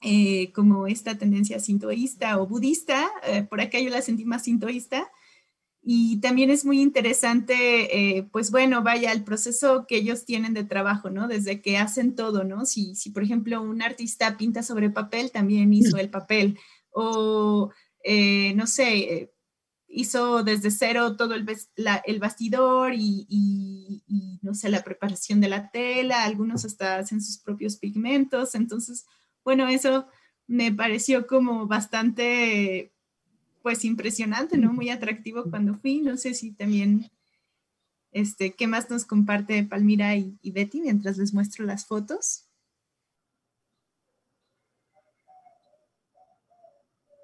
Eh, 0.02 0.52
como 0.52 0.86
esta 0.86 1.16
tendencia 1.16 1.58
sintoísta 1.60 2.38
o 2.38 2.46
budista, 2.46 3.10
eh, 3.26 3.42
por 3.42 3.62
acá 3.62 3.80
yo 3.80 3.88
la 3.88 4.02
sentí 4.02 4.26
más 4.26 4.42
sintoísta, 4.44 5.10
y 5.86 6.20
también 6.20 6.48
es 6.50 6.64
muy 6.64 6.80
interesante, 6.80 8.16
eh, 8.16 8.22
pues 8.32 8.50
bueno, 8.50 8.82
vaya, 8.82 9.12
el 9.12 9.22
proceso 9.22 9.86
que 9.86 9.96
ellos 9.96 10.24
tienen 10.24 10.54
de 10.54 10.64
trabajo, 10.64 11.10
¿no? 11.10 11.28
Desde 11.28 11.60
que 11.60 11.76
hacen 11.76 12.14
todo, 12.14 12.42
¿no? 12.42 12.64
Si, 12.64 12.94
si 12.94 13.10
por 13.10 13.22
ejemplo, 13.22 13.60
un 13.60 13.82
artista 13.82 14.38
pinta 14.38 14.62
sobre 14.62 14.88
papel, 14.88 15.30
también 15.30 15.74
hizo 15.74 15.98
el 15.98 16.08
papel. 16.08 16.58
O, 16.90 17.70
eh, 18.02 18.54
no 18.54 18.66
sé, 18.66 19.30
hizo 19.88 20.42
desde 20.42 20.70
cero 20.70 21.16
todo 21.16 21.34
el, 21.34 21.46
el 22.04 22.18
bastidor 22.18 22.94
y, 22.94 23.26
y, 23.28 24.38
no 24.42 24.54
sé, 24.54 24.70
la 24.70 24.82
preparación 24.82 25.40
de 25.40 25.48
la 25.48 25.70
tela, 25.70 26.24
algunos 26.24 26.64
hasta 26.64 26.96
hacen 26.96 27.20
sus 27.20 27.38
propios 27.38 27.76
pigmentos. 27.76 28.54
Entonces, 28.54 29.04
bueno, 29.44 29.68
eso 29.68 30.06
me 30.46 30.72
pareció 30.72 31.26
como 31.26 31.66
bastante 31.66 32.93
pues 33.64 33.82
impresionante, 33.86 34.58
¿no? 34.58 34.74
Muy 34.74 34.90
atractivo 34.90 35.44
cuando 35.48 35.74
fui. 35.76 36.02
No 36.02 36.18
sé 36.18 36.34
si 36.34 36.52
también, 36.52 37.10
este, 38.12 38.54
¿qué 38.54 38.66
más 38.66 38.90
nos 38.90 39.06
comparte 39.06 39.64
Palmira 39.64 40.14
y, 40.16 40.38
Betty 40.52 40.82
mientras 40.82 41.16
les 41.16 41.32
muestro 41.32 41.64
las 41.64 41.86
fotos? 41.86 42.44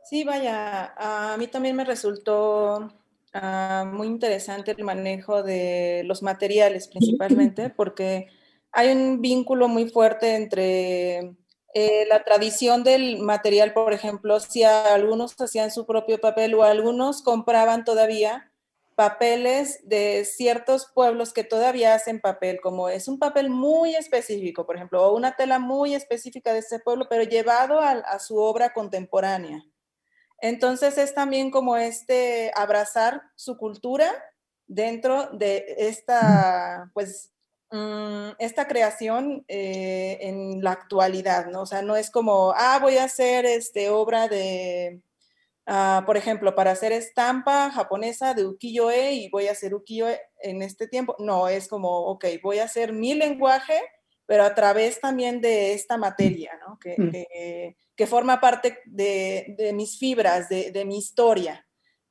Sí, 0.08 0.24
vaya, 0.24 0.94
a 0.96 1.36
mí 1.36 1.46
también 1.46 1.76
me 1.76 1.84
resultó 1.84 2.90
ah, 3.34 3.84
muy 3.92 4.06
interesante 4.06 4.70
el 4.70 4.82
manejo 4.82 5.42
de 5.42 6.04
los 6.06 6.22
materiales 6.22 6.88
principalmente, 6.88 7.68
porque 7.68 8.28
hay 8.72 8.88
un 8.92 9.20
vínculo 9.20 9.68
muy 9.68 9.90
fuerte 9.90 10.36
entre 10.36 11.36
eh, 11.74 12.06
la 12.08 12.24
tradición 12.24 12.82
del 12.82 13.18
material, 13.18 13.72
por 13.72 13.92
ejemplo, 13.92 14.40
si 14.40 14.64
algunos 14.64 15.40
hacían 15.40 15.70
su 15.70 15.86
propio 15.86 16.20
papel 16.20 16.54
o 16.54 16.64
algunos 16.64 17.22
compraban 17.22 17.84
todavía 17.84 18.52
papeles 18.96 19.80
de 19.88 20.24
ciertos 20.24 20.90
pueblos 20.92 21.32
que 21.32 21.44
todavía 21.44 21.94
hacen 21.94 22.20
papel, 22.20 22.60
como 22.60 22.88
es 22.88 23.08
un 23.08 23.18
papel 23.18 23.48
muy 23.48 23.94
específico, 23.94 24.66
por 24.66 24.76
ejemplo, 24.76 25.02
o 25.02 25.16
una 25.16 25.36
tela 25.36 25.58
muy 25.58 25.94
específica 25.94 26.52
de 26.52 26.58
ese 26.58 26.80
pueblo, 26.80 27.06
pero 27.08 27.22
llevado 27.22 27.80
a, 27.80 27.92
a 27.92 28.18
su 28.18 28.36
obra 28.36 28.74
contemporánea. 28.74 29.64
Entonces 30.40 30.98
es 30.98 31.14
también 31.14 31.50
como 31.50 31.76
este 31.76 32.50
abrazar 32.54 33.22
su 33.36 33.56
cultura 33.56 34.12
dentro 34.66 35.28
de 35.32 35.64
esta, 35.78 36.90
pues, 36.94 37.30
Mm, 37.72 38.30
esta 38.40 38.66
creación 38.66 39.44
eh, 39.46 40.18
en 40.22 40.62
la 40.62 40.72
actualidad, 40.72 41.46
¿no? 41.46 41.62
O 41.62 41.66
sea, 41.66 41.82
no 41.82 41.94
es 41.94 42.10
como, 42.10 42.52
ah, 42.56 42.80
voy 42.82 42.96
a 42.96 43.04
hacer 43.04 43.46
este, 43.46 43.90
obra 43.90 44.26
de, 44.26 45.00
ah, 45.66 46.02
por 46.04 46.16
ejemplo, 46.16 46.56
para 46.56 46.72
hacer 46.72 46.90
estampa 46.90 47.70
japonesa 47.70 48.34
de 48.34 48.44
ukiyo-e 48.44 49.12
y 49.14 49.30
voy 49.30 49.46
a 49.46 49.52
hacer 49.52 49.72
ukiyo-e 49.72 50.20
en 50.42 50.62
este 50.62 50.88
tiempo. 50.88 51.14
No, 51.20 51.46
es 51.46 51.68
como, 51.68 52.06
ok, 52.06 52.24
voy 52.42 52.58
a 52.58 52.64
hacer 52.64 52.92
mi 52.92 53.14
lenguaje, 53.14 53.80
pero 54.26 54.42
a 54.42 54.54
través 54.54 55.00
también 55.00 55.40
de 55.40 55.72
esta 55.72 55.96
materia, 55.96 56.58
¿no? 56.66 56.76
Que, 56.80 56.96
mm. 56.98 57.10
que, 57.94 58.06
forma 58.08 58.40
parte 58.40 58.78
de, 58.86 59.54
de 59.58 59.72
mis 59.72 59.96
fibras, 59.98 60.48
de, 60.48 60.72
de 60.72 60.84
mi 60.84 60.98
historia. 60.98 61.66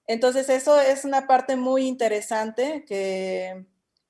Entonces, 0.08 0.48
eso 0.50 0.80
es 0.80 1.04
una 1.04 1.28
parte 1.28 1.56
muy 1.58 1.88
interesante 1.88 2.86
que 2.88 3.66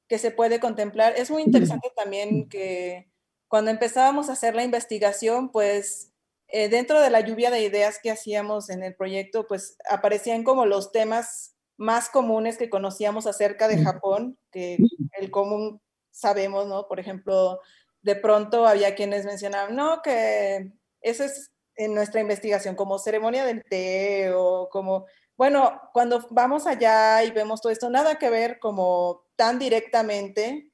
que 0.09 0.17
se 0.17 0.31
puede 0.31 0.59
contemplar. 0.59 1.13
Es 1.15 1.31
muy 1.31 1.43
interesante 1.43 1.91
también 1.95 2.49
que 2.49 3.09
cuando 3.47 3.71
empezábamos 3.71 4.27
a 4.27 4.33
hacer 4.33 4.55
la 4.55 4.63
investigación, 4.63 5.51
pues 5.51 6.11
eh, 6.47 6.67
dentro 6.67 6.99
de 6.99 7.11
la 7.11 7.21
lluvia 7.21 7.51
de 7.51 7.61
ideas 7.61 7.99
que 8.01 8.09
hacíamos 8.09 8.71
en 8.71 8.83
el 8.83 8.95
proyecto, 8.95 9.47
pues 9.47 9.77
aparecían 9.87 10.43
como 10.43 10.65
los 10.65 10.91
temas 10.91 11.55
más 11.77 12.09
comunes 12.09 12.57
que 12.57 12.69
conocíamos 12.69 13.27
acerca 13.27 13.67
de 13.67 13.81
Japón, 13.83 14.37
que 14.51 14.77
el 15.19 15.31
común 15.31 15.79
sabemos, 16.11 16.67
¿no? 16.67 16.87
Por 16.87 16.99
ejemplo, 16.99 17.61
de 18.01 18.15
pronto 18.15 18.65
había 18.65 18.95
quienes 18.95 19.25
mencionaban, 19.25 19.75
no, 19.75 20.01
que 20.01 20.73
eso 21.01 21.23
es 21.23 21.51
en 21.75 21.93
nuestra 21.93 22.19
investigación 22.19 22.75
como 22.75 22.97
ceremonia 22.97 23.45
del 23.45 23.63
té 23.63 24.33
o 24.33 24.69
como, 24.69 25.05
bueno, 25.39 25.79
cuando 25.93 26.27
vamos 26.31 26.67
allá 26.67 27.23
y 27.23 27.31
vemos 27.31 27.61
todo 27.61 27.71
esto, 27.71 27.89
nada 27.89 28.19
que 28.19 28.29
ver 28.29 28.59
como 28.59 29.23
tan 29.37 29.57
directamente, 29.57 30.69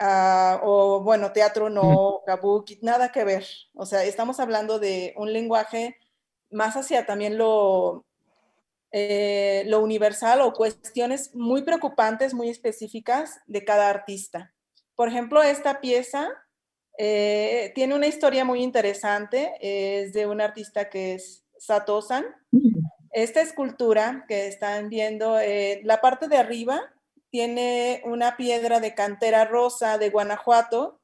uh, 0.00 0.58
o 0.64 1.00
bueno, 1.04 1.30
teatro 1.30 1.70
no, 1.70 2.20
kabuki, 2.26 2.80
nada 2.82 3.12
que 3.12 3.22
ver. 3.22 3.46
O 3.72 3.86
sea, 3.86 4.02
estamos 4.02 4.40
hablando 4.40 4.80
de 4.80 5.14
un 5.16 5.32
lenguaje 5.32 5.96
más 6.50 6.74
hacia 6.74 7.06
también 7.06 7.38
lo, 7.38 8.04
eh, 8.90 9.62
lo 9.68 9.78
universal 9.78 10.40
o 10.40 10.54
cuestiones 10.54 11.32
muy 11.36 11.62
preocupantes, 11.62 12.34
muy 12.34 12.48
específicas 12.48 13.38
de 13.46 13.64
cada 13.64 13.90
artista. 13.90 14.52
Por 14.96 15.06
ejemplo, 15.06 15.40
esta 15.40 15.80
pieza 15.80 16.30
eh, 16.98 17.70
tiene 17.76 17.94
una 17.94 18.08
historia 18.08 18.44
muy 18.44 18.60
interesante, 18.60 19.52
es 19.60 20.12
de 20.12 20.26
un 20.26 20.40
artista 20.40 20.90
que 20.90 21.14
es 21.14 21.44
Satosan. 21.60 22.24
Esta 23.12 23.40
escultura 23.40 24.24
que 24.28 24.46
están 24.46 24.88
viendo, 24.88 25.38
eh, 25.40 25.80
la 25.84 26.00
parte 26.00 26.28
de 26.28 26.36
arriba 26.36 26.80
tiene 27.30 28.02
una 28.04 28.36
piedra 28.36 28.80
de 28.80 28.94
cantera 28.94 29.44
rosa 29.44 29.98
de 29.98 30.10
Guanajuato, 30.10 31.00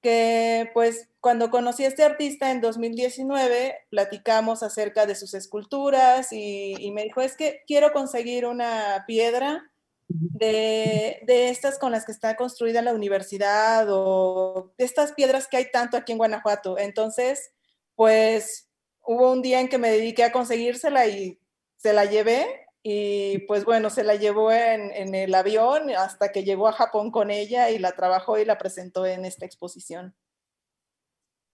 que 0.00 0.70
pues 0.74 1.08
cuando 1.20 1.50
conocí 1.50 1.84
a 1.84 1.88
este 1.88 2.04
artista 2.04 2.50
en 2.50 2.60
2019, 2.60 3.86
platicamos 3.90 4.62
acerca 4.62 5.06
de 5.06 5.14
sus 5.14 5.34
esculturas 5.34 6.32
y, 6.32 6.90
me 6.92 7.04
dijo, 7.04 7.20
es 7.20 7.36
que 7.36 7.62
quiero 7.66 7.92
conseguir 7.92 8.46
una 8.46 9.04
piedra 9.06 9.70
de, 10.08 11.20
de, 11.26 11.48
estas 11.48 11.78
con 11.78 11.90
las 11.90 12.04
que 12.04 12.12
está 12.12 12.36
construida 12.36 12.82
la 12.82 12.94
universidad 12.94 13.86
o 13.90 14.72
de 14.78 14.84
estas 14.84 15.12
piedras 15.12 15.48
que 15.48 15.56
hay 15.56 15.70
tanto 15.72 15.96
aquí 15.96 16.12
en 16.12 16.18
Guanajuato. 16.18 16.78
Entonces, 16.78 17.50
pues 17.96 18.65
hubo 19.06 19.32
un 19.32 19.40
día 19.40 19.60
en 19.60 19.68
que 19.68 19.78
me 19.78 19.90
dediqué 19.90 20.24
a 20.24 20.32
conseguírsela 20.32 21.06
y 21.06 21.40
se 21.76 21.92
la 21.92 22.04
llevé 22.04 22.66
y 22.82 23.38
pues 23.46 23.64
bueno, 23.64 23.90
se 23.90 24.04
la 24.04 24.14
llevó 24.14 24.52
en, 24.52 24.92
en, 24.92 25.14
el 25.14 25.34
avión 25.34 25.90
hasta 25.90 26.30
que 26.30 26.44
llegó 26.44 26.68
a 26.68 26.72
Japón 26.72 27.10
con 27.10 27.30
ella 27.30 27.70
y 27.70 27.78
la 27.78 27.92
trabajó 27.92 28.38
y 28.38 28.44
la 28.44 28.58
presentó 28.58 29.06
en 29.06 29.24
esta 29.24 29.44
exposición. 29.44 30.14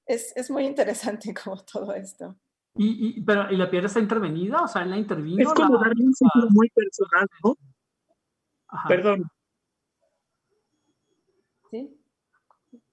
Es, 0.06 0.36
es 0.36 0.50
muy 0.50 0.66
interesante 0.66 1.32
como 1.44 1.62
todo 1.62 1.94
esto. 1.94 2.36
¿Y, 2.74 3.18
y, 3.18 3.20
pero, 3.22 3.50
¿Y 3.50 3.56
la 3.56 3.70
piedra 3.70 3.86
está 3.86 4.00
intervenida? 4.00 4.62
O 4.62 4.68
sea, 4.68 4.82
¿él 4.82 4.90
la 4.90 4.98
intervino? 4.98 5.42
Es 5.42 5.54
como 5.54 5.74
la... 5.74 5.88
darle 5.88 6.04
un 6.04 6.14
sentido 6.14 6.48
muy 6.50 6.70
personal, 6.70 7.26
¿no? 7.44 7.56
Ajá. 8.68 8.88
Perdón. 8.88 9.30
¿Sí? 11.70 11.98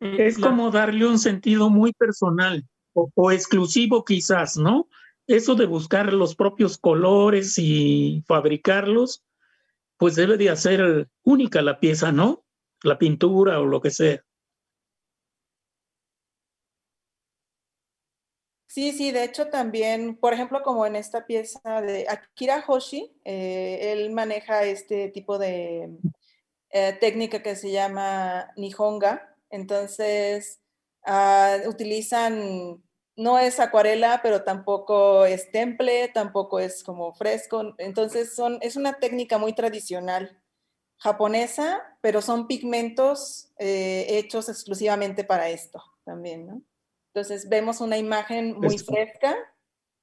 Eh, 0.02 0.28
es 0.28 0.38
la... 0.38 0.48
como 0.48 0.70
darle 0.70 1.06
un 1.06 1.20
sentido 1.20 1.70
muy 1.70 1.94
personal 1.94 2.66
o, 3.16 3.32
exclusivo 3.32 4.04
quizás, 4.04 4.58
¿no? 4.58 4.88
eso 5.30 5.54
de 5.54 5.68
buscar 5.68 6.12
los 6.12 6.36
propios 6.36 6.80
colores 6.80 7.60
y 7.60 8.24
fabricarlos, 8.28 9.24
pues 9.98 10.16
debe 10.16 10.38
de 10.38 10.50
hacer 10.50 11.08
única 11.24 11.62
la 11.62 11.80
pieza, 11.80 12.12
¿no? 12.12 12.44
La 12.82 12.98
pintura 12.98 13.60
o 13.60 13.66
lo 13.66 13.80
que 13.80 13.92
sea. 13.92 14.26
Sí, 18.66 18.92
sí, 18.92 19.12
de 19.12 19.24
hecho 19.24 19.50
también, 19.50 20.16
por 20.16 20.34
ejemplo, 20.34 20.64
como 20.64 20.86
en 20.86 20.96
esta 20.96 21.28
pieza 21.28 21.82
de 21.82 22.08
Akira 22.10 22.64
Hoshi, 22.68 23.16
eh, 23.24 23.92
él 23.92 24.12
maneja 24.12 24.64
este 24.64 25.10
tipo 25.10 25.38
de 25.38 25.92
eh, 26.72 26.98
técnica 27.00 27.44
que 27.44 27.56
se 27.56 27.72
llama 27.72 28.52
Nihonga. 28.56 29.36
Entonces, 29.52 30.60
uh, 31.06 31.68
utilizan 31.68 32.82
no 33.20 33.38
es 33.38 33.60
acuarela, 33.60 34.22
pero 34.24 34.44
tampoco 34.44 35.26
es 35.26 35.52
temple, 35.52 36.08
tampoco 36.14 36.60
es 36.60 36.84
como 36.84 37.14
fresco. 37.14 37.76
Entonces 37.78 38.34
son, 38.34 38.60
es 38.62 38.78
una 38.78 38.94
técnica 38.94 39.38
muy 39.38 39.52
tradicional 39.52 40.42
japonesa, 40.98 41.82
pero 42.00 42.22
son 42.22 42.48
pigmentos 42.48 43.52
eh, 43.58 44.06
hechos 44.08 44.48
exclusivamente 44.48 45.26
para 45.26 45.50
esto 45.50 45.84
también, 46.06 46.48
¿no? 46.48 46.62
Entonces 47.14 47.50
vemos 47.50 47.82
una 47.82 47.98
imagen 47.98 48.58
muy 48.58 48.76
esto. 48.76 48.94
fresca, 48.94 49.36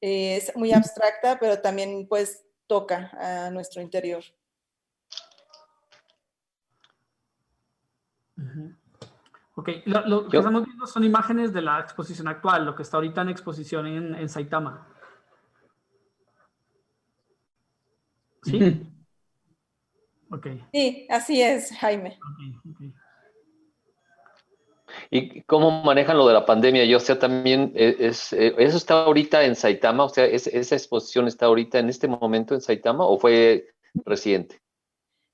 eh, 0.03 0.37
es 0.37 0.55
muy 0.55 0.73
abstracta, 0.73 1.39
pero 1.39 1.63
también 1.63 2.07
pues 2.09 2.45
toca 2.67 3.11
a 3.19 3.51
nuestro 3.51 3.81
interior. 3.81 4.25
Uh 8.37 8.43
-huh. 8.43 8.77
Ok, 9.59 9.71
lo, 9.87 10.07
lo 10.07 10.29
que 10.29 10.37
estamos 10.37 10.67
viendo 10.67 10.87
son 10.87 11.03
imágenes 11.03 11.51
de 11.55 11.63
la 11.63 11.81
exposición 11.81 12.29
actual, 12.29 12.67
lo 12.67 12.77
que 12.77 12.83
está 12.83 12.99
ahorita 12.99 13.23
en 13.23 13.31
exposición 13.31 13.87
en, 13.87 14.15
en 14.15 14.29
Saitama. 14.29 14.87
¿Sí? 18.43 18.87
ok. 20.31 20.47
Sí, 20.73 21.07
así 21.09 21.41
es, 21.41 21.73
Jaime. 21.79 22.19
Okay, 22.35 22.73
okay. 22.73 22.95
¿Y 25.11 25.43
cómo 25.45 25.83
manejan 25.83 26.19
lo 26.19 26.29
de 26.29 26.35
la 26.35 26.45
pandemia? 26.45 26.85
Yo, 26.85 26.99
o 26.99 27.01
sea, 27.01 27.19
también 27.19 27.73
es, 27.75 28.33
es, 28.35 28.55
eso 28.59 28.77
está 28.77 29.05
ahorita 29.05 29.43
en 29.45 29.57
Saitama, 29.57 30.05
o 30.05 30.09
sea, 30.11 30.27
es, 30.27 30.47
esa 30.49 30.75
exposición 30.75 31.29
está 31.29 31.47
ahorita 31.47 31.79
en 31.79 31.89
este 31.89 32.09
momento 32.09 32.55
en 32.55 32.61
Saitama 32.61 33.07
o 33.07 33.19
fue 33.19 33.75
reciente? 34.05 34.61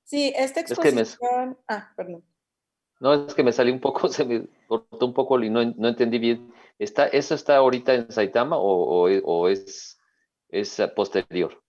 Sí, 0.05 0.33
esta 0.33 0.61
exposición. 0.61 0.99
Es 0.99 1.17
que 1.17 1.45
me... 1.45 1.55
Ah, 1.67 1.91
perdón. 1.95 2.23
No, 3.03 3.13
es 3.27 3.33
que 3.33 3.43
me 3.43 3.51
salí 3.51 3.69
un 3.69 3.81
poco, 3.81 4.07
se 4.07 4.23
me 4.23 4.47
cortó 4.65 5.05
un 5.05 5.13
poco 5.13 5.37
y 5.43 5.49
no, 5.49 5.61
no 5.75 5.89
entendí 5.89 6.19
bien. 6.19 6.53
¿Está, 6.79 7.05
¿Eso 7.07 7.35
está 7.35 7.57
ahorita 7.57 7.93
en 7.93 8.09
Saitama 8.09 8.57
o, 8.57 8.63
o, 8.63 9.09
o 9.09 9.49
es, 9.49 9.99
es, 10.47 10.81
posterior? 10.95 11.61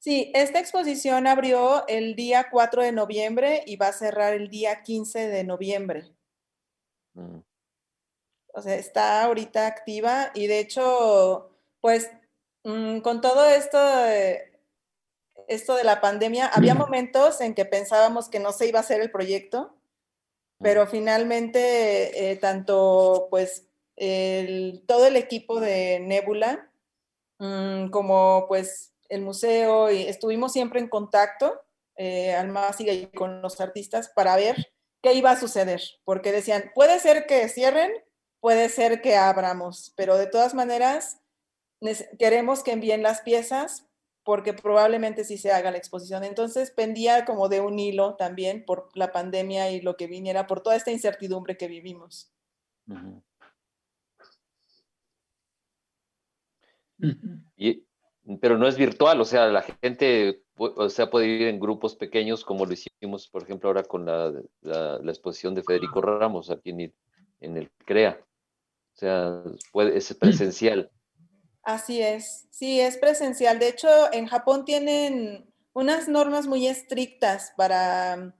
Sí, 0.00 0.32
esta 0.34 0.58
exposición 0.58 1.28
abrió 1.28 1.86
el 1.86 2.16
día 2.16 2.48
4 2.50 2.82
de 2.82 2.90
noviembre 2.90 3.62
y 3.66 3.76
va 3.76 3.88
a 3.88 3.92
cerrar 3.92 4.34
el 4.34 4.48
día 4.48 4.82
15 4.82 5.28
de 5.28 5.44
noviembre. 5.44 6.10
Mm. 7.14 7.38
O 8.52 8.60
sea, 8.60 8.74
está 8.74 9.22
ahorita 9.22 9.68
activa 9.68 10.32
y 10.34 10.48
de 10.48 10.58
hecho, 10.58 11.50
pues 11.80 12.10
mmm, 12.64 12.98
con 12.98 13.20
todo 13.20 13.48
esto 13.48 13.78
de, 13.78 14.58
esto 15.46 15.76
de 15.76 15.84
la 15.84 16.00
pandemia, 16.00 16.48
había 16.48 16.74
momentos 16.74 17.40
en 17.40 17.54
que 17.54 17.64
pensábamos 17.64 18.28
que 18.28 18.40
no 18.40 18.50
se 18.50 18.66
iba 18.66 18.80
a 18.80 18.82
hacer 18.82 19.00
el 19.00 19.12
proyecto 19.12 19.72
pero 20.64 20.86
finalmente 20.86 22.32
eh, 22.32 22.36
tanto 22.36 23.28
pues 23.30 23.68
todo 24.86 25.06
el 25.06 25.16
equipo 25.16 25.60
de 25.60 26.00
Nebula 26.00 26.68
mmm, 27.38 27.90
como 27.90 28.46
pues 28.48 28.92
el 29.08 29.22
museo 29.22 29.88
estuvimos 29.88 30.52
siempre 30.52 30.80
en 30.80 30.88
contacto 30.88 31.60
eh, 31.96 32.34
Almáciga 32.34 32.92
y 32.92 33.06
con 33.06 33.40
los 33.40 33.60
artistas 33.60 34.08
para 34.08 34.34
ver 34.34 34.72
qué 35.00 35.12
iba 35.12 35.30
a 35.30 35.38
suceder, 35.38 35.80
porque 36.04 36.32
decían, 36.32 36.72
puede 36.74 36.98
ser 36.98 37.26
que 37.26 37.48
cierren, 37.48 37.92
puede 38.40 38.68
ser 38.68 39.00
que 39.00 39.16
abramos, 39.16 39.92
pero 39.96 40.16
de 40.16 40.26
todas 40.26 40.54
maneras 40.54 41.20
queremos 42.18 42.64
que 42.64 42.72
envíen 42.72 43.02
las 43.02 43.20
piezas 43.20 43.86
porque 44.24 44.54
probablemente 44.54 45.24
sí 45.24 45.38
se 45.38 45.52
haga 45.52 45.70
la 45.70 45.78
exposición. 45.78 46.24
Entonces 46.24 46.70
pendía 46.70 47.24
como 47.24 47.48
de 47.48 47.60
un 47.60 47.78
hilo 47.78 48.16
también 48.16 48.64
por 48.64 48.88
la 48.94 49.12
pandemia 49.12 49.70
y 49.70 49.80
lo 49.80 49.96
que 49.96 50.06
viniera, 50.06 50.46
por 50.46 50.62
toda 50.62 50.76
esta 50.76 50.90
incertidumbre 50.90 51.56
que 51.56 51.68
vivimos. 51.68 52.32
Uh 52.88 52.94
-huh. 52.94 53.22
y, 57.56 57.86
pero 58.40 58.56
no 58.56 58.66
es 58.66 58.76
virtual, 58.76 59.20
o 59.20 59.24
sea, 59.24 59.48
la 59.48 59.62
gente 59.62 60.44
o 60.56 60.88
sea, 60.88 61.10
puede 61.10 61.26
ir 61.26 61.48
en 61.48 61.58
grupos 61.58 61.96
pequeños 61.96 62.44
como 62.44 62.64
lo 62.64 62.72
hicimos, 62.72 63.28
por 63.28 63.42
ejemplo, 63.42 63.68
ahora 63.68 63.82
con 63.82 64.06
la, 64.06 64.32
la, 64.60 64.98
la 64.98 65.10
exposición 65.10 65.54
de 65.54 65.62
Federico 65.62 66.00
Ramos 66.00 66.50
aquí 66.50 66.70
en 66.70 66.80
el, 66.80 66.94
en 67.40 67.56
el 67.56 67.70
CREA. 67.84 68.18
O 68.94 68.96
sea, 68.96 69.42
puede, 69.72 69.96
es 69.96 70.14
presencial. 70.14 70.90
Así 71.64 72.02
es, 72.02 72.46
sí, 72.50 72.80
es 72.80 72.98
presencial. 72.98 73.58
De 73.58 73.68
hecho, 73.68 73.88
en 74.12 74.26
Japón 74.26 74.64
tienen 74.64 75.50
unas 75.72 76.08
normas 76.08 76.46
muy 76.46 76.66
estrictas 76.66 77.52
para 77.56 78.34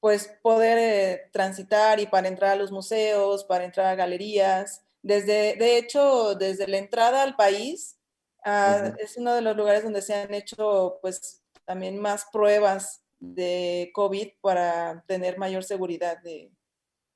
pues 0.00 0.32
poder 0.42 0.78
eh, 0.78 1.30
transitar 1.32 2.00
y 2.00 2.06
para 2.06 2.28
entrar 2.28 2.52
a 2.52 2.56
los 2.56 2.72
museos, 2.72 3.44
para 3.44 3.64
entrar 3.64 3.86
a 3.86 3.94
galerías. 3.96 4.82
Desde, 5.02 5.56
de 5.56 5.76
hecho, 5.76 6.34
desde 6.34 6.66
la 6.68 6.78
entrada 6.78 7.22
al 7.22 7.36
país, 7.36 7.98
uh, 8.46 8.48
uh 8.48 8.52
-huh. 8.52 8.96
es 8.98 9.16
uno 9.18 9.34
de 9.34 9.42
los 9.42 9.56
lugares 9.56 9.84
donde 9.84 10.02
se 10.02 10.14
han 10.14 10.32
hecho 10.32 10.98
pues 11.02 11.42
también 11.66 11.98
más 11.98 12.26
pruebas 12.32 13.02
de 13.18 13.90
COVID 13.94 14.28
para 14.40 15.04
tener 15.06 15.38
mayor 15.38 15.64
seguridad 15.64 16.18
de, 16.22 16.50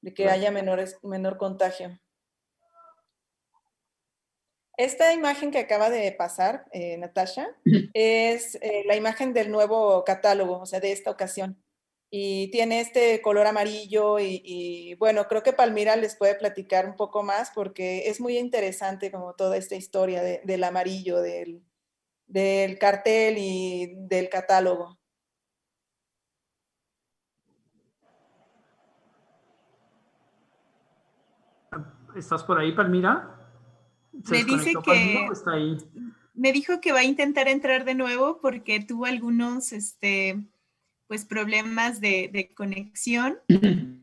de 0.03 0.15
que 0.15 0.29
haya 0.29 0.51
menores, 0.51 0.99
menor 1.03 1.39
contagio. 1.39 1.99
Esta 4.77 5.12
imagen 5.12 5.53
que 5.53 5.59
acaba 5.59 5.89
de 5.89 6.11
pasar, 6.12 6.66
eh, 6.72 6.97
Natasha, 6.99 7.49
es 7.93 8.57
eh, 8.57 8.83
la 8.87 8.97
imagen 8.97 9.33
del 9.33 9.51
nuevo 9.51 10.03
catálogo, 10.05 10.59
o 10.59 10.66
sea, 10.66 10.81
de 10.81 10.91
esta 10.91 11.11
ocasión. 11.11 11.62
Y 12.11 12.51
tiene 12.51 12.81
este 12.81 13.20
color 13.22 13.47
amarillo 13.47 14.18
y, 14.20 14.95
bueno, 14.99 15.27
creo 15.27 15.43
que 15.43 15.53
Palmira 15.53 15.97
les 15.97 16.16
puede 16.16 16.37
platicar 16.37 16.87
un 16.87 16.97
poco 16.97 17.22
más 17.22 17.51
porque 17.53 18.09
es 18.09 18.20
muy 18.20 18.39
interesante 18.39 19.11
como 19.11 19.35
toda 19.35 19.57
esta 19.57 19.75
historia 19.75 20.22
del 20.22 20.64
amarillo, 20.64 21.20
del, 21.20 21.64
del 22.27 22.79
cartel 22.79 23.37
y 23.39 23.95
del 23.97 24.29
catálogo. 24.29 24.99
¿Estás 32.16 32.45
por 32.45 32.59
ahí, 32.61 32.70
Palmira? 32.72 33.44
Me 34.31 34.45
dice 34.45 34.72
que 34.85 35.29
me 36.35 36.53
dijo 36.53 36.81
que 36.81 36.93
va 36.93 37.01
a 37.01 37.05
intentar 37.05 37.47
entrar 37.49 37.85
de 37.85 37.95
nuevo 37.95 38.41
porque 38.41 38.81
tuvo 38.81 39.07
algunos 39.07 39.72
este, 39.72 40.45
pues, 41.07 41.25
problemas 41.25 42.01
de, 42.01 42.53
conexión. 42.57 43.39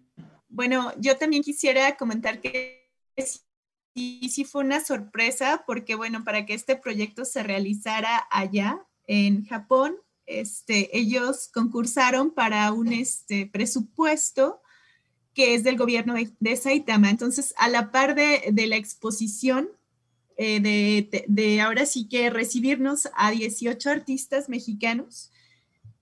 Bueno, 0.53 0.91
yo 0.97 1.15
también 1.15 1.43
quisiera 1.43 1.95
comentar 1.95 2.41
que 2.41 2.91
sí, 3.15 4.29
sí 4.29 4.43
fue 4.43 4.65
una 4.65 4.83
sorpresa 4.83 5.63
porque, 5.65 5.95
bueno, 5.95 6.25
para 6.25 6.45
que 6.45 6.53
este 6.53 6.75
proyecto 6.75 7.23
se 7.23 7.41
realizara 7.41 8.27
allá 8.29 8.85
en 9.07 9.45
Japón, 9.45 9.95
este, 10.25 10.97
ellos 10.97 11.49
concursaron 11.53 12.31
para 12.31 12.71
un 12.73 12.91
este, 12.91 13.47
presupuesto 13.47 14.61
que 15.33 15.55
es 15.55 15.63
del 15.63 15.77
gobierno 15.77 16.15
de, 16.39 16.55
Saitama. 16.57 17.09
Entonces, 17.09 17.53
a 17.57 17.69
la 17.69 17.91
par 17.91 18.15
de, 18.15 18.53
la 18.67 18.75
exposición, 18.75 19.69
eh, 20.43 21.23
de, 21.27 21.61
ahora 21.61 21.85
sí 21.85 22.07
que 22.07 22.31
recibirnos 22.31 23.07
a 23.13 23.29
18 23.29 23.91
artistas 23.91 24.49
mexicanos 24.49 25.31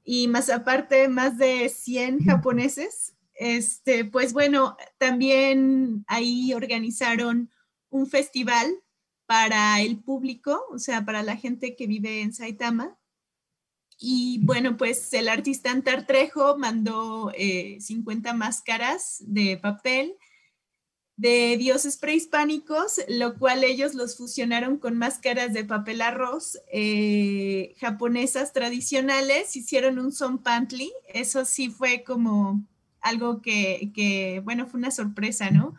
y 0.05 0.29
más 0.29 0.49
aparte 0.49 1.09
más 1.09 1.37
de 1.37 1.67
100 1.67 2.23
japoneses, 2.23 3.15
este, 3.33 4.05
pues 4.05 4.31
bueno, 4.31 4.77
también 4.97 6.05
ahí 6.07 6.53
organizaron 6.53 7.51
un 7.89 8.07
festival 8.07 8.73
para 9.25 9.81
el 9.81 9.97
público, 9.99 10.63
o 10.71 10.79
sea, 10.79 11.03
para 11.03 11.21
la 11.21 11.35
gente 11.35 11.75
que 11.75 11.87
vive 11.87 12.21
en 12.21 12.33
Saitama. 12.33 12.97
Y 13.99 14.39
bueno, 14.43 14.77
pues 14.77 15.11
el 15.11 15.27
artista 15.27 15.69
Antartrejo 15.69 16.57
mandó 16.57 17.33
50 17.35 18.29
eh, 18.29 18.33
máscaras 18.33 19.17
de 19.19 19.57
papel 19.57 20.15
de 21.19 21.57
dioses 21.57 21.97
prehispánicos, 21.97 23.01
lo 23.09 23.37
cual 23.37 23.65
ellos 23.65 23.93
los 23.93 24.15
fusionaron 24.15 24.77
con 24.77 24.97
máscaras 24.97 25.51
de 25.51 25.65
papel 25.65 26.01
arroz 26.01 26.57
eh, 26.71 27.75
japonesas 27.77 28.53
tradicionales, 28.53 29.53
hicieron 29.57 29.99
un 29.99 30.13
son 30.13 30.37
pantli, 30.37 30.93
eso 31.13 31.43
sí 31.43 31.69
fue 31.69 32.03
como 32.05 32.63
algo 33.01 33.41
que, 33.41 34.41
bueno, 34.45 34.65
fue 34.65 34.77
una 34.77 34.91
sorpresa, 34.91 35.51
¿no? 35.51 35.75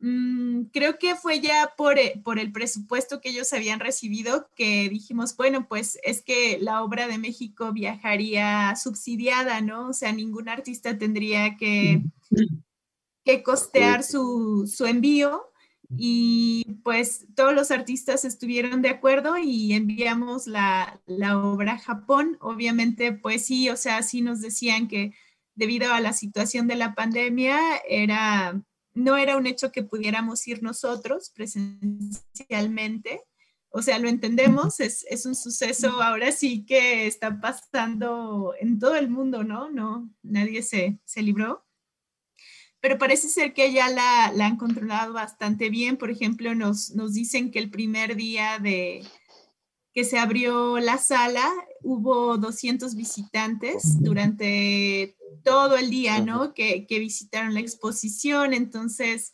Mm, 0.00 0.62
creo 0.72 0.98
que 0.98 1.16
fue 1.16 1.40
ya 1.40 1.74
por, 1.76 1.98
eh, 1.98 2.18
por, 2.24 2.38
el 2.38 2.50
presupuesto 2.50 3.20
que 3.20 3.28
ellos 3.28 3.52
habían 3.52 3.78
recibido 3.78 4.48
que 4.56 4.88
dijimos, 4.88 5.36
bueno, 5.36 5.68
pues 5.68 5.98
es 6.02 6.22
que 6.22 6.56
la 6.58 6.82
obra 6.82 7.08
de 7.08 7.18
México 7.18 7.72
viajaría 7.72 8.74
subsidiada, 8.76 9.60
¿no? 9.60 9.90
O 9.90 9.92
sea, 9.92 10.12
ningún 10.12 10.48
artista 10.48 10.96
tendría 10.96 11.58
que, 11.58 12.02
que 13.24 13.42
costear 13.42 14.02
su, 14.02 14.70
su 14.72 14.86
envío 14.86 15.44
y 15.96 16.64
pues 16.82 17.26
todos 17.34 17.54
los 17.54 17.70
artistas 17.70 18.24
estuvieron 18.24 18.82
de 18.82 18.88
acuerdo 18.88 19.36
y 19.36 19.74
enviamos 19.74 20.46
la, 20.46 21.00
la, 21.06 21.38
obra 21.38 21.74
a 21.74 21.78
Japón. 21.78 22.38
Obviamente, 22.40 23.12
pues 23.12 23.44
sí, 23.46 23.68
o 23.68 23.76
sea, 23.76 24.02
sí 24.02 24.22
nos 24.22 24.40
decían 24.40 24.88
que 24.88 25.14
debido 25.54 25.92
a 25.92 26.00
la 26.00 26.12
situación 26.12 26.66
de 26.66 26.76
la 26.76 26.94
pandemia 26.94 27.58
era 27.88 28.62
no 28.94 29.16
era 29.16 29.36
un 29.36 29.46
hecho 29.46 29.72
que 29.72 29.82
pudiéramos 29.82 30.46
ir 30.46 30.62
nosotros 30.62 31.30
presencialmente. 31.30 33.22
O 33.70 33.80
sea, 33.80 33.98
lo 33.98 34.08
entendemos, 34.08 34.80
es, 34.80 35.06
un 35.24 35.34
suceso 35.34 36.02
ahora 36.02 36.30
sí 36.30 36.64
que 36.66 37.06
está 37.06 37.40
pasando 37.40 38.54
en 38.60 38.78
todo 38.78 38.96
el 38.96 39.08
mundo, 39.08 39.44
¿no? 39.44 39.70
No, 39.70 40.10
nadie 40.22 40.62
se, 40.62 41.00
libró. 41.16 41.64
Pero 42.82 42.98
parece 42.98 43.30
ser 43.30 43.54
que 43.54 43.72
ya 43.72 43.88
la, 43.88 44.26
han 44.26 44.58
controlado 44.58 45.14
bastante 45.14 45.70
bien. 45.70 45.96
Por 45.96 46.10
ejemplo, 46.10 46.54
nos, 46.54 46.90
nos 46.90 47.14
dicen 47.14 47.50
que 47.50 47.60
el 47.60 47.70
primer 47.70 48.16
día 48.16 48.58
de, 48.58 49.02
que 49.94 50.04
se 50.04 50.18
abrió 50.18 50.78
la 50.78 50.98
sala, 50.98 51.48
hubo 51.82 52.38
200 52.38 52.94
visitantes 52.94 54.02
durante 54.02 55.16
todo 55.44 55.76
el 55.76 55.90
día, 55.90 56.20
¿no? 56.20 56.54
Que, 56.54 56.86
visitaron 56.88 57.54
la 57.54 57.60
exposición, 57.60 58.54
entonces 58.54 59.32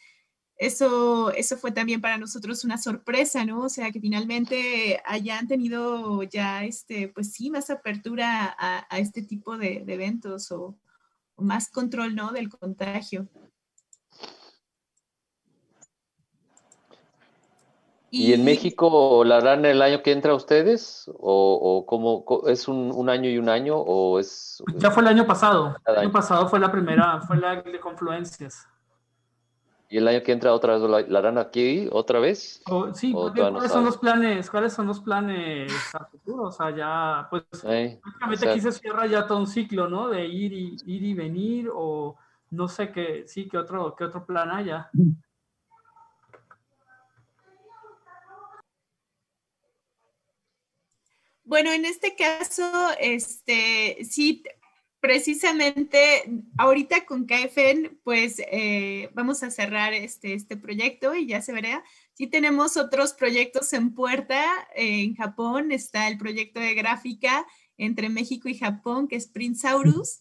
eso, 0.56 1.30
eso 1.32 1.56
fue 1.56 1.70
también 1.70 2.00
para 2.00 2.18
nosotros 2.18 2.64
una 2.64 2.78
sorpresa, 2.78 3.44
¿no? 3.44 3.62
O 3.62 3.68
sea, 3.68 3.92
que 3.92 4.00
finalmente 4.00 5.00
hayan 5.04 5.46
tenido 5.46 6.24
ya, 6.24 6.64
este, 6.64 7.08
pues 7.08 7.32
sí, 7.32 7.50
más 7.50 7.70
apertura 7.70 8.56
a, 8.58 8.98
este 8.98 9.22
tipo 9.22 9.56
de, 9.56 9.84
eventos 9.86 10.50
o, 10.50 10.64
o, 10.64 10.76
más 11.38 11.70
control, 11.70 12.14
¿no? 12.14 12.32
Del 12.32 12.48
contagio. 12.48 13.28
¿Y, 18.10 18.32
en 18.32 18.42
México 18.42 19.22
la 19.24 19.36
harán 19.36 19.66
el 19.66 19.82
año 19.82 20.02
que 20.02 20.12
entra 20.12 20.34
ustedes? 20.34 21.10
¿O, 21.18 21.84
cómo, 21.86 22.24
es 22.46 22.66
un, 22.66 23.10
año 23.10 23.28
y 23.28 23.36
un 23.36 23.50
año? 23.50 23.76
¿O 23.76 24.18
es, 24.18 24.62
ya 24.76 24.90
fue 24.90 25.02
el 25.02 25.08
año 25.08 25.26
pasado. 25.26 25.76
El 25.84 25.96
año 25.96 26.12
pasado 26.12 26.48
fue 26.48 26.58
la 26.58 26.72
primera, 26.72 27.20
fue 27.20 27.36
la 27.36 27.60
de 27.60 27.80
confluencias. 27.80 28.66
¿Y 29.90 29.96
el 29.96 30.06
año 30.06 30.22
que 30.22 30.32
entra 30.32 30.52
otra 30.52 30.76
vez 30.76 31.08
la, 31.08 31.18
harán 31.18 31.38
aquí 31.38 31.88
otra 31.90 32.20
vez? 32.20 32.62
sí, 32.94 33.12
¿cuáles 33.12 33.72
son 33.72 33.86
los 33.86 33.96
planes? 33.96 34.50
¿Cuáles 34.50 34.72
son 34.74 34.86
los 34.86 35.00
planes 35.00 35.72
a 35.94 36.04
futuro? 36.04 36.44
O 36.44 36.52
sea, 36.52 36.76
ya, 36.76 37.26
pues, 37.30 37.44
prácticamente 37.50 38.50
aquí 38.50 38.60
se 38.60 38.72
cierra 38.72 39.06
ya 39.06 39.26
todo 39.26 39.38
un 39.38 39.46
ciclo, 39.46 39.88
¿no? 39.88 40.08
De 40.08 40.26
ir 40.26 40.52
y, 40.52 40.76
ir 40.84 41.02
y 41.04 41.14
venir, 41.14 41.70
o 41.74 42.16
no 42.50 42.68
sé 42.68 42.92
qué, 42.92 43.24
sí, 43.26 43.48
qué 43.48 43.56
otro, 43.56 43.96
qué 43.96 44.04
otro 44.04 44.26
plan 44.26 44.50
haya. 44.50 44.90
Bueno, 51.44 51.72
en 51.72 51.86
este 51.86 52.14
caso, 52.14 52.70
este, 53.00 54.04
sí, 54.04 54.42
precisamente 55.00 55.98
ahorita 56.56 57.04
con 57.04 57.26
KFN, 57.26 57.98
pues 58.02 58.40
eh, 58.50 59.10
vamos 59.14 59.42
a 59.42 59.50
cerrar 59.50 59.94
este, 59.94 60.34
este 60.34 60.56
proyecto 60.56 61.14
y 61.14 61.26
ya 61.26 61.40
se 61.42 61.52
verá. 61.52 61.84
Sí 62.14 62.26
tenemos 62.26 62.76
otros 62.76 63.12
proyectos 63.12 63.72
en 63.72 63.94
puerta. 63.94 64.44
Eh, 64.74 65.02
en 65.02 65.14
Japón 65.14 65.72
está 65.72 66.08
el 66.08 66.18
proyecto 66.18 66.60
de 66.60 66.74
gráfica 66.74 67.46
entre 67.76 68.08
México 68.08 68.48
y 68.48 68.58
Japón, 68.58 69.08
que 69.08 69.16
es 69.16 69.26
Princesaurus. 69.26 70.20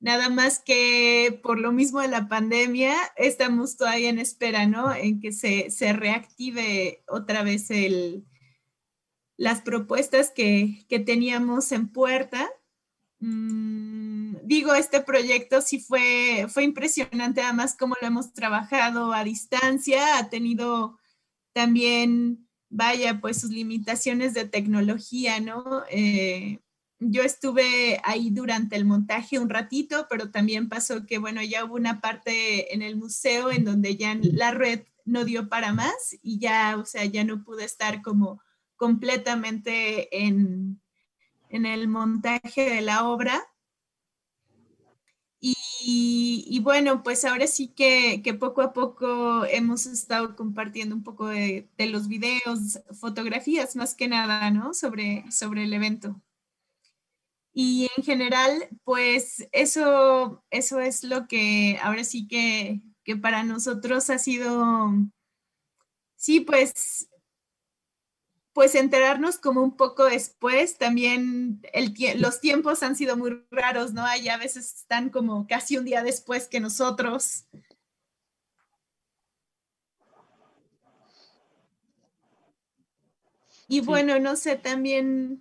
Nada 0.00 0.28
más 0.28 0.60
que 0.60 1.40
por 1.42 1.58
lo 1.58 1.72
mismo 1.72 2.00
de 2.00 2.08
la 2.08 2.28
pandemia, 2.28 2.94
estamos 3.16 3.76
todavía 3.76 4.10
en 4.10 4.18
espera, 4.18 4.66
¿no? 4.66 4.94
En 4.94 5.20
que 5.20 5.32
se, 5.32 5.70
se 5.70 5.92
reactive 5.92 7.02
otra 7.08 7.42
vez 7.42 7.70
el, 7.70 8.24
las 9.38 9.62
propuestas 9.62 10.30
que, 10.30 10.84
teníamos 11.06 11.72
en 11.72 11.88
puerta. 11.88 12.50
Mm, 13.20 14.36
digo, 14.44 14.74
este 14.74 15.00
proyecto 15.00 15.60
sí 15.60 15.80
fue, 15.80 16.46
fue 16.48 16.64
impresionante, 16.64 17.42
además 17.42 17.76
cómo 17.78 17.96
lo 18.00 18.06
hemos 18.06 18.32
trabajado 18.32 19.12
a 19.12 19.24
distancia, 19.24 20.18
ha 20.18 20.30
tenido 20.30 20.98
también, 21.52 22.48
vaya, 22.70 23.20
pues 23.20 23.40
sus 23.40 23.50
limitaciones 23.50 24.34
de 24.34 24.46
tecnología, 24.46 25.40
¿no? 25.40 25.82
Eh, 25.90 26.60
yo 27.00 27.22
estuve 27.22 28.00
ahí 28.04 28.30
durante 28.30 28.76
el 28.76 28.84
montaje 28.84 29.38
un 29.38 29.48
ratito, 29.48 30.06
pero 30.10 30.30
también 30.30 30.68
pasó 30.68 31.06
que, 31.06 31.18
bueno, 31.18 31.42
ya 31.42 31.64
hubo 31.64 31.74
una 31.74 32.00
parte 32.00 32.74
en 32.74 32.82
el 32.82 32.96
museo 32.96 33.50
en 33.50 33.64
donde 33.64 33.96
ya 33.96 34.16
la 34.20 34.52
red 34.52 34.82
no 35.04 35.24
dio 35.24 35.48
para 35.48 35.72
más 35.72 36.16
y 36.22 36.38
ya, 36.38 36.76
o 36.76 36.84
sea, 36.84 37.04
ya 37.04 37.24
no 37.24 37.44
pude 37.44 37.64
estar 37.64 38.02
como 38.02 38.40
completamente 38.76 40.24
en, 40.24 40.80
el 41.50 41.88
montaje 41.88 42.70
de 42.70 42.80
la 42.80 43.08
obra. 43.08 43.42
Y, 45.40 46.60
bueno, 46.62 47.02
pues 47.02 47.24
ahora 47.24 47.46
sí 47.46 47.68
que, 47.68 48.22
poco 48.38 48.62
a 48.62 48.72
poco 48.72 49.44
hemos 49.46 49.86
estado 49.86 50.34
compartiendo 50.36 50.94
un 50.94 51.04
poco 51.04 51.28
de, 51.28 51.68
los 51.78 52.08
videos, 52.08 52.80
fotografías 52.98 53.76
más 53.76 53.94
que 53.94 54.08
nada, 54.08 54.50
¿no? 54.50 54.74
Sobre, 54.74 55.30
sobre 55.30 55.64
el 55.64 55.72
evento. 55.72 56.20
Y 57.52 57.88
en 57.96 58.04
general, 58.04 58.68
pues 58.84 59.48
eso, 59.52 60.44
eso 60.50 60.80
es 60.80 61.02
lo 61.04 61.26
que 61.26 61.78
ahora 61.82 62.04
sí 62.04 62.28
que, 62.28 62.80
que 63.04 63.16
para 63.16 63.42
nosotros 63.42 64.10
ha 64.10 64.18
sido, 64.18 64.92
sí, 66.16 66.40
pues 66.40 67.08
pues 68.58 68.74
enterarnos 68.74 69.38
como 69.38 69.62
un 69.62 69.76
poco 69.76 70.06
después, 70.06 70.78
también 70.78 71.60
el, 71.72 71.94
los 72.16 72.40
tiempos 72.40 72.82
han 72.82 72.96
sido 72.96 73.16
muy 73.16 73.40
raros, 73.52 73.92
¿no? 73.92 74.04
Hay 74.04 74.28
a 74.28 74.36
veces 74.36 74.74
están 74.80 75.10
como 75.10 75.46
casi 75.46 75.76
un 75.76 75.84
día 75.84 76.02
después 76.02 76.48
que 76.48 76.58
nosotros. 76.58 77.44
Y 83.68 83.78
bueno, 83.78 84.18
no 84.18 84.34
sé, 84.34 84.56
también, 84.56 85.40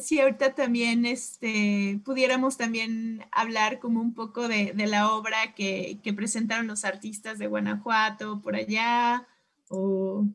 sí, 0.00 0.18
ahorita 0.18 0.56
también 0.56 1.06
este, 1.06 2.00
pudiéramos 2.04 2.56
también 2.56 3.24
hablar 3.30 3.78
como 3.78 4.00
un 4.00 4.12
poco 4.12 4.48
de, 4.48 4.74
la 4.74 5.12
obra 5.12 5.54
que, 5.54 6.00
que, 6.02 6.12
presentaron 6.12 6.66
los 6.66 6.84
artistas 6.84 7.38
de 7.38 7.46
Guanajuato 7.46 8.42
por 8.42 8.56
allá, 8.56 9.24
o 9.68 10.26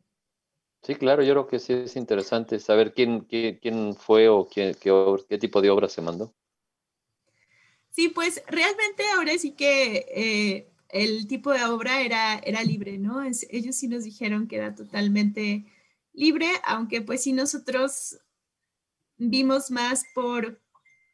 Sí, 0.82 0.94
claro, 0.94 1.22
yo 1.22 1.34
creo 1.34 1.46
que 1.46 1.58
sí 1.58 1.74
es 1.74 1.96
interesante 1.96 2.58
saber 2.58 2.94
quién, 2.94 3.20
quién, 3.20 3.94
fue 3.94 4.28
o 4.28 4.48
quién, 4.48 4.74
qué, 4.74 5.38
tipo 5.38 5.60
de 5.60 5.70
obra 5.70 5.88
se 5.88 6.00
mandó. 6.00 6.34
Sí, 7.90 8.08
pues 8.08 8.42
realmente 8.46 9.02
ahora 9.14 9.36
sí 9.36 9.52
que 9.52 10.06
eh, 10.14 10.72
el 10.88 11.26
tipo 11.26 11.52
de 11.52 11.64
obra 11.64 12.00
era, 12.00 12.38
era 12.38 12.62
libre, 12.62 12.98
¿no? 12.98 13.22
ellos 13.22 13.76
sí 13.76 13.88
nos 13.88 14.04
dijeron 14.04 14.48
que 14.48 14.56
era 14.56 14.74
totalmente 14.74 15.66
libre, 16.12 16.48
aunque 16.64 17.02
pues 17.02 17.22
sí 17.22 17.32
nosotros 17.32 18.18
vimos 19.18 19.70
más 19.70 20.04
por 20.14 20.62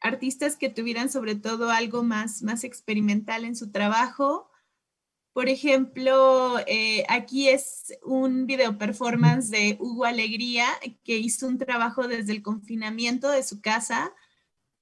artistas 0.01 0.57
que 0.57 0.69
tuvieran 0.69 1.11
sobre 1.11 1.35
todo 1.35 1.71
algo 1.71 2.05
más, 2.05 2.43
más 2.43 2.63
experimental 2.63 3.45
en 3.45 3.57
su 3.57 3.73
trabajo 3.73 4.49
por 5.37 5.51
ejemplo, 5.51 6.59
eh, 6.67 7.05
aquí 7.11 7.51
es 7.51 7.93
un 8.03 8.47
video 8.47 8.79
performance 8.79 9.51
de 9.51 9.77
Hugo 9.79 10.07
Alegría 10.07 10.67
que 11.05 11.19
hizo 11.19 11.47
un 11.47 11.59
trabajo 11.59 12.09
desde 12.09 12.33
el 12.33 12.41
confinamiento 12.41 13.29
de 13.29 13.43
su 13.43 13.61
casa. 13.61 14.15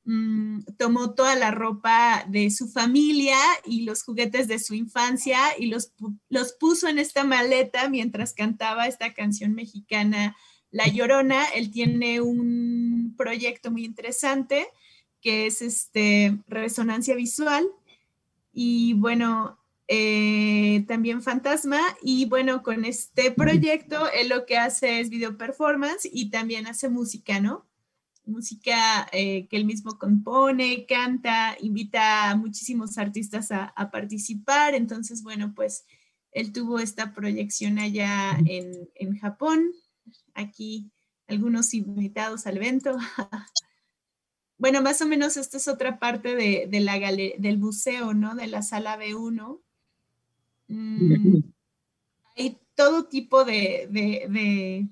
Mm, 0.05 0.61
tomó 0.79 1.15
toda 1.15 1.35
la 1.35 1.51
ropa 1.51 2.25
de 2.29 2.53
su 2.53 2.69
familia 2.69 3.37
y 3.65 3.83
los 3.83 4.05
juguetes 4.05 4.47
de 4.47 4.61
su 4.61 4.75
infancia 4.75 5.41
y 5.59 5.67
los, 5.67 5.93
los 6.29 6.53
puso 6.53 6.87
en 6.87 7.01
esta 7.01 7.25
maleta 7.25 7.89
mientras 7.89 8.33
cantaba 8.33 8.87
esta 8.87 9.13
canción 9.13 9.55
mexicana 9.57 10.37
La 10.71 10.87
Llorona. 10.87 11.47
Él 11.47 11.73
tiene 11.73 12.21
un 12.21 13.17
proyecto 13.19 13.73
muy 13.73 13.85
interesante 13.85 14.69
que 15.21 15.47
es 15.47 15.63
este, 15.63 16.39
resonancia 16.47 17.17
visual. 17.17 17.69
Y 18.53 18.93
bueno, 18.93 19.59
eh, 19.89 20.85
también 20.89 21.23
Fantasma. 21.23 21.81
Y 22.03 22.27
bueno, 22.27 22.63
con 22.63 22.85
este 22.85 23.31
proyecto, 23.31 24.11
él 24.11 24.29
lo 24.29 24.47
que 24.47 24.57
hace 24.57 25.01
es 25.01 25.11
video 25.11 25.37
performance 25.37 26.09
y 26.11 26.31
también 26.31 26.67
hace 26.67 26.89
música, 26.89 27.41
¿no? 27.41 27.67
Música 28.27 29.07
eh, 29.13 29.47
que 29.49 29.57
él 29.57 29.67
mismo 29.67 29.99
compone, 29.99 30.87
canta, 30.87 31.57
invita 31.61 32.31
a 32.31 32.37
muchísimos 32.37 32.97
artistas 32.97 33.53
a, 33.53 33.73
participar. 33.93 34.75
Entonces, 34.75 35.23
bueno, 35.23 35.53
pues 35.55 35.85
él 36.33 36.53
tuvo 36.53 36.79
esta 36.79 37.13
proyección 37.13 37.79
allá 37.79 38.39
en, 38.47 38.89
en 38.95 39.19
Japón. 39.19 39.73
Aquí 40.33 40.91
algunos 41.27 41.75
invitados 41.75 42.47
al 42.47 42.57
evento. 42.57 42.97
bueno, 44.59 44.83
más 44.83 45.01
o 45.03 45.07
menos 45.07 45.37
esta 45.37 45.59
es 45.59 45.69
otra 45.69 45.99
parte 45.99 46.35
de, 46.35 46.67
de 46.69 46.81
la 46.81 46.99
del 46.99 47.59
museo, 47.59 48.15
¿no? 48.15 48.35
De 48.35 48.47
la 48.47 48.63
sala 48.63 48.99
B1. 48.99 49.64
Mm, 50.69 51.43
hay 52.37 52.59
todo 52.75 53.07
tipo 53.07 53.45
de, 53.45 54.89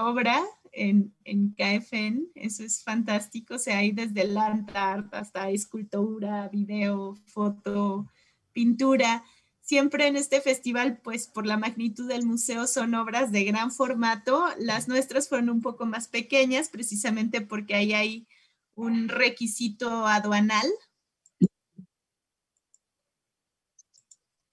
obra 0.00 0.42
en, 0.72 1.14
en, 1.24 1.54
KFN, 1.54 2.26
eso 2.34 2.64
es 2.64 2.82
fantástico, 2.82 3.54
o 3.54 3.58
sea, 3.58 3.78
hay 3.78 3.92
desde 3.92 4.22
el 4.22 4.36
art 4.36 4.68
hasta 5.12 5.50
escultura, 5.50 6.48
video, 6.48 7.16
foto, 7.26 8.10
pintura. 8.52 9.24
Siempre 9.60 10.06
en 10.08 10.16
este 10.16 10.40
festival, 10.42 11.00
pues 11.02 11.26
por 11.26 11.46
la 11.46 11.56
magnitud 11.56 12.06
del 12.06 12.26
museo, 12.26 12.66
son 12.66 12.94
obras 12.94 13.32
de 13.32 13.44
gran 13.44 13.72
formato. 13.72 14.46
Las 14.58 14.88
nuestras 14.88 15.28
fueron 15.28 15.48
un 15.48 15.62
poco 15.62 15.86
más 15.86 16.06
pequeñas, 16.06 16.68
precisamente 16.68 17.40
porque 17.40 17.74
ahí 17.74 17.94
hay 17.94 18.28
un 18.74 19.08
requisito 19.08 20.06
aduanal 20.06 20.66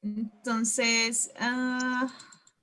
Entonces, 0.02 1.32
uh, 1.40 2.08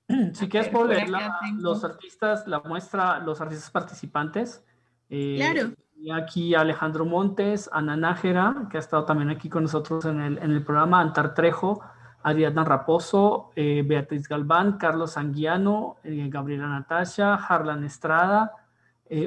si 0.33 0.49
quieres 0.49 0.69
puedo 0.69 0.87
leer 0.87 1.09
los 1.57 1.83
artistas, 1.83 2.47
la 2.47 2.59
muestra, 2.61 3.19
los 3.19 3.39
artistas 3.41 3.71
participantes. 3.71 4.63
Eh, 5.09 5.35
claro. 5.37 5.73
Y 5.95 6.11
aquí 6.11 6.55
Alejandro 6.55 7.05
Montes, 7.05 7.69
Ana 7.73 7.97
Nájera, 7.97 8.67
que 8.69 8.77
ha 8.77 8.79
estado 8.79 9.05
también 9.05 9.29
aquí 9.29 9.49
con 9.49 9.63
nosotros 9.63 10.05
en 10.05 10.21
el, 10.21 10.37
en 10.37 10.51
el 10.51 10.63
programa, 10.63 11.01
Antar 11.01 11.33
Trejo, 11.33 11.81
Ariadna 12.23 12.63
Raposo, 12.63 13.51
eh, 13.55 13.83
Beatriz 13.85 14.27
Galván, 14.27 14.77
Carlos 14.77 15.17
Anguiano, 15.17 15.97
eh, 16.03 16.27
Gabriela 16.29 16.67
Natasha, 16.67 17.35
Harlan 17.35 17.83
Estrada, 17.83 18.53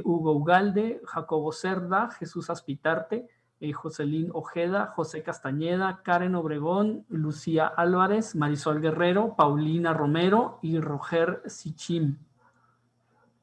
Hugo 0.04 0.30
Ugalde, 0.34 1.00
Jacobo 1.04 1.50
Cerda, 1.50 2.08
Jesús 2.12 2.50
Aspitarte, 2.50 3.26
eh, 3.62 3.72
Joselín 3.72 4.28
Ojeda, 4.34 4.88
José 4.96 5.22
Castañeda, 5.22 6.00
Karen 6.02 6.34
Obregón, 6.34 7.06
Lucía 7.08 7.68
Álvarez, 7.68 8.34
Marisol 8.34 8.80
Guerrero, 8.80 9.36
Paulina 9.36 9.94
Romero 9.94 10.58
y 10.62 10.80
Roger 10.80 11.42
Sichim. 11.46 12.16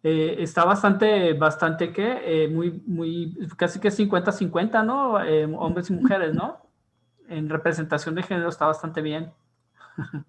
Eh, 0.04 0.36
está 0.40 0.66
bastante, 0.66 1.32
bastante 1.36 1.94
que, 1.94 2.44
eh, 2.44 2.50
muy, 2.50 2.84
muy, 2.86 3.48
casi 3.56 3.80
que 3.80 3.92
50-50, 3.92 4.84
¿no? 4.86 5.14
hombres 5.58 5.90
y 5.90 5.94
mujeres, 5.94 6.36
¿no? 6.36 6.58
En 7.30 7.48
representación 7.48 8.14
de 8.16 8.24
género 8.24 8.50
está 8.50 8.66
bastante 8.66 9.02
bien. 9.02 9.32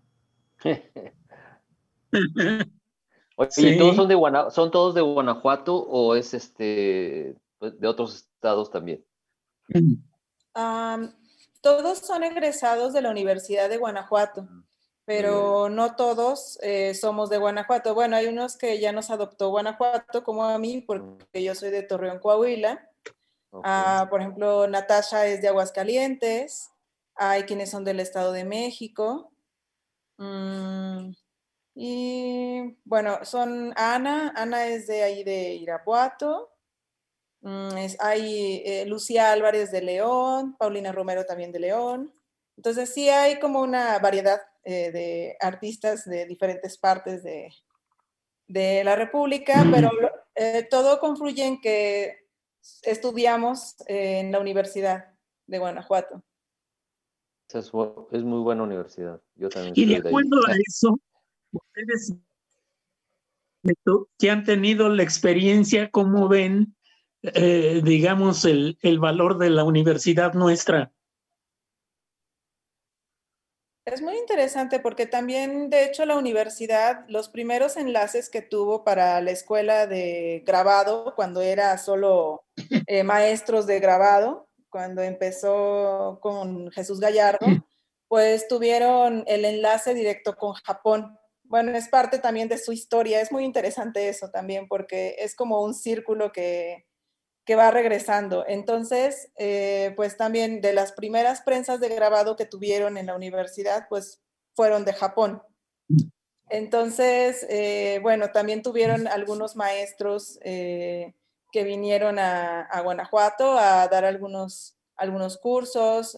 Oye, 3.34 3.76
¿todos 3.76 3.96
son, 3.96 4.06
de 4.06 4.16
¿son 4.50 4.70
todos 4.70 4.94
de 4.94 5.00
Guanajuato 5.00 5.74
o 5.74 6.14
es 6.14 6.32
este 6.32 7.34
de 7.60 7.88
otros 7.88 8.14
estados 8.14 8.70
también? 8.70 9.04
Todos 11.60 11.98
son 11.98 12.24
egresados 12.24 12.92
de 12.92 13.02
la 13.02 13.10
Universidad 13.10 13.68
de 13.68 13.76
Guanajuato, 13.76 14.48
pero 15.04 15.68
no 15.68 15.96
todos 15.96 16.58
eh, 16.62 16.94
somos 16.94 17.30
de 17.30 17.38
Guanajuato. 17.38 17.94
Bueno, 17.94 18.16
hay 18.16 18.26
unos 18.26 18.56
que 18.56 18.78
ya 18.80 18.92
nos 18.92 19.10
adoptó 19.10 19.50
Guanajuato, 19.50 20.24
como 20.24 20.44
a 20.44 20.58
mí, 20.58 20.80
porque 20.80 21.42
yo 21.42 21.54
soy 21.54 21.70
de 21.70 21.82
Torreón, 21.82 22.18
Coahuila. 22.18 22.88
Ah, 23.64 24.06
por 24.08 24.20
ejemplo, 24.20 24.66
Natasha 24.68 25.26
es 25.26 25.42
de 25.42 25.48
Aguascalientes. 25.48 26.70
Hay 27.16 27.42
quienes 27.42 27.70
son 27.70 27.84
del 27.84 28.00
Estado 28.00 28.32
de 28.32 28.44
México. 28.44 29.32
Mm, 30.18 31.12
y 31.74 32.78
bueno, 32.84 33.24
son 33.24 33.72
Ana. 33.76 34.32
Ana 34.36 34.66
es 34.66 34.86
de 34.86 35.02
ahí 35.02 35.24
de 35.24 35.54
Irapuato. 35.54 36.49
Mm, 37.42 37.68
hay 38.00 38.62
eh, 38.66 38.84
Lucía 38.86 39.32
Álvarez 39.32 39.70
de 39.72 39.82
León, 39.82 40.56
Paulina 40.58 40.92
Romero 40.92 41.24
también 41.24 41.52
de 41.52 41.60
León. 41.60 42.12
Entonces 42.56 42.92
sí 42.92 43.08
hay 43.08 43.40
como 43.40 43.60
una 43.60 43.98
variedad 43.98 44.40
eh, 44.64 44.92
de 44.92 45.36
artistas 45.40 46.04
de 46.04 46.26
diferentes 46.26 46.76
partes 46.76 47.22
de, 47.22 47.50
la 48.84 48.96
República, 48.96 49.64
pero 49.72 49.90
eh, 50.34 50.66
todo 50.68 50.98
confluye 50.98 51.46
en 51.46 51.60
que 51.60 52.26
estudiamos 52.82 53.76
en 53.86 54.32
la 54.32 54.40
Universidad 54.40 55.14
de 55.46 55.58
Guanajuato. 55.58 56.22
Es, 57.48 57.72
muy 57.72 58.40
buena 58.42 58.64
universidad. 58.64 59.20
Yo 59.36 59.48
también 59.48 59.72
y 59.76 59.86
de 59.86 59.96
acuerdo 59.96 60.36
a 60.48 60.52
eso, 60.66 60.98
ustedes 61.52 62.12
que 64.18 64.30
han 64.30 64.44
tenido 64.44 64.88
la 64.88 65.02
experiencia, 65.02 65.90
¿cómo 65.90 66.28
ven 66.28 66.74
eh, 67.22 67.80
digamos, 67.84 68.44
el, 68.44 68.78
el 68.82 68.98
valor 68.98 69.38
de 69.38 69.50
la 69.50 69.64
universidad 69.64 70.34
nuestra. 70.34 70.92
Es 73.86 74.02
muy 74.02 74.16
interesante 74.18 74.78
porque 74.78 75.06
también, 75.06 75.68
de 75.68 75.84
hecho, 75.84 76.04
la 76.04 76.16
universidad, 76.16 77.04
los 77.08 77.28
primeros 77.28 77.76
enlaces 77.76 78.28
que 78.28 78.40
tuvo 78.40 78.84
para 78.84 79.20
la 79.20 79.32
escuela 79.32 79.86
de 79.86 80.44
grabado, 80.46 81.14
cuando 81.16 81.40
era 81.40 81.76
solo 81.76 82.44
eh, 82.86 83.02
maestros 83.02 83.66
de 83.66 83.80
grabado, 83.80 84.48
cuando 84.68 85.02
empezó 85.02 86.20
con 86.22 86.70
Jesús 86.70 87.00
Gallardo, 87.00 87.46
pues 88.06 88.46
tuvieron 88.48 89.24
el 89.26 89.44
enlace 89.44 89.94
directo 89.94 90.36
con 90.36 90.52
Japón. 90.52 91.18
Bueno, 91.42 91.76
es 91.76 91.88
parte 91.88 92.18
también 92.18 92.48
de 92.48 92.58
su 92.58 92.72
historia. 92.72 93.20
Es 93.20 93.32
muy 93.32 93.44
interesante 93.44 94.08
eso 94.08 94.30
también 94.30 94.68
porque 94.68 95.16
es 95.18 95.34
como 95.34 95.64
un 95.64 95.74
círculo 95.74 96.30
que, 96.30 96.86
que 97.44 97.56
va 97.56 97.70
regresando. 97.70 98.44
Entonces, 98.46 99.30
eh, 99.36 99.92
pues 99.96 100.16
también 100.16 100.60
de 100.60 100.72
las 100.72 100.92
primeras 100.92 101.40
prensas 101.40 101.80
de 101.80 101.88
grabado 101.88 102.36
que 102.36 102.46
tuvieron 102.46 102.96
en 102.96 103.06
la 103.06 103.16
universidad, 103.16 103.86
pues 103.88 104.20
fueron 104.54 104.84
de 104.84 104.92
Japón. 104.92 105.42
Entonces, 106.48 107.46
eh, 107.48 108.00
bueno, 108.02 108.30
también 108.32 108.62
tuvieron 108.62 109.06
algunos 109.06 109.56
maestros 109.56 110.38
eh, 110.42 111.14
que 111.52 111.64
vinieron 111.64 112.18
a, 112.18 112.68
Guanajuato 112.82 113.58
a 113.58 113.86
dar 113.88 114.04
algunos, 114.04 114.76
algunos 114.96 115.38
cursos, 115.38 116.16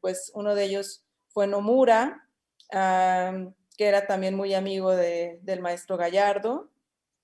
pues 0.00 0.30
uno 0.34 0.54
de 0.54 0.64
ellos 0.64 1.04
fue 1.28 1.46
Nomura, 1.46 2.26
que 2.70 3.86
era 3.86 4.06
también 4.06 4.34
muy 4.34 4.54
amigo 4.54 4.94
del 4.94 5.60
maestro 5.60 5.96
Gallardo. 5.96 6.70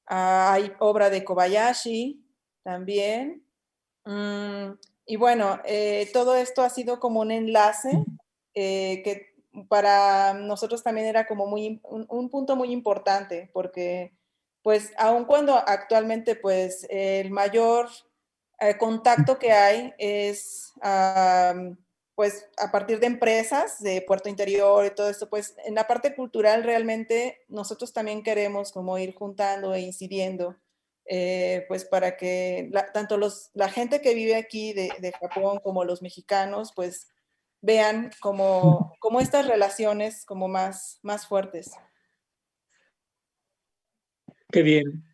Ah, 0.06 0.52
hay 0.52 0.72
obra 0.78 1.10
de 1.10 1.24
Kobayashi 1.24 2.25
también. 2.66 3.46
Mm, 4.04 4.72
y 5.06 5.16
bueno, 5.16 5.60
todo 6.12 6.34
esto 6.34 6.62
ha 6.62 6.68
sido 6.70 6.98
como 6.98 7.20
un 7.20 7.30
enlace 7.30 8.04
que 8.52 9.36
para 9.68 10.34
nosotros 10.34 10.82
también 10.82 11.06
era 11.06 11.28
como 11.28 11.46
muy, 11.46 11.80
un, 11.84 12.28
punto 12.28 12.56
muy 12.56 12.72
importante, 12.72 13.50
porque 13.52 14.12
pues 14.62 14.92
aun 14.98 15.26
cuando 15.26 15.54
actualmente 15.54 16.34
pues 16.34 16.84
el 16.90 17.30
mayor 17.30 17.88
eh, 18.58 18.76
contacto 18.76 19.38
que 19.38 19.52
hay 19.52 19.94
es 19.98 20.72
pues 22.16 22.48
a 22.56 22.72
partir 22.72 22.98
de 22.98 23.06
empresas 23.06 23.78
de 23.80 24.00
Puerto 24.00 24.28
Interior 24.28 24.84
y 24.86 24.94
todo 24.94 25.10
esto, 25.10 25.28
pues 25.28 25.54
en 25.66 25.74
la 25.74 25.86
parte 25.86 26.16
cultural 26.16 26.64
realmente 26.64 27.42
nosotros 27.48 27.92
también 27.92 28.22
queremos 28.22 28.72
como 28.72 28.98
ir 28.98 29.14
juntando 29.14 29.74
e 29.74 29.82
incidiendo, 29.82 30.56
eh, 31.08 31.64
pues 31.68 31.84
para 31.84 32.16
que 32.16 32.70
tanto 32.92 33.16
los, 33.16 33.50
la 33.54 33.68
gente 33.68 34.00
que 34.00 34.14
vive 34.14 34.36
aquí 34.36 34.72
de, 34.72 34.90
de 35.00 35.12
Japón 35.12 35.60
como 35.62 35.84
los 35.84 36.02
mexicanos, 36.02 36.72
pues 36.74 37.08
vean 37.60 38.10
como, 38.20 38.94
como 39.00 39.20
estas 39.20 39.46
relaciones 39.46 40.24
como 40.24 40.48
más, 40.48 40.98
más 41.02 41.26
fuertes. 41.26 41.72
Qué 44.52 44.62
bien. 44.62 45.04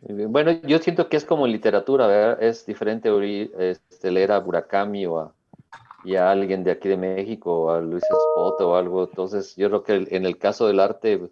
Bueno, 0.00 0.52
yo 0.62 0.78
siento 0.78 1.08
que 1.08 1.16
es 1.16 1.24
como 1.24 1.46
literatura, 1.46 2.06
¿verdad? 2.06 2.42
Es 2.42 2.64
diferente 2.64 3.10
este, 3.58 4.10
leer 4.10 4.32
a 4.32 4.40
Murakami 4.40 5.06
o 5.06 5.18
a, 5.18 5.34
y 6.04 6.14
a 6.14 6.30
alguien 6.30 6.62
de 6.62 6.70
aquí 6.70 6.88
de 6.88 6.96
México, 6.96 7.64
o 7.64 7.70
a 7.70 7.80
Luis 7.80 8.04
Spot 8.04 8.60
o 8.60 8.76
algo. 8.76 9.04
Entonces, 9.04 9.56
yo 9.56 9.68
creo 9.68 9.82
que 9.82 10.16
en 10.16 10.24
el 10.24 10.38
caso 10.38 10.68
del 10.68 10.80
arte, 10.80 11.28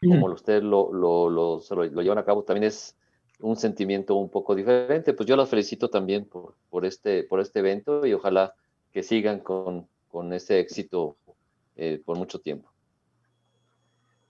como 0.00 0.26
ustedes 0.26 0.62
lo, 0.62 0.92
lo, 0.92 1.28
lo, 1.28 1.60
lo 1.70 2.02
llevan 2.02 2.18
a 2.18 2.24
cabo, 2.24 2.44
también 2.44 2.64
es 2.64 2.96
un 3.40 3.56
sentimiento 3.56 4.14
un 4.14 4.30
poco 4.30 4.54
diferente. 4.54 5.12
Pues 5.12 5.28
yo 5.28 5.36
los 5.36 5.48
felicito 5.48 5.88
también 5.88 6.24
por, 6.24 6.54
por, 6.70 6.84
este, 6.84 7.24
por 7.24 7.40
este 7.40 7.60
evento 7.60 8.06
y 8.06 8.12
ojalá 8.12 8.54
que 8.92 9.02
sigan 9.02 9.40
con, 9.40 9.86
con 10.08 10.32
ese 10.32 10.60
éxito 10.60 11.16
eh, 11.76 12.00
por 12.04 12.16
mucho 12.16 12.40
tiempo. 12.40 12.70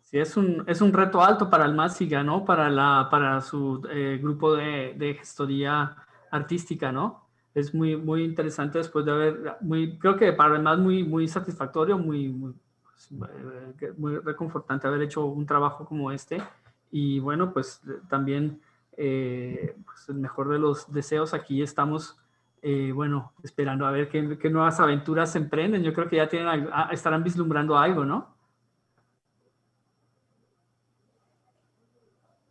Sí, 0.03 0.19
es 0.19 0.37
un, 0.39 0.65
es 0.67 0.81
un 0.81 0.93
reto 0.93 1.23
alto 1.23 1.51
para 1.51 1.67
el 1.67 1.75
Másiga, 1.75 2.23
¿no? 2.23 2.45
Para, 2.45 2.71
la, 2.71 3.09
para 3.11 3.41
su 3.43 3.87
eh, 3.91 4.19
grupo 4.21 4.55
de, 4.55 4.95
de, 4.97 5.15
gestoría 5.15 5.97
artística, 6.31 6.91
¿no? 6.91 7.27
Es 7.55 7.75
muy, 7.75 7.95
muy 7.97 8.25
interesante 8.25 8.79
después 8.79 9.05
de 9.05 9.11
haber, 9.11 9.57
muy, 9.61 9.99
creo 9.99 10.17
que 10.17 10.33
para 10.33 10.55
además 10.55 10.79
muy, 10.79 11.05
muy 11.05 11.29
satisfactorio, 11.29 11.99
muy, 11.99 12.29
muy, 12.29 12.55
muy 13.97 14.17
reconfortante 14.19 14.87
haber 14.87 15.03
hecho 15.03 15.25
un 15.25 15.47
trabajo 15.47 15.85
como 15.85 16.11
este. 16.13 16.43
Y 16.91 17.21
bueno, 17.21 17.53
pues 17.53 17.81
también 18.09 18.61
eh, 19.01 19.77
pues 19.85 20.09
el 20.09 20.17
mejor 20.17 20.49
de 20.49 20.59
los 20.59 20.93
deseos. 20.93 21.33
Aquí 21.33 21.63
estamos, 21.63 22.19
eh, 22.63 22.91
bueno, 22.93 23.33
esperando 23.45 23.87
a 23.87 23.93
ver 23.93 24.09
qué, 24.09 24.37
qué, 24.39 24.51
nuevas 24.51 24.81
aventuras 24.81 25.31
se 25.31 25.39
emprenden. 25.39 25.85
Yo 25.85 25.95
creo 25.95 26.09
que 26.09 26.17
ya 26.17 26.29
tienen, 26.29 26.69
ah, 26.73 26.91
estarán 26.93 27.23
vislumbrando 27.23 27.79
algo, 27.79 28.05
¿no? 28.05 28.35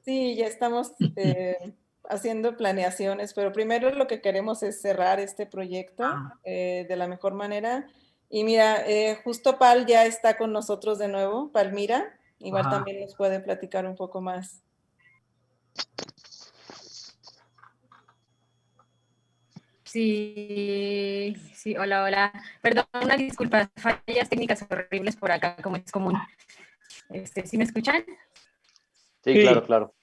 Sí, 0.05 0.37
ya 0.37 0.45
estamos 0.45 0.93
eh, 1.17 1.73
haciendo 2.09 2.55
planeaciones, 2.55 3.33
pero 3.33 3.51
primero 3.51 3.93
lo 3.93 4.07
que 4.07 4.21
queremos 4.21 4.63
es 4.63 4.81
cerrar 4.81 5.19
este 5.19 5.45
proyecto 5.47 6.05
ah. 6.05 6.39
de 6.45 6.95
la 6.95 7.07
mejor 7.09 7.33
manera. 7.33 7.87
Y 8.30 8.43
mira, 8.43 8.84
justo 9.23 9.57
Pal 9.57 9.86
ya 9.86 10.05
está 10.05 10.38
con 10.38 10.51
nosotros 10.51 10.99
de 10.99 11.07
nuevo, 11.07 11.51
Palmira, 11.51 12.19
igual 12.39 12.69
también 12.69 13.01
nos 13.01 13.15
puede 13.15 13.39
platicar 13.39 13.86
un 13.86 13.95
poco 13.95 14.21
más. 14.21 14.61
Sí, 19.86 21.36
sí, 21.53 21.78
hola, 21.78 22.03
hola. 22.03 22.34
Perdón, 22.61 22.86
una 23.01 23.15
disculpa, 23.15 23.71
fallas 23.78 24.28
técnicas 24.30 24.65
horribles 24.69 25.15
por 25.15 25.32
acá, 25.32 25.55
como 25.63 25.78
es 25.78 25.89
común. 25.91 26.13
Este, 27.09 27.47
¿Sí 27.47 27.57
me 27.57 27.63
escuchan? 27.63 28.03
Sí, 29.23 29.39
claro, 29.39 29.65
claro. 29.65 29.93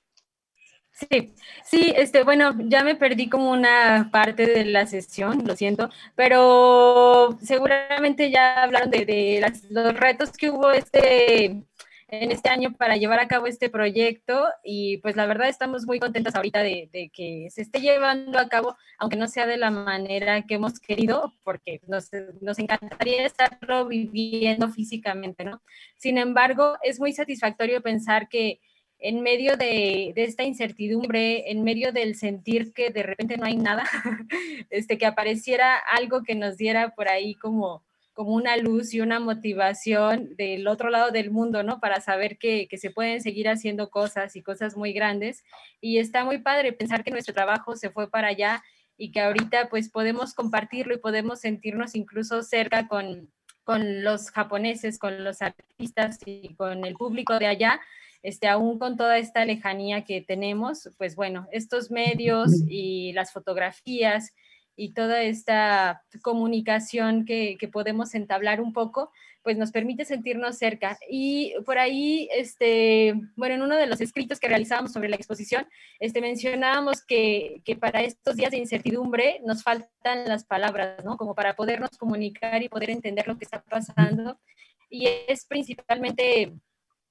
Sí, 1.10 1.34
sí, 1.64 1.92
este, 1.96 2.22
bueno, 2.24 2.54
ya 2.58 2.84
me 2.84 2.94
perdí 2.94 3.28
como 3.28 3.50
una 3.50 4.08
parte 4.12 4.46
de 4.46 4.64
la 4.64 4.86
sesión, 4.86 5.44
lo 5.46 5.56
siento, 5.56 5.90
pero 6.14 7.38
seguramente 7.42 8.30
ya 8.30 8.62
hablaron 8.62 8.90
de, 8.90 9.04
de 9.04 9.52
los 9.70 9.94
retos 9.94 10.32
que 10.32 10.50
hubo 10.50 10.70
este 10.70 11.64
en 12.08 12.32
este 12.32 12.48
año 12.48 12.72
para 12.74 12.96
llevar 12.96 13.18
a 13.18 13.28
cabo 13.28 13.46
este 13.46 13.68
proyecto 13.68 14.46
y 14.62 14.98
pues 14.98 15.16
la 15.16 15.26
verdad 15.26 15.48
estamos 15.48 15.86
muy 15.86 15.98
contentos 15.98 16.34
ahorita 16.34 16.62
de, 16.62 17.10
que 17.12 17.48
se 17.50 17.62
esté 17.62 17.80
llevando 17.80 18.38
a 18.38 18.48
cabo, 18.48 18.76
aunque 18.98 19.16
no 19.16 19.26
sea 19.26 19.46
de 19.46 19.56
la 19.56 19.70
manera 19.70 20.42
que 20.42 20.54
hemos 20.54 20.78
querido, 20.80 21.32
porque 21.44 21.80
nos, 21.86 22.10
nos 22.40 22.58
encantaría 22.58 23.26
estarlo 23.26 23.86
viviendo 23.86 24.68
físicamente, 24.68 25.44
¿no? 25.44 25.62
Sin 25.96 26.18
embargo, 26.18 26.76
es 26.82 27.00
muy 27.00 27.12
satisfactorio 27.12 27.82
pensar 27.82 28.28
que 28.28 28.60
en 29.04 29.20
medio 29.20 29.58
de, 29.58 30.12
de, 30.16 30.24
esta 30.24 30.44
incertidumbre, 30.44 31.50
en 31.50 31.62
medio 31.62 31.92
del 31.92 32.16
sentir 32.16 32.72
que 32.72 32.88
de 32.88 33.02
repente 33.02 33.36
no 33.36 33.44
hay 33.44 33.56
nada, 33.56 33.84
este, 34.70 34.96
que 34.96 35.04
apareciera 35.04 35.76
algo 35.76 36.22
que 36.22 36.34
nos 36.34 36.56
diera 36.56 36.94
por 36.94 37.08
ahí 37.08 37.34
como 37.34 37.84
como 38.14 38.30
una 38.30 38.56
luz 38.56 38.94
y 38.94 39.00
una 39.00 39.18
motivación 39.18 40.36
del 40.36 40.68
otro 40.68 40.88
lado 40.88 41.10
del 41.10 41.32
mundo, 41.32 41.64
¿no? 41.64 41.80
Para 41.80 42.00
saber 42.00 42.38
que, 42.38 42.68
se 42.78 42.90
pueden 42.90 43.20
seguir 43.20 43.48
haciendo 43.48 43.90
cosas 43.90 44.36
y 44.36 44.42
cosas 44.42 44.76
muy 44.76 44.92
grandes. 44.92 45.44
Y 45.80 45.98
está 45.98 46.24
muy 46.24 46.38
padre 46.38 46.72
pensar 46.72 47.02
que 47.02 47.10
nuestro 47.10 47.34
trabajo 47.34 47.74
se 47.74 47.90
fue 47.90 48.08
para 48.08 48.28
allá 48.28 48.62
y 48.96 49.10
que 49.10 49.20
ahorita 49.20 49.68
pues 49.68 49.90
podemos 49.90 50.32
compartirlo 50.32 50.94
y 50.94 50.98
podemos 50.98 51.40
sentirnos 51.40 51.96
incluso 51.96 52.44
cerca 52.44 52.86
con, 52.86 53.32
con 53.64 54.04
los 54.04 54.30
japoneses, 54.30 54.98
con 55.00 55.24
los 55.24 55.42
artistas 55.42 56.20
y 56.24 56.54
con 56.54 56.84
el 56.84 56.94
público 56.94 57.40
de 57.40 57.48
allá, 57.48 57.80
este, 58.24 58.48
aún 58.48 58.78
con 58.78 58.96
toda 58.96 59.18
esta 59.18 59.44
lejanía 59.44 60.06
que 60.06 60.22
tenemos, 60.22 60.88
pues 60.96 61.14
bueno, 61.14 61.46
estos 61.52 61.90
medios 61.90 62.50
y 62.66 63.12
las 63.12 63.32
fotografías 63.32 64.32
y 64.74 64.94
toda 64.94 65.22
esta 65.22 66.02
comunicación 66.22 67.26
que, 67.26 67.58
podemos 67.70 68.14
entablar 68.14 68.62
un 68.62 68.72
poco, 68.72 69.12
pues 69.42 69.58
nos 69.58 69.72
permite 69.72 70.06
sentirnos 70.06 70.56
cerca. 70.56 70.96
Y 71.06 71.52
por 71.66 71.76
ahí, 71.76 72.30
este, 72.34 73.12
bueno, 73.36 73.56
en 73.56 73.62
uno 73.62 73.76
de 73.76 73.86
los 73.86 74.00
escritos 74.00 74.40
que 74.40 74.48
realizábamos 74.48 74.94
sobre 74.94 75.10
la 75.10 75.16
exposición, 75.16 75.68
este, 76.00 76.22
mencionábamos 76.22 77.04
que, 77.04 77.60
que 77.62 77.76
para 77.76 78.00
estos 78.00 78.36
días 78.36 78.52
de 78.52 78.56
incertidumbre 78.56 79.42
nos 79.44 79.62
faltan 79.62 80.24
las 80.26 80.44
palabras, 80.44 81.04
¿no? 81.04 81.18
Como 81.18 81.34
para 81.34 81.56
podernos 81.56 81.90
comunicar 81.98 82.62
y 82.62 82.70
poder 82.70 82.88
entender 82.88 83.28
lo 83.28 83.36
que 83.36 83.44
está 83.44 83.62
pasando. 83.62 84.40
Y 84.88 85.08
es 85.28 85.44
principalmente 85.44 86.54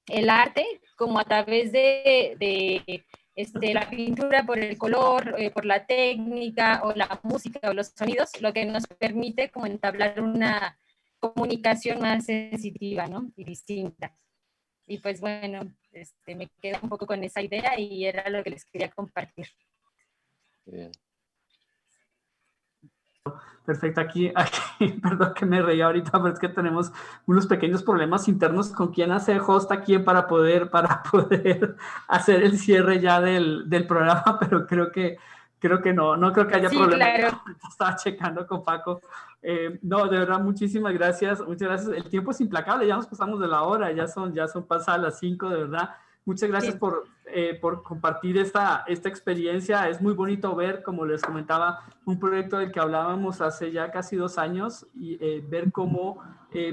el 0.06 0.28
arte, 0.30 0.64
como 0.96 1.18
a 1.18 1.24
través 1.24 1.72
de, 1.72 2.36
de 2.38 3.04
este, 3.34 3.74
la 3.74 3.88
pintura 3.90 4.44
por 4.44 4.58
el 4.58 4.78
color, 4.78 5.34
eh, 5.38 5.50
por 5.50 5.64
la 5.64 5.86
técnica 5.86 6.82
o 6.84 6.92
la 6.92 7.20
música 7.22 7.70
o 7.70 7.74
los 7.74 7.88
sonidos, 7.88 8.40
lo 8.40 8.52
que 8.52 8.64
nos 8.64 8.86
permite 8.86 9.50
como 9.50 9.66
entablar 9.66 10.20
una 10.20 10.78
comunicación 11.18 12.00
más 12.00 12.26
sensitiva 12.26 13.06
¿no? 13.06 13.32
y 13.36 13.44
distinta. 13.44 14.16
Y 14.86 14.98
pues 14.98 15.20
bueno, 15.20 15.74
este, 15.92 16.34
me 16.34 16.48
quedo 16.60 16.78
un 16.82 16.88
poco 16.90 17.06
con 17.06 17.24
esa 17.24 17.40
idea 17.40 17.78
y 17.78 18.04
era 18.04 18.28
lo 18.28 18.44
que 18.44 18.50
les 18.50 18.64
quería 18.66 18.90
compartir. 18.90 19.48
Bien. 20.66 20.92
Perfecto, 23.64 24.00
aquí, 24.00 24.30
aquí, 24.34 24.88
perdón 25.02 25.32
que 25.34 25.46
me 25.46 25.62
reía 25.62 25.86
ahorita, 25.86 26.10
pero 26.12 26.34
es 26.34 26.38
que 26.38 26.48
tenemos 26.48 26.92
unos 27.26 27.46
pequeños 27.46 27.82
problemas 27.82 28.28
internos 28.28 28.70
con 28.70 28.88
quién 28.88 29.10
hace 29.10 29.40
host 29.40 29.72
aquí 29.72 29.98
para 29.98 30.26
poder, 30.26 30.70
para 30.70 31.02
poder 31.10 31.76
hacer 32.08 32.42
el 32.42 32.58
cierre 32.58 33.00
ya 33.00 33.20
del, 33.20 33.68
del 33.68 33.86
programa, 33.86 34.38
pero 34.40 34.66
creo 34.66 34.92
que, 34.92 35.16
creo 35.58 35.80
que 35.80 35.94
no, 35.94 36.16
no 36.16 36.32
creo 36.32 36.46
que 36.46 36.56
haya 36.56 36.68
sí, 36.68 36.76
problema. 36.76 37.14
Claro. 37.14 37.42
Estaba 37.68 37.96
checando 37.96 38.46
con 38.46 38.62
Paco. 38.62 39.00
Eh, 39.40 39.78
no, 39.82 40.08
de 40.08 40.18
verdad, 40.18 40.40
muchísimas 40.40 40.92
gracias, 40.92 41.40
muchas 41.40 41.68
gracias. 41.68 41.96
El 41.96 42.08
tiempo 42.10 42.32
es 42.32 42.40
implacable, 42.40 42.86
ya 42.86 42.96
nos 42.96 43.06
pasamos 43.06 43.40
de 43.40 43.48
la 43.48 43.62
hora, 43.62 43.90
ya 43.92 44.08
son, 44.08 44.34
ya 44.34 44.46
son 44.46 44.66
pasadas 44.66 45.00
las 45.00 45.18
cinco, 45.18 45.48
de 45.48 45.64
verdad. 45.64 45.90
Muchas 46.24 46.48
gracias 46.48 46.76
por 46.76 47.06
eh, 47.36 47.58
por 47.60 47.82
compartir 47.82 48.38
esta, 48.38 48.84
esta 48.86 49.08
experiencia. 49.08 49.88
Es 49.88 50.00
muy 50.00 50.12
bonito 50.12 50.54
ver, 50.54 50.84
como 50.84 51.04
les 51.04 51.20
comentaba, 51.20 51.80
un 52.04 52.20
proyecto 52.20 52.58
del 52.58 52.70
que 52.70 52.78
hablábamos 52.78 53.40
hace 53.40 53.72
ya 53.72 53.90
casi 53.90 54.14
dos 54.14 54.38
años 54.38 54.86
y 54.94 55.16
eh, 55.20 55.44
ver 55.44 55.72
cómo 55.72 56.22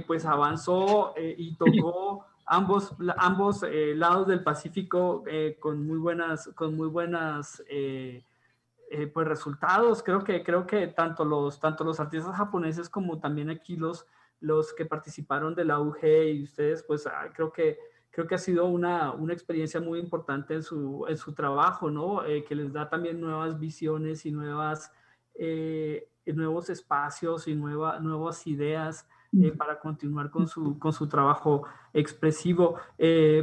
pues 0.05 0.25
avanzó 0.25 1.15
y 1.17 1.55
tocó 1.55 2.27
ambos, 2.45 2.93
ambos 3.17 3.65
lados 3.95 4.27
del 4.27 4.43
Pacífico 4.43 5.23
con 5.59 5.87
muy 5.87 5.97
buenas, 5.97 6.51
con 6.53 6.77
muy 6.77 6.87
buenas 6.87 7.63
pues 7.67 9.27
resultados. 9.27 10.03
Creo 10.03 10.23
que, 10.23 10.43
creo 10.43 10.67
que 10.67 10.85
tanto, 10.85 11.25
los, 11.25 11.59
tanto 11.59 11.83
los 11.83 11.99
artistas 11.99 12.35
japoneses 12.35 12.89
como 12.89 13.19
también 13.19 13.49
aquí 13.49 13.75
los, 13.75 14.05
los 14.39 14.71
que 14.71 14.85
participaron 14.85 15.55
de 15.55 15.65
la 15.65 15.79
UG 15.79 16.05
y 16.05 16.43
ustedes, 16.43 16.83
pues 16.83 17.07
ah, 17.07 17.31
creo 17.33 17.51
que 17.51 17.79
creo 18.11 18.27
que 18.27 18.35
ha 18.35 18.37
sido 18.39 18.65
una, 18.65 19.13
una 19.13 19.33
experiencia 19.33 19.79
muy 19.79 19.99
importante 19.99 20.53
en 20.53 20.63
su, 20.63 21.05
en 21.07 21.17
su 21.17 21.33
trabajo, 21.33 21.89
¿no? 21.89 22.25
Eh, 22.25 22.43
que 22.43 22.55
les 22.55 22.71
da 22.71 22.89
también 22.89 23.19
nuevas 23.19 23.57
visiones 23.57 24.25
y 24.25 24.31
nuevas, 24.31 24.91
eh, 25.35 26.09
nuevos 26.25 26.69
espacios 26.69 27.47
y 27.47 27.55
nueva, 27.55 27.99
nuevas 27.99 28.45
ideas 28.47 29.07
eh, 29.41 29.51
para 29.53 29.79
continuar 29.79 30.29
con 30.29 30.45
su, 30.45 30.77
con 30.77 30.91
su 30.91 31.07
trabajo 31.07 31.63
expresivo. 31.93 32.75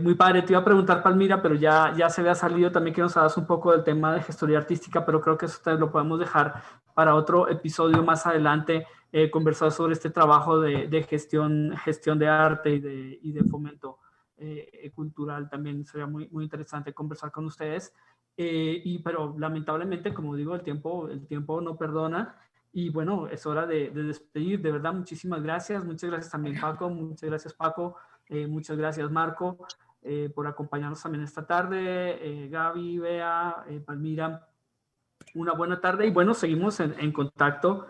muy 0.02 0.14
padre, 0.14 0.42
te 0.42 0.52
iba 0.52 0.60
a 0.60 0.64
preguntar, 0.64 1.02
Palmira, 1.02 1.40
pero 1.40 1.54
ya, 1.54 1.94
ya 1.96 2.10
se 2.10 2.20
había 2.20 2.34
salido 2.34 2.70
también 2.70 2.94
que 2.94 3.00
nos 3.00 3.16
hagas 3.16 3.38
un 3.38 3.46
poco 3.46 3.72
del 3.72 3.84
tema 3.84 4.12
de 4.12 4.22
gestoría 4.22 4.58
artística, 4.58 5.04
pero 5.04 5.20
creo 5.22 5.38
que 5.38 5.46
eso 5.46 5.76
lo 5.76 5.90
podemos 5.90 6.20
dejar 6.20 6.62
para 6.94 7.14
otro 7.14 7.48
episodio 7.48 8.02
más 8.02 8.26
adelante, 8.26 8.86
conversar 9.32 9.72
sobre 9.72 9.94
este 9.94 10.10
trabajo 10.10 10.60
de, 10.60 10.88
de, 10.88 11.02
gestión, 11.04 11.74
gestión 11.82 12.18
de 12.18 12.28
arte 12.28 12.70
y 12.70 12.80
de, 12.80 13.18
y 13.22 13.32
de 13.32 13.44
fomento 13.44 13.98
eh, 14.40 14.90
cultural 14.94 15.48
también 15.48 15.84
sería 15.84 16.06
muy, 16.06 16.28
muy 16.28 16.44
interesante 16.44 16.92
conversar 16.92 17.30
con 17.30 17.46
ustedes. 17.46 17.92
Eh, 18.36 18.80
y, 18.84 18.98
pero 19.00 19.34
lamentablemente, 19.38 20.14
como 20.14 20.36
digo, 20.36 20.54
el 20.54 20.62
tiempo, 20.62 21.08
el 21.08 21.26
tiempo 21.26 21.60
no 21.60 21.76
perdona. 21.76 22.36
Y 22.72 22.90
bueno, 22.90 23.26
es 23.28 23.46
hora 23.46 23.66
de, 23.66 23.90
despedir. 23.90 24.62
De 24.62 24.72
verdad, 24.72 24.94
muchísimas 24.94 25.42
gracias. 25.42 25.84
Muchas 25.84 26.10
gracias 26.10 26.30
también, 26.30 26.60
Paco. 26.60 26.88
Muchas 26.88 27.28
gracias, 27.28 27.54
Paco. 27.54 27.96
Eh, 28.28 28.46
muchas 28.46 28.76
gracias, 28.76 29.10
Marco, 29.10 29.66
por 30.34 30.46
acompañarnos 30.46 31.02
también 31.02 31.24
esta 31.24 31.46
tarde. 31.46 32.48
Gaby, 32.50 32.98
Bea, 32.98 33.64
Palmira, 33.84 34.48
una 35.34 35.52
buena 35.54 35.80
tarde. 35.80 36.06
Y 36.06 36.10
bueno, 36.10 36.34
seguimos 36.34 36.78
en, 36.80 36.94
en 36.98 37.10
contacto. 37.12 37.88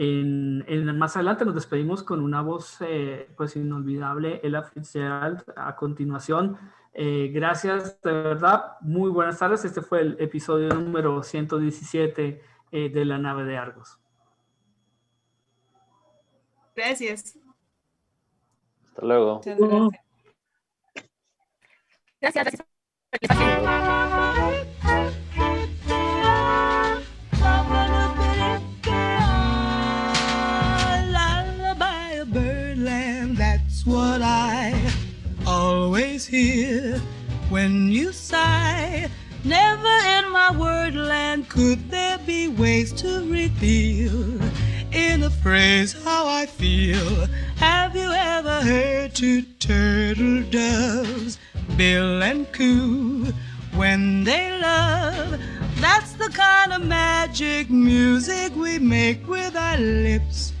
En, 0.00 0.96
más 0.96 1.16
adelante 1.16 1.44
nos 1.44 1.56
despedimos 1.56 2.04
con 2.04 2.22
una 2.22 2.40
voz 2.40 2.76
eh, 2.82 3.28
pues 3.36 3.56
inolvidable, 3.56 4.40
Ella 4.44 4.62
Fitzgerald, 4.62 5.42
a 5.56 5.74
continuación. 5.74 6.56
Eh, 6.94 7.32
gracias, 7.34 8.00
de 8.02 8.12
verdad, 8.12 8.76
muy 8.80 9.10
buenas 9.10 9.40
tardes. 9.40 9.64
Este 9.64 9.82
fue 9.82 10.02
el 10.02 10.16
episodio 10.20 10.68
número 10.68 11.24
117 11.24 12.40
eh, 12.70 12.88
de 12.88 13.04
La 13.04 13.18
Nave 13.18 13.42
de 13.42 13.56
Argos. 13.56 13.98
Gracias. 16.76 17.36
Hasta 18.90 19.04
luego. 19.04 19.40
Gracias. 22.20 22.44
gracias. 22.44 22.68
what 23.18 24.67
hear 36.28 37.00
when 37.48 37.90
you 37.90 38.12
sigh. 38.12 39.08
Never 39.44 39.96
in 40.16 40.30
my 40.30 40.50
wordland 40.52 41.48
could 41.48 41.90
there 41.90 42.18
be 42.18 42.48
ways 42.48 42.92
to 42.94 43.24
reveal 43.30 44.38
in 44.92 45.22
a 45.22 45.30
phrase 45.30 45.92
how 46.04 46.26
I 46.26 46.44
feel. 46.46 47.26
Have 47.56 47.96
you 47.96 48.10
ever 48.10 48.60
heard 48.60 49.14
two 49.14 49.42
turtle 49.58 50.42
doves 50.50 51.38
bill 51.76 52.22
and 52.22 52.50
coo 52.52 53.32
when 53.74 54.24
they 54.24 54.58
love? 54.60 55.40
That's 55.80 56.12
the 56.12 56.28
kind 56.28 56.72
of 56.72 56.82
magic 56.86 57.70
music 57.70 58.54
we 58.54 58.78
make 58.78 59.26
with 59.26 59.56
our 59.56 59.78
lips 59.78 60.52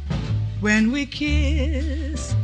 when 0.60 0.92
we 0.92 1.04
kiss. 1.04 2.34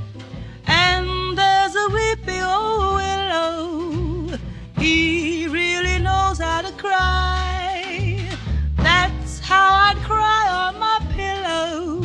Weepy 2.27 2.41
old 2.41 2.95
willow, 2.95 4.39
he 4.79 5.47
really 5.47 5.99
knows 5.99 6.39
how 6.39 6.63
to 6.63 6.73
cry. 6.73 8.19
That's 8.77 9.41
how 9.41 9.91
I'd 9.91 9.97
cry 10.05 10.49
on 10.49 10.79
my 10.79 11.01
pillow. 11.13 12.01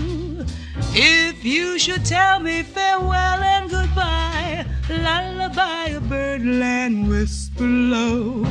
If 0.93 1.45
you 1.45 1.79
should 1.79 2.03
tell 2.03 2.39
me 2.39 2.63
farewell 2.63 3.41
and 3.41 3.69
goodbye, 3.69 4.65
lullaby 4.89 5.89
a 5.89 6.01
birdland 6.01 7.07
whisper 7.07 7.63
low. 7.63 8.45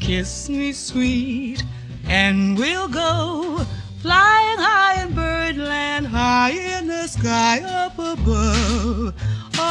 Kiss 0.00 0.48
me 0.48 0.72
sweet, 0.72 1.62
and 2.06 2.56
we'll 2.56 2.88
go 2.88 3.66
flying 4.00 4.58
high 4.58 5.02
in 5.02 5.14
birdland, 5.14 6.06
high 6.06 6.52
in 6.52 6.86
the 6.86 7.06
sky 7.06 7.60
up 7.60 7.98
above 7.98 9.14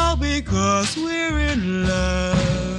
all 0.01 0.15
because 0.15 0.97
we're 0.97 1.39
in 1.39 1.87
love. 1.87 2.70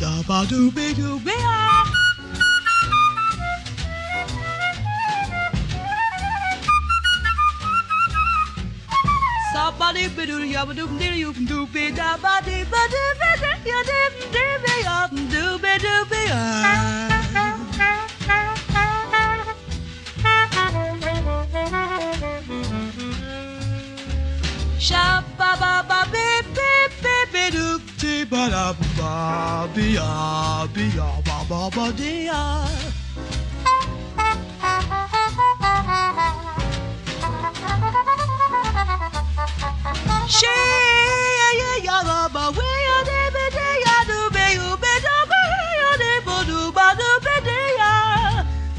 da 0.00 0.10
ba 0.28 0.44
doo 0.50 0.70
be 0.76 0.86
doo 0.94 1.18
be 1.24 1.34
ah. 1.36 1.84
Somebody 9.52 10.06
be 10.16 10.26
doo 10.26 10.44
ya 10.54 10.64
ba 10.64 10.72
doo 10.74 10.86
doo 11.00 11.14
you 11.22 11.32
doo 11.50 11.66
be 11.74 11.90
da 11.98 12.16
ba 12.22 12.34
dee 12.46 12.62
ba 12.72 12.82
doo 12.94 13.10
be 13.20 13.30
doo 13.42 13.56
ya 13.72 13.80
doo 13.90 14.06
be 14.16 14.26
doo 14.36 14.54
be 14.64 14.74
ah 14.96 15.06
doo 15.32 15.52
be 15.64 15.72
doo 15.84 16.02
be 16.10 16.20
ah. 16.40 17.09
Dee 28.50 28.74
ba 28.74 28.86
ba 28.98 29.68
be 29.74 29.84
ya 29.94 30.66
be 30.74 30.84
ya 30.98 31.08
ba 31.26 31.38
ba 31.48 31.70
ba 31.74 31.86
dee 31.98 32.26
ya. 32.26 32.66
She 40.36 40.54
ya 41.40 41.48
ya 41.60 41.72
ya 41.88 41.98
ba 42.08 42.18
ba 42.34 42.44
we 42.56 42.68
ya 42.88 42.98
de 43.10 43.20
be 43.34 43.44
de 43.56 43.68
ya 43.86 43.96
do 44.10 44.18
be 44.34 44.44
you 44.58 44.68
be 44.82 44.94
do 45.06 45.16
be 45.30 45.42
ya 45.80 45.90
de 46.02 46.12
bo 46.26 46.36
do 46.50 46.60
ba 46.72 46.86
do 46.98 47.10
be 47.26 47.36
de 47.48 47.60
ya. 47.80 47.92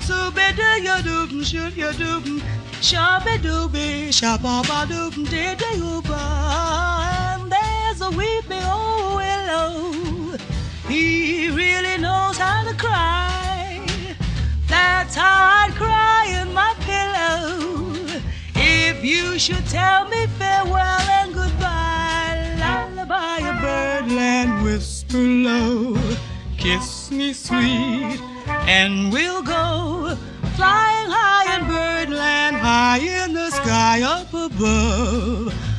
So 0.08 0.32
be 0.32 0.48
de 0.60 0.70
ya 0.84 1.00
do 1.02 1.44
shoot 1.44 1.76
ya 1.78 1.92
do 1.94 2.42
shabby 2.82 3.38
dooby, 3.46 4.10
shabba 4.12 4.86
doob 4.92 5.16
diddy 5.30 5.72
And 6.12 7.41
there's 8.02 8.14
a 8.14 8.18
weeping 8.18 8.64
old 8.64 9.16
willow. 9.16 10.38
He 10.88 11.50
really 11.50 11.98
knows 11.98 12.38
how 12.38 12.64
to 12.64 12.76
cry. 12.76 13.86
That's 14.68 15.16
how 15.16 15.66
I'd 15.66 15.74
cry 15.76 16.42
in 16.42 16.54
my 16.54 16.74
pillow. 16.82 17.94
If 18.56 19.04
you 19.04 19.38
should 19.40 19.66
tell 19.68 20.08
me 20.10 20.28
farewell 20.38 21.02
and 21.20 21.34
goodbye, 21.34 22.56
lullaby 22.60 23.38
a 23.40 23.62
birdland 23.62 24.64
whisper 24.64 25.18
low. 25.18 25.98
Kiss 26.58 27.12
me 27.12 27.34
sweet, 27.34 28.20
and 28.48 29.12
we'll 29.12 29.42
go 29.42 30.16
flying 30.56 31.10
high 31.10 31.58
in 31.58 31.68
birdland, 31.68 32.58
high 32.58 33.00
in 33.00 33.34
the 33.34 33.50
sky 33.52 34.02
up 34.02 34.34
above. 34.34 35.71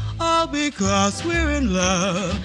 Because 0.52 1.24
we're 1.24 1.50
in 1.50 1.72
love. 1.72 2.38